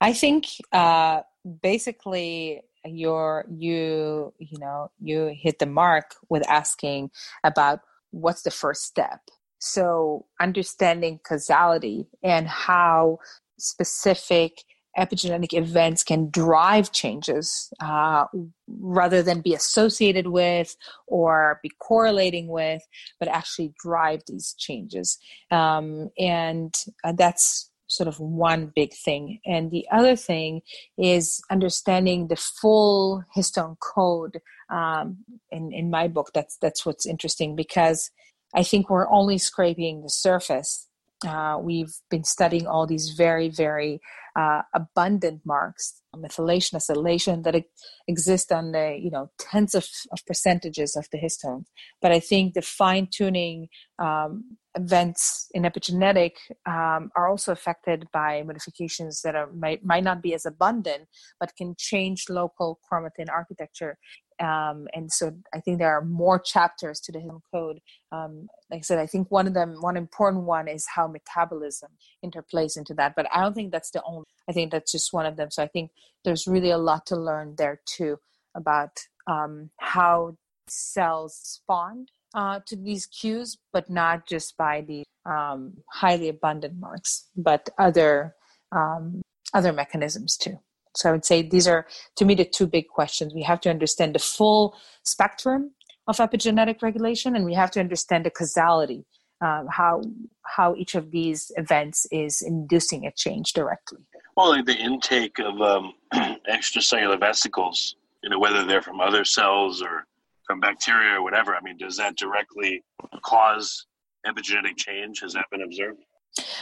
I 0.00 0.12
think 0.12 0.46
uh, 0.72 1.20
basically 1.62 2.62
you're 2.86 3.46
you 3.50 4.32
you 4.38 4.58
know 4.58 4.90
you 5.00 5.34
hit 5.40 5.58
the 5.58 5.66
mark 5.66 6.14
with 6.28 6.46
asking 6.48 7.10
about 7.42 7.80
what's 8.10 8.42
the 8.42 8.50
first 8.50 8.84
step. 8.84 9.20
So 9.58 10.26
understanding 10.40 11.20
causality 11.26 12.06
and 12.22 12.46
how 12.46 13.18
specific 13.58 14.64
epigenetic 14.98 15.52
events 15.52 16.04
can 16.04 16.30
drive 16.30 16.92
changes 16.92 17.72
uh, 17.80 18.26
rather 18.68 19.22
than 19.22 19.40
be 19.40 19.54
associated 19.54 20.28
with 20.28 20.76
or 21.06 21.58
be 21.62 21.70
correlating 21.80 22.48
with, 22.48 22.82
but 23.18 23.28
actually 23.28 23.72
drive 23.82 24.22
these 24.28 24.54
changes. 24.56 25.18
Um, 25.50 26.10
and 26.18 26.74
uh, 27.02 27.12
that's 27.12 27.70
sort 27.94 28.08
of 28.08 28.20
one 28.20 28.72
big 28.74 28.92
thing. 28.92 29.40
And 29.46 29.70
the 29.70 29.86
other 29.92 30.16
thing 30.16 30.62
is 30.98 31.40
understanding 31.50 32.28
the 32.28 32.36
full 32.36 33.24
histone 33.36 33.76
code. 33.78 34.40
Um, 34.70 35.18
in, 35.50 35.72
in 35.72 35.90
my 35.90 36.08
book, 36.08 36.30
that's 36.34 36.56
that's 36.56 36.86
what's 36.86 37.06
interesting 37.06 37.54
because 37.54 38.10
I 38.54 38.62
think 38.62 38.88
we're 38.88 39.10
only 39.10 39.38
scraping 39.38 40.02
the 40.02 40.08
surface. 40.08 40.88
Uh, 41.26 41.58
we've 41.60 41.94
been 42.10 42.24
studying 42.24 42.66
all 42.66 42.86
these 42.86 43.10
very, 43.10 43.48
very 43.48 44.00
uh, 44.36 44.62
abundant 44.74 45.40
marks, 45.44 46.00
methylation, 46.14 46.74
acylation 46.74 47.44
that 47.44 47.62
exist 48.08 48.52
on 48.52 48.72
the 48.72 48.98
you 49.00 49.10
know 49.10 49.30
tens 49.38 49.74
of, 49.74 49.86
of 50.12 50.24
percentages 50.26 50.96
of 50.96 51.06
the 51.12 51.18
histones. 51.18 51.64
But 52.02 52.12
I 52.12 52.20
think 52.20 52.54
the 52.54 52.62
fine 52.62 53.08
tuning 53.10 53.68
um, 53.98 54.56
events 54.76 55.48
in 55.52 55.62
epigenetic 55.62 56.32
um, 56.66 57.10
are 57.16 57.28
also 57.28 57.52
affected 57.52 58.06
by 58.12 58.42
modifications 58.42 59.22
that 59.22 59.36
are 59.36 59.50
might, 59.52 59.84
might 59.84 60.04
not 60.04 60.22
be 60.22 60.34
as 60.34 60.46
abundant, 60.46 61.06
but 61.38 61.54
can 61.56 61.74
change 61.78 62.24
local 62.28 62.80
chromatin 62.90 63.30
architecture 63.30 63.98
um, 64.40 64.88
and 64.94 65.12
so 65.12 65.32
I 65.54 65.60
think 65.60 65.78
there 65.78 65.96
are 65.96 66.04
more 66.04 66.38
chapters 66.38 67.00
to 67.00 67.12
the 67.12 67.20
hidden 67.20 67.40
code. 67.52 67.78
Um, 68.10 68.48
like 68.70 68.78
I 68.78 68.82
said, 68.82 68.98
I 68.98 69.06
think 69.06 69.30
one 69.30 69.46
of 69.46 69.54
them, 69.54 69.76
one 69.80 69.96
important 69.96 70.44
one, 70.44 70.66
is 70.66 70.86
how 70.94 71.06
metabolism 71.06 71.90
interplays 72.24 72.76
into 72.76 72.94
that. 72.94 73.14
But 73.14 73.26
I 73.32 73.40
don't 73.42 73.54
think 73.54 73.70
that's 73.70 73.90
the 73.90 74.02
only. 74.04 74.24
I 74.48 74.52
think 74.52 74.72
that's 74.72 74.92
just 74.92 75.12
one 75.12 75.26
of 75.26 75.36
them. 75.36 75.50
So 75.50 75.62
I 75.62 75.68
think 75.68 75.90
there's 76.24 76.46
really 76.46 76.70
a 76.70 76.78
lot 76.78 77.06
to 77.06 77.16
learn 77.16 77.54
there 77.56 77.80
too 77.86 78.18
about 78.54 78.98
um, 79.26 79.70
how 79.78 80.36
cells 80.68 81.38
respond 81.42 82.10
uh, 82.34 82.60
to 82.66 82.76
these 82.76 83.06
cues, 83.06 83.56
but 83.72 83.88
not 83.88 84.26
just 84.26 84.56
by 84.56 84.80
the 84.80 85.04
um, 85.24 85.74
highly 85.90 86.28
abundant 86.28 86.78
marks, 86.78 87.28
but 87.36 87.70
other 87.78 88.34
um, 88.72 89.22
other 89.54 89.72
mechanisms 89.72 90.36
too. 90.36 90.58
So 90.96 91.08
I 91.08 91.12
would 91.12 91.24
say 91.24 91.42
these 91.42 91.66
are, 91.66 91.86
to 92.16 92.24
me, 92.24 92.34
the 92.34 92.44
two 92.44 92.66
big 92.66 92.88
questions. 92.88 93.34
We 93.34 93.42
have 93.42 93.60
to 93.62 93.70
understand 93.70 94.14
the 94.14 94.20
full 94.20 94.76
spectrum 95.02 95.72
of 96.06 96.16
epigenetic 96.18 96.82
regulation, 96.82 97.36
and 97.36 97.44
we 97.44 97.54
have 97.54 97.70
to 97.72 97.80
understand 97.80 98.24
the 98.24 98.30
causality, 98.30 99.04
um, 99.40 99.66
how 99.70 100.02
how 100.42 100.74
each 100.76 100.94
of 100.94 101.10
these 101.10 101.50
events 101.56 102.06
is 102.10 102.42
inducing 102.42 103.06
a 103.06 103.12
change 103.12 103.52
directly. 103.52 103.98
Well, 104.36 104.50
like 104.50 104.66
the 104.66 104.76
intake 104.76 105.38
of 105.38 105.60
um, 105.60 105.94
extracellular 106.50 107.18
vesicles, 107.18 107.96
you 108.22 108.30
know, 108.30 108.38
whether 108.38 108.64
they're 108.64 108.82
from 108.82 109.00
other 109.00 109.24
cells 109.24 109.82
or 109.82 110.06
from 110.46 110.60
bacteria 110.60 111.18
or 111.18 111.22
whatever. 111.22 111.54
I 111.54 111.60
mean, 111.62 111.76
does 111.78 111.96
that 111.96 112.16
directly 112.16 112.82
cause 113.24 113.86
epigenetic 114.26 114.76
change? 114.76 115.20
Has 115.20 115.32
that 115.32 115.46
been 115.50 115.62
observed? 115.62 116.00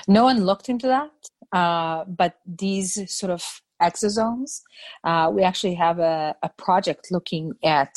No 0.07 0.25
one 0.25 0.45
looked 0.45 0.69
into 0.69 0.87
that, 0.87 1.11
uh, 1.53 2.05
but 2.05 2.37
these 2.47 3.11
sort 3.11 3.33
of 3.33 3.62
exosomes. 3.83 4.63
Uh, 5.05 5.31
we 5.33 5.43
actually 5.43 5.75
have 5.75 5.99
a, 5.99 6.35
a, 6.43 6.49
project 6.49 7.09
looking 7.11 7.55
at, 7.65 7.95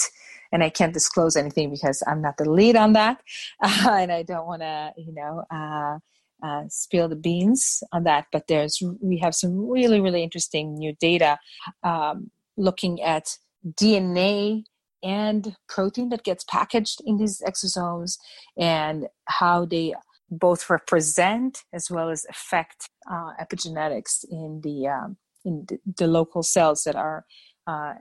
and 0.52 0.64
I 0.64 0.70
can't 0.70 0.94
disclose 0.94 1.36
anything 1.36 1.70
because 1.70 2.04
I'm 2.08 2.22
not 2.22 2.38
the 2.38 2.50
lead 2.50 2.76
on 2.76 2.94
that, 2.94 3.22
uh, 3.64 3.98
and 4.00 4.12
I 4.12 4.24
don't 4.24 4.48
want 4.48 4.62
to, 4.62 4.94
you 4.98 5.14
know, 5.14 5.44
uh, 5.52 6.00
uh, 6.46 6.64
spill 6.70 7.08
the 7.08 7.16
beans 7.16 7.84
on 7.92 8.04
that. 8.04 8.26
But 8.32 8.48
there's 8.48 8.82
we 9.02 9.18
have 9.20 9.36
some 9.36 9.70
really 9.70 10.02
really 10.02 10.24
interesting 10.24 10.76
new 10.76 10.94
data 11.00 11.38
um, 11.84 12.32
looking 12.58 13.02
at 13.02 13.38
DNA 13.66 14.64
and 15.04 15.56
protein 15.70 16.10
that 16.10 16.24
gets 16.24 16.44
packaged 16.44 17.02
in 17.06 17.18
these 17.18 17.42
exosomes 17.42 18.18
and 18.58 19.08
how 19.26 19.66
they 19.66 19.94
both 20.30 20.70
represent 20.70 21.64
as 21.74 21.92
well 21.92 22.10
as 22.10 22.26
affect 22.30 22.90
uh, 23.10 23.32
epigenetics 23.40 24.26
in 24.30 24.62
the 24.64 24.88
um, 24.88 25.18
in 25.46 25.66
the, 25.68 25.80
the 25.98 26.08
local 26.08 26.44
cells 26.44 26.84
that 26.84 26.96
are 26.96 27.26
uh, 27.68 27.94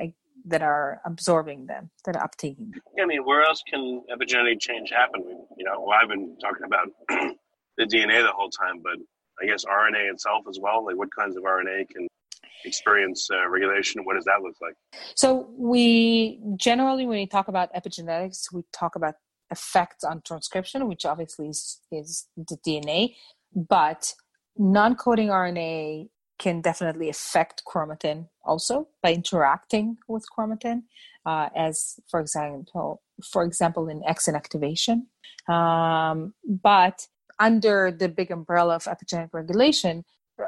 that 0.47 0.63
are 0.63 1.01
absorbing 1.07 1.67
them, 1.67 1.91
that 2.05 2.17
are 2.17 2.29
uptaking 2.29 2.71
them. 2.73 2.83
I 3.01 3.07
mean, 3.07 3.25
where 3.25 3.43
else 3.43 3.63
can 3.69 4.03
epigenetic 4.13 4.61
change 4.61 4.91
happen? 4.91 5.23
You 5.57 5.65
know, 5.65 5.81
well, 5.81 5.99
I've 6.01 6.09
been 6.09 6.37
talking 6.39 6.65
about 6.67 6.89
the 7.79 7.85
DNA 7.85 8.23
the 8.23 8.33
whole 8.33 8.51
time, 8.51 8.81
but 8.83 8.97
I 9.43 9.47
guess 9.47 9.65
RNA 9.65 10.13
itself 10.13 10.45
as 10.49 10.59
well. 10.61 10.85
Like, 10.85 10.97
what 10.97 11.09
kinds 11.19 11.37
of 11.37 11.45
RNA 11.45 11.89
can 11.89 12.07
experience 12.65 13.29
uh, 13.33 13.49
regulation? 13.49 14.05
What 14.05 14.15
does 14.15 14.25
that 14.25 14.43
look 14.43 14.55
like? 14.61 14.75
So, 15.15 15.49
we 15.57 16.41
generally, 16.57 17.07
when 17.07 17.19
we 17.19 17.27
talk 17.27 17.49
about 17.49 17.73
epigenetics, 17.75 18.53
we 18.53 18.63
talk 18.73 18.97
about 18.97 19.15
effects 19.51 20.05
on 20.05 20.21
transcription, 20.27 20.89
which 20.89 21.07
obviously 21.07 21.49
is, 21.49 21.81
is 21.91 22.27
the 22.37 22.57
DNA, 22.67 23.15
but 23.55 24.13
non 24.57 24.95
coding 24.95 25.29
RNA 25.29 26.09
can 26.39 26.61
definitely 26.61 27.09
affect 27.09 27.63
chromatin 27.67 28.29
also 28.45 28.89
by 29.03 29.13
interacting 29.13 29.97
with 30.09 30.25
chromatin, 30.37 30.83
uh, 31.27 31.49
as 31.57 32.01
for 32.11 32.21
example, 32.21 33.03
for 33.33 33.45
example, 33.45 33.89
in 33.89 34.03
X 34.07 34.29
inactivation. 34.29 35.07
Um, 35.53 36.35
but 36.45 37.07
under 37.39 37.91
the 37.91 38.09
big 38.09 38.31
umbrella 38.31 38.77
of 38.77 38.85
epigenetic 38.85 39.31
regulation, 39.33 40.05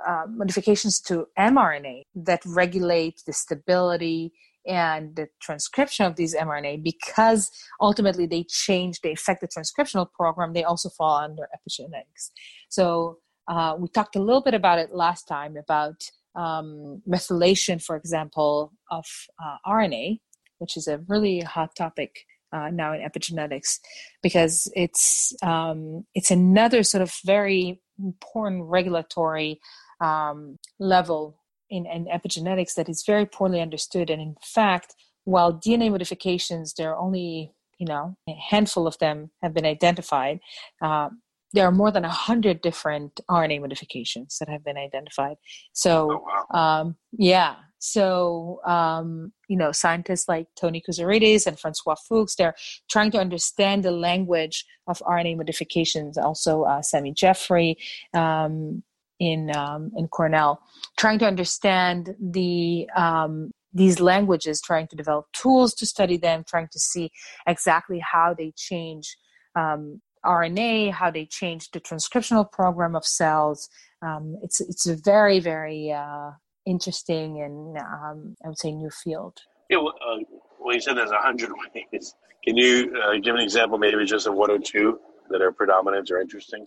uh, 0.07 0.25
modifications 0.29 1.01
to 1.01 1.27
mRNA 1.39 2.03
that 2.15 2.43
regulate 2.45 3.23
the 3.27 3.33
stability 3.33 4.33
and 4.67 5.15
the 5.15 5.29
transcription 5.41 6.07
of 6.07 6.17
these 6.17 6.35
mRNA, 6.35 6.83
because 6.83 7.51
ultimately 7.81 8.27
they 8.27 8.45
change, 8.49 9.01
they 9.01 9.13
affect 9.13 9.41
the 9.41 9.49
transcriptional 9.49 10.09
program, 10.13 10.53
they 10.53 10.65
also 10.65 10.89
fall 10.89 11.17
under 11.17 11.49
epigenetics. 11.55 12.31
So 12.69 13.19
uh, 13.49 13.77
we 13.79 13.89
talked 13.89 14.17
a 14.17 14.23
little 14.23 14.43
bit 14.43 14.55
about 14.55 14.79
it 14.79 14.95
last 14.95 15.29
time 15.29 15.57
about 15.57 16.03
um, 16.35 17.03
methylation, 17.09 17.83
for 17.83 17.97
example, 17.97 18.73
of 18.91 19.07
uh, 19.43 19.57
RNA, 19.67 20.21
which 20.59 20.77
is 20.77 20.87
a 20.87 20.99
really 21.09 21.41
hot 21.41 21.75
topic 21.77 22.25
uh, 22.53 22.71
now 22.71 22.93
in 22.93 23.01
epigenetics, 23.01 23.79
because 24.23 24.71
it's 24.75 25.35
um, 25.43 26.05
it's 26.15 26.31
another 26.31 26.83
sort 26.83 27.03
of 27.03 27.13
very 27.25 27.81
important 27.99 28.65
regulatory 28.65 29.61
um, 30.01 30.57
level 30.79 31.39
in, 31.71 31.87
in 31.87 32.07
epigenetics 32.07 32.75
that 32.75 32.89
is 32.89 33.05
very 33.07 33.27
poorly 33.27 33.61
understood. 33.61 34.11
And 34.11 34.21
in 34.21 34.37
fact, 34.43 34.95
while 35.25 35.53
DNA 35.53 35.91
modifications, 35.91 36.75
there 36.75 36.93
are 36.93 36.99
only 36.99 37.53
you 37.79 37.87
know 37.87 38.17
a 38.29 38.33
handful 38.33 38.87
of 38.87 38.99
them 38.99 39.31
have 39.43 39.55
been 39.55 39.67
identified. 39.67 40.41
Uh, 40.83 41.11
there 41.57 41.67
are 41.67 41.73
more 41.73 41.91
than 41.91 42.03
100 42.03 42.61
different 42.61 43.19
RNA 43.31 43.63
modifications 43.63 44.37
that 44.39 44.49
have 44.51 44.63
been 44.63 44.77
identified. 44.77 45.37
So, 45.73 46.13
oh, 46.13 46.25
wow. 46.53 46.81
um, 46.81 46.97
yeah. 47.13 47.55
So, 47.79 48.61
um, 48.67 49.33
you 49.49 49.57
know, 49.57 49.73
scientists 49.73 50.29
like 50.29 50.49
Tony 50.61 50.83
Kouzarides 50.87 51.47
and 51.47 51.57
François 51.57 51.97
Fuks, 52.11 52.37
they're 52.37 52.55
trying 52.91 53.11
to 53.13 53.19
understand 53.19 53.85
the 53.85 53.91
language 53.91 54.67
of 54.87 54.99
RNA 54.99 55.39
modifications. 55.39 56.19
Also, 56.19 56.65
uh, 56.65 56.83
Samie 56.83 57.17
Jaffrey 57.17 57.79
um, 58.13 58.83
in, 59.19 59.51
um, 59.57 59.91
in 59.97 60.09
Cornell, 60.09 60.61
trying 60.99 61.19
to 61.21 61.27
understand 61.27 62.15
the 62.21 62.87
um, 62.95 63.51
these 63.73 64.01
languages, 64.01 64.61
trying 64.61 64.89
to 64.89 64.97
develop 64.97 65.27
tools 65.33 65.75
to 65.75 65.85
study 65.87 66.17
them, 66.17 66.45
trying 66.47 66.69
to 66.73 66.79
see 66.79 67.11
exactly 67.47 67.99
how 67.99 68.35
they 68.35 68.53
change 68.57 69.17
um, 69.55 70.01
RNA, 70.27 70.93
how 70.93 71.11
they 71.11 71.27
change 71.27 71.71
the 71.71 71.81
transcriptional 71.81 72.51
program 72.51 72.95
of 72.95 73.07
cells. 73.07 73.69
Um, 74.03 74.37
it's 74.43 74.61
it's 74.61 74.87
a 74.87 74.97
very 74.97 75.41
very 75.41 75.93
uh, 75.93 76.31
interesting 76.67 77.41
and 77.43 77.79
um, 77.79 78.37
I 78.45 78.49
would 78.49 78.59
say 78.59 78.73
new 78.73 78.91
field. 78.91 79.39
Yeah, 79.71 79.79
well, 79.79 79.95
uh, 80.07 80.19
well 80.61 80.75
you 80.75 80.81
said 80.81 80.97
there's 80.97 81.11
a 81.11 81.19
hundred 81.19 81.51
ways. 81.93 82.15
Can 82.45 82.57
you 82.57 82.95
uh, 83.03 83.19
give 83.23 83.35
an 83.35 83.41
example, 83.41 83.79
maybe 83.79 84.05
just 84.05 84.27
of 84.27 84.35
one 84.35 84.51
or 84.51 84.59
two 84.59 85.01
that 85.31 85.43
are 85.43 85.53
predominant 85.53 86.11
or 86.11 86.21
interesting? 86.21 86.67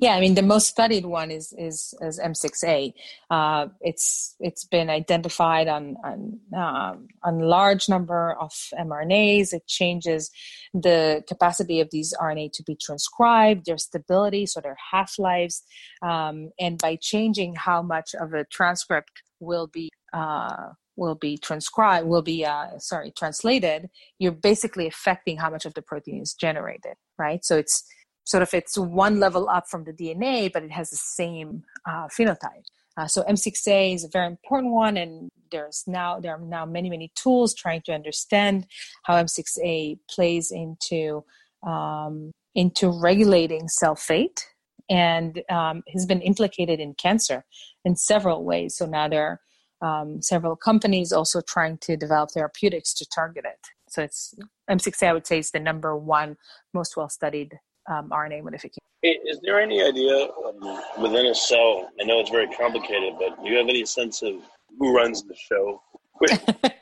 Yeah, 0.00 0.14
I 0.14 0.20
mean 0.20 0.34
the 0.34 0.42
most 0.42 0.66
studied 0.66 1.06
one 1.06 1.30
is 1.30 1.54
is, 1.56 1.94
is 2.00 2.18
M6A. 2.18 2.92
Uh, 3.30 3.68
it's 3.80 4.34
it's 4.40 4.64
been 4.64 4.90
identified 4.90 5.68
on 5.68 5.96
on 6.04 6.40
um, 6.56 7.08
on 7.22 7.38
large 7.38 7.88
number 7.88 8.32
of 8.40 8.52
mRNAs. 8.78 9.52
It 9.52 9.66
changes 9.66 10.30
the 10.74 11.22
capacity 11.28 11.80
of 11.80 11.90
these 11.90 12.12
RNA 12.20 12.52
to 12.54 12.62
be 12.64 12.74
transcribed, 12.74 13.66
their 13.66 13.78
stability, 13.78 14.46
so 14.46 14.60
their 14.60 14.76
half 14.90 15.18
lives, 15.18 15.62
um, 16.02 16.50
and 16.58 16.78
by 16.78 16.96
changing 16.96 17.54
how 17.54 17.82
much 17.82 18.14
of 18.14 18.34
a 18.34 18.44
transcript 18.44 19.22
will 19.38 19.68
be. 19.68 19.90
Uh, 20.12 20.72
will 20.96 21.14
be 21.14 21.38
transcribed 21.38 22.06
will 22.06 22.22
be 22.22 22.44
uh, 22.44 22.78
sorry 22.78 23.12
translated 23.16 23.88
you're 24.18 24.32
basically 24.32 24.86
affecting 24.86 25.38
how 25.38 25.48
much 25.48 25.64
of 25.64 25.74
the 25.74 25.82
protein 25.82 26.20
is 26.20 26.34
generated 26.34 26.94
right 27.18 27.44
so 27.44 27.56
it's 27.56 27.84
sort 28.24 28.42
of 28.42 28.52
it's 28.54 28.78
one 28.78 29.20
level 29.20 29.48
up 29.48 29.68
from 29.68 29.84
the 29.84 29.92
DNA, 29.92 30.52
but 30.52 30.62
it 30.62 30.70
has 30.70 30.90
the 30.90 30.96
same 30.96 31.64
uh, 31.86 32.08
phenotype. 32.08 32.64
Uh, 32.96 33.06
so 33.06 33.22
M6A 33.22 33.94
is 33.94 34.04
a 34.04 34.08
very 34.08 34.26
important 34.26 34.72
one, 34.72 34.96
and 34.96 35.30
there's 35.50 35.84
now 35.86 36.20
there 36.20 36.34
are 36.34 36.40
now 36.40 36.66
many 36.66 36.90
many 36.90 37.10
tools 37.14 37.54
trying 37.54 37.82
to 37.82 37.92
understand 37.92 38.66
how 39.04 39.14
M6A 39.14 39.98
plays 40.10 40.50
into 40.50 41.24
um, 41.66 42.30
into 42.54 42.90
regulating 42.90 43.68
cell 43.68 43.94
fate, 43.94 44.46
and 44.90 45.42
um, 45.50 45.82
has 45.92 46.04
been 46.04 46.20
implicated 46.20 46.80
in 46.80 46.94
cancer 46.94 47.44
in 47.84 47.96
several 47.96 48.44
ways. 48.44 48.76
So 48.76 48.86
now 48.86 49.08
there 49.08 49.24
are 49.24 49.40
um, 49.82 50.22
several 50.22 50.56
companies 50.56 51.12
also 51.12 51.40
trying 51.40 51.76
to 51.78 51.96
develop 51.96 52.30
therapeutics 52.30 52.94
to 52.94 53.06
target 53.06 53.44
it. 53.44 53.58
So 53.88 54.02
it's 54.02 54.34
M6A, 54.70 55.08
I 55.08 55.12
would 55.12 55.26
say, 55.26 55.38
is 55.38 55.50
the 55.50 55.60
number 55.60 55.96
one 55.96 56.36
most 56.72 56.96
well 56.96 57.08
studied 57.08 57.58
um, 57.90 58.10
RNA 58.10 58.44
modification. 58.44 58.78
Is 59.02 59.40
there 59.42 59.60
any 59.60 59.82
idea 59.82 60.28
um, 60.46 60.80
within 61.02 61.26
a 61.26 61.34
cell? 61.34 61.90
I 62.00 62.04
know 62.04 62.20
it's 62.20 62.30
very 62.30 62.46
complicated, 62.48 63.14
but 63.18 63.42
do 63.42 63.50
you 63.50 63.58
have 63.58 63.68
any 63.68 63.84
sense 63.84 64.22
of 64.22 64.34
who 64.78 64.94
runs 64.94 65.24
the 65.24 65.34
show? 65.34 65.82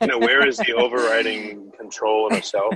you 0.01 0.07
know, 0.07 0.19
where 0.19 0.47
is 0.47 0.57
the 0.57 0.73
overriding 0.77 1.71
control 1.71 2.29
in 2.29 2.37
a 2.37 2.43
cell? 2.43 2.69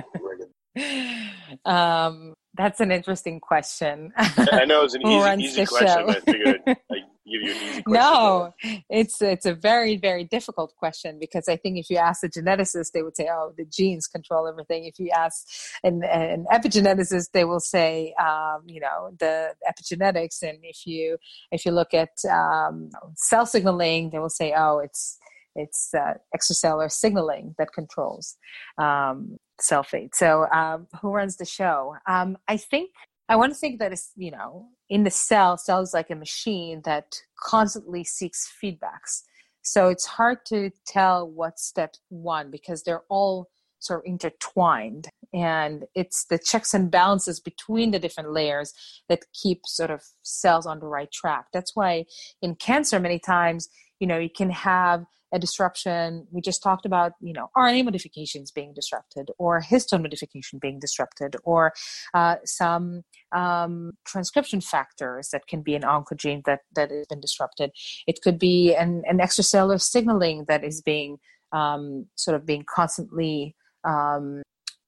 Um, 1.64 2.34
that's 2.56 2.80
an 2.80 2.90
interesting 2.90 3.38
question. 3.38 4.12
I 4.16 4.64
know 4.66 4.82
it's 4.82 4.94
an 4.94 5.06
easy, 5.06 5.44
easy 5.44 5.66
question. 5.66 5.88
Show? 5.88 6.08
I 6.08 6.20
figured 6.20 6.60
you 6.66 7.02
an 7.46 7.56
easy 7.56 7.82
question. 7.82 8.12
No, 8.12 8.54
it's 8.90 9.20
it's 9.22 9.46
a 9.46 9.54
very 9.54 9.96
very 9.96 10.24
difficult 10.24 10.74
question 10.76 11.18
because 11.18 11.48
I 11.48 11.56
think 11.56 11.78
if 11.78 11.90
you 11.90 11.96
ask 11.96 12.22
a 12.24 12.28
geneticist, 12.28 12.92
they 12.92 13.02
would 13.02 13.16
say, 13.16 13.28
"Oh, 13.30 13.52
the 13.56 13.64
genes 13.64 14.06
control 14.06 14.48
everything." 14.48 14.84
If 14.84 14.98
you 14.98 15.10
ask 15.10 15.46
an, 15.84 16.02
an 16.04 16.46
epigeneticist, 16.52 17.32
they 17.32 17.44
will 17.44 17.60
say, 17.60 18.14
um, 18.20 18.62
"You 18.66 18.80
know, 18.80 19.10
the 19.18 19.54
epigenetics." 19.68 20.42
And 20.42 20.58
if 20.62 20.86
you 20.86 21.18
if 21.50 21.64
you 21.64 21.72
look 21.72 21.94
at 21.94 22.10
um, 22.30 22.90
cell 23.16 23.46
signaling, 23.46 24.10
they 24.10 24.18
will 24.18 24.30
say, 24.30 24.54
"Oh, 24.56 24.78
it's." 24.78 25.18
It's 25.58 25.94
uh, 25.94 26.12
extracellular 26.36 26.92
signaling 26.92 27.54
that 27.56 27.72
controls 27.72 28.36
um, 28.76 29.38
cell 29.58 29.82
fate. 29.82 30.14
So, 30.14 30.46
um, 30.52 30.86
who 31.00 31.08
runs 31.08 31.38
the 31.38 31.46
show? 31.46 31.96
Um, 32.06 32.36
I 32.46 32.58
think 32.58 32.90
I 33.28 33.36
want 33.36 33.52
to 33.52 33.58
think 33.58 33.78
that 33.80 33.92
it's 33.92 34.12
you 34.16 34.30
know 34.30 34.68
in 34.88 35.04
the 35.04 35.10
cell, 35.10 35.56
cell 35.56 35.80
is 35.80 35.94
like 35.94 36.10
a 36.10 36.14
machine 36.14 36.82
that 36.84 37.20
constantly 37.40 38.04
seeks 38.04 38.50
feedbacks. 38.62 39.22
So 39.62 39.88
it's 39.88 40.06
hard 40.06 40.38
to 40.46 40.70
tell 40.86 41.28
what's 41.28 41.64
step 41.64 41.94
one 42.08 42.50
because 42.50 42.82
they're 42.82 43.02
all 43.08 43.48
sort 43.80 44.00
of 44.00 44.06
intertwined 44.06 45.08
and 45.34 45.84
it's 45.94 46.24
the 46.26 46.38
checks 46.38 46.72
and 46.72 46.90
balances 46.90 47.40
between 47.40 47.90
the 47.90 47.98
different 47.98 48.32
layers 48.32 48.72
that 49.08 49.24
keep 49.34 49.60
sort 49.66 49.90
of 49.90 50.02
cells 50.22 50.66
on 50.66 50.80
the 50.80 50.86
right 50.86 51.12
track 51.12 51.46
that's 51.52 51.76
why 51.76 52.04
in 52.40 52.54
cancer 52.54 52.98
many 52.98 53.18
times 53.18 53.68
you 54.00 54.06
know 54.06 54.18
you 54.18 54.30
can 54.30 54.50
have 54.50 55.04
a 55.32 55.38
disruption. 55.38 56.26
We 56.30 56.40
just 56.40 56.62
talked 56.62 56.86
about 56.86 57.12
you 57.20 57.32
know 57.32 57.50
rna 57.56 57.84
modifications 57.84 58.50
being 58.50 58.72
disrupted 58.74 59.30
or 59.38 59.60
histone 59.60 60.02
modification 60.02 60.58
being 60.58 60.78
disrupted 60.78 61.36
or 61.44 61.72
uh, 62.14 62.36
some 62.44 63.02
um, 63.32 63.92
transcription 64.04 64.60
factors 64.60 65.28
that 65.32 65.46
can 65.46 65.62
be 65.62 65.74
an 65.74 65.82
oncogene 65.82 66.44
that 66.44 66.60
that 66.74 66.90
has 66.90 67.06
been 67.06 67.20
disrupted. 67.20 67.70
It 68.06 68.20
could 68.22 68.38
be 68.38 68.74
an, 68.74 69.02
an 69.06 69.18
extracellular 69.18 69.80
signaling 69.80 70.44
that 70.48 70.64
is 70.64 70.80
being 70.80 71.18
um, 71.52 72.06
sort 72.14 72.36
of 72.36 72.46
being 72.46 72.64
constantly 72.68 73.56
um, 73.84 74.42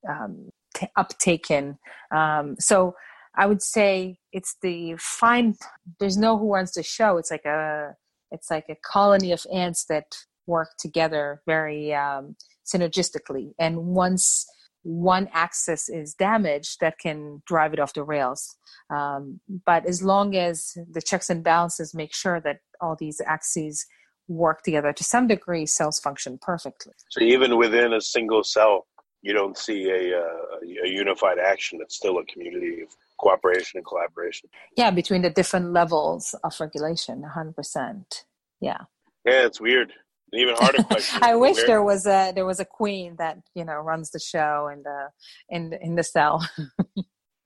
um 0.09 0.51
t- 0.75 0.89
uptaken. 0.97 1.79
Um, 2.11 2.57
so 2.59 2.95
i 3.37 3.47
would 3.47 3.63
say 3.63 4.19
it's 4.33 4.57
the 4.63 4.97
fine 4.99 5.55
there's 6.01 6.17
no 6.17 6.39
who 6.39 6.55
runs 6.55 6.73
the 6.73 6.83
show. 6.83 7.19
It's 7.19 7.31
like 7.31 7.45
a 7.45 7.95
it's 8.31 8.51
like 8.51 8.67
a 8.69 8.77
colony 8.85 9.33
of 9.33 9.47
ants 9.53 9.85
that 9.87 10.17
work 10.49 10.71
together 10.79 11.43
very 11.47 11.95
um, 11.95 12.35
synergistically. 12.67 13.53
And 13.59 13.87
once 13.87 14.47
one 14.83 15.29
axis 15.33 15.89
is 15.89 16.15
damaged, 16.15 16.79
that 16.81 16.99
can 16.99 17.43
drive 17.47 17.75
it 17.75 17.79
off 17.79 17.93
the 17.95 18.03
rails. 18.03 18.57
Um, 18.91 19.41
but 19.67 19.87
as 19.87 20.03
long 20.03 20.35
as 20.35 20.77
the 20.91 21.03
checks 21.03 21.31
and 21.31 21.45
balances 21.45 21.95
make 21.95 22.15
sure 22.15 22.41
that 22.41 22.59
all 22.81 22.97
these 22.99 23.21
axes 23.27 23.87
work 24.29 24.63
together 24.63 24.93
to 24.93 25.05
some 25.05 25.27
degree, 25.27 25.67
cells 25.67 26.01
function 26.01 26.39
perfectly. 26.41 26.93
So 27.11 27.21
even 27.23 27.57
within 27.57 27.93
a 27.93 28.01
single 28.01 28.43
cell, 28.45 28.87
you 29.23 29.33
don't 29.33 29.57
see 29.59 29.91
a, 29.91 30.19
uh, 30.19 30.85
a 30.85 30.89
unified 30.89 31.39
action. 31.39 31.81
It's 31.83 31.97
still 31.97 32.19
a 32.19 32.25
community 32.27 32.83
of 32.83 32.89
cooperation 33.19 33.79
and 33.79 33.87
collaboration. 33.87 34.49
Yeah, 34.77 34.91
between 34.91 35.23
the 35.23 35.31
different 35.31 35.73
levels 35.73 36.35
of 36.45 36.55
regulation, 36.61 37.25
100%. 37.37 38.25
Yeah. 38.61 38.79
Yeah, 39.25 39.45
it's 39.47 39.61
weird. 39.61 39.93
An 40.33 40.39
even 40.39 40.55
harder 40.57 40.83
question. 40.85 41.21
I 41.23 41.35
wish 41.37 41.57
there 41.65 41.83
was 41.83 42.07
a 42.07 42.33
there 42.35 42.47
was 42.47 42.61
a 42.61 42.65
queen 42.65 43.17
that 43.19 43.39
you 43.55 43.65
know 43.65 43.75
runs 43.75 44.11
the 44.11 44.21
show 44.21 44.69
and 44.71 44.87
uh 44.87 45.09
in 45.49 45.73
in 45.81 45.95
the 45.95 46.05
cell. 46.05 46.47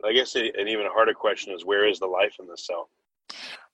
I 0.04 0.12
guess 0.12 0.34
an 0.34 0.68
even 0.68 0.86
harder 0.92 1.14
question 1.14 1.54
is 1.54 1.64
where 1.64 1.88
is 1.88 2.00
the 2.00 2.06
life 2.06 2.36
in 2.40 2.46
the 2.46 2.56
cell? 2.56 2.90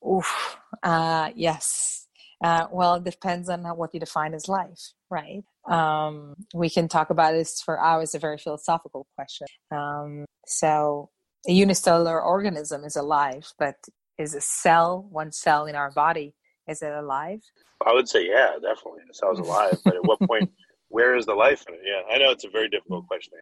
Oof. 0.06 0.59
Uh, 0.82 1.30
yes. 1.34 2.06
Uh, 2.42 2.66
well, 2.70 2.94
it 2.96 3.04
depends 3.04 3.48
on 3.48 3.64
what 3.76 3.92
you 3.92 3.98
define 3.98 4.34
as 4.34 4.48
life, 4.48 4.92
right? 5.11 5.42
Um, 5.68 6.36
we 6.54 6.70
can 6.70 6.86
talk 6.86 7.11
about 7.11 7.32
this 7.32 7.61
for 7.61 7.80
hours. 7.80 8.14
A 8.14 8.18
very 8.18 8.38
philosophical 8.38 9.06
question. 9.16 9.46
Um, 9.72 10.24
so, 10.46 11.11
a 11.48 11.52
unicellular 11.52 12.20
organism 12.20 12.84
is 12.84 12.94
alive, 12.94 13.52
but 13.59 13.76
is 14.18 14.34
a 14.34 14.40
cell, 14.40 15.06
one 15.11 15.32
cell 15.32 15.66
in 15.66 15.74
our 15.74 15.90
body, 15.90 16.34
is 16.69 16.83
it 16.83 16.93
alive? 16.93 17.41
I 17.87 17.93
would 17.93 18.09
say, 18.09 18.27
yeah, 18.27 18.53
definitely. 18.61 19.03
It 19.09 19.16
sounds 19.16 19.39
alive. 19.39 19.79
but 19.85 19.97
at 19.97 20.05
what 20.05 20.21
point, 20.21 20.51
where 20.89 21.16
is 21.16 21.27
the 21.27 21.35
life 21.35 21.64
in 21.69 21.75
it? 21.75 21.81
Yeah, 21.85 22.14
I 22.14 22.19
know 22.19 22.31
it's 22.31 22.45
a 22.45 22.51
very 22.51 22.69
difficult 22.69 23.07
question. 23.07 23.33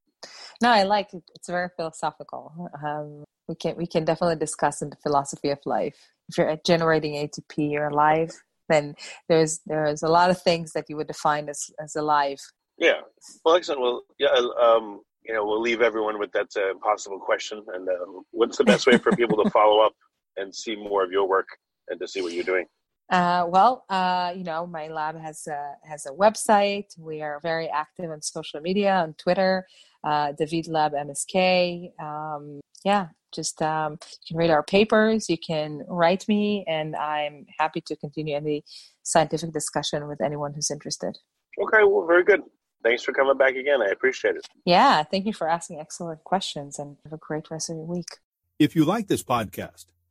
No, 0.62 0.70
I 0.70 0.84
like 0.84 1.12
it. 1.14 1.22
It's 1.34 1.48
very 1.48 1.68
philosophical. 1.76 2.70
Um, 2.84 3.24
we 3.48 3.54
can 3.54 3.76
we 3.76 3.86
can 3.86 4.04
definitely 4.04 4.36
discuss 4.36 4.82
in 4.82 4.90
the 4.90 4.96
philosophy 4.96 5.50
of 5.50 5.58
life. 5.64 5.96
If 6.28 6.38
you're 6.38 6.56
generating 6.64 7.14
ATP, 7.14 7.70
you're 7.70 7.88
alive. 7.88 8.30
Then 8.68 8.96
there's 9.28 9.60
there's 9.66 10.02
a 10.02 10.08
lot 10.08 10.30
of 10.30 10.42
things 10.42 10.72
that 10.72 10.86
you 10.88 10.96
would 10.96 11.06
define 11.06 11.48
as 11.48 11.70
as 11.80 11.94
alive. 11.96 12.38
Yeah. 12.78 13.00
Well, 13.44 13.54
excellent. 13.54 13.80
Well, 13.80 14.02
yeah. 14.18 14.28
Um, 14.60 15.02
you 15.24 15.34
know, 15.34 15.44
we'll 15.44 15.60
leave 15.60 15.82
everyone 15.82 16.18
with 16.18 16.32
that 16.32 16.48
uh, 16.56 16.70
impossible 16.70 17.18
question. 17.18 17.64
And 17.74 17.88
uh, 17.88 17.92
what's 18.30 18.58
the 18.58 18.64
best 18.64 18.86
way 18.86 18.96
for 18.98 19.12
people 19.12 19.42
to 19.42 19.50
follow 19.50 19.80
up 19.80 19.92
and 20.36 20.54
see 20.54 20.76
more 20.76 21.02
of 21.02 21.10
your 21.10 21.28
work 21.28 21.48
and 21.88 21.98
to 22.00 22.06
see 22.06 22.22
what 22.22 22.32
you're 22.32 22.44
doing? 22.44 22.66
Uh, 23.08 23.46
well, 23.48 23.84
uh, 23.88 24.32
you 24.34 24.44
know, 24.44 24.66
my 24.66 24.88
lab 24.88 25.20
has 25.20 25.46
a, 25.46 25.74
has 25.88 26.06
a 26.06 26.10
website. 26.10 26.98
We 26.98 27.22
are 27.22 27.38
very 27.40 27.68
active 27.68 28.10
on 28.10 28.22
social 28.22 28.60
media, 28.60 28.94
on 28.94 29.14
Twitter, 29.14 29.66
uh, 30.04 30.32
David 30.32 30.68
Lab 30.68 30.92
MSK. 30.92 32.00
Um, 32.00 32.60
yeah, 32.84 33.08
just 33.32 33.62
um, 33.62 33.92
you 33.92 34.28
can 34.28 34.36
read 34.36 34.50
our 34.50 34.62
papers. 34.62 35.30
You 35.30 35.38
can 35.38 35.84
write 35.88 36.26
me, 36.26 36.64
and 36.66 36.96
I'm 36.96 37.46
happy 37.58 37.80
to 37.82 37.96
continue 37.96 38.36
any 38.36 38.64
scientific 39.02 39.52
discussion 39.52 40.08
with 40.08 40.20
anyone 40.20 40.52
who's 40.52 40.70
interested. 40.70 41.16
Okay, 41.62 41.84
well, 41.84 42.06
very 42.06 42.24
good. 42.24 42.42
Thanks 42.82 43.02
for 43.02 43.12
coming 43.12 43.36
back 43.36 43.54
again. 43.54 43.82
I 43.82 43.86
appreciate 43.86 44.36
it. 44.36 44.46
Yeah, 44.64 45.02
thank 45.02 45.26
you 45.26 45.32
for 45.32 45.48
asking 45.48 45.80
excellent 45.80 46.22
questions, 46.24 46.78
and 46.78 46.96
have 47.04 47.12
a 47.12 47.18
great 47.18 47.50
rest 47.50 47.70
of 47.70 47.76
your 47.76 47.86
week. 47.86 48.18
If 48.58 48.74
you 48.74 48.84
like 48.84 49.08
this 49.08 49.22
podcast 49.22 49.86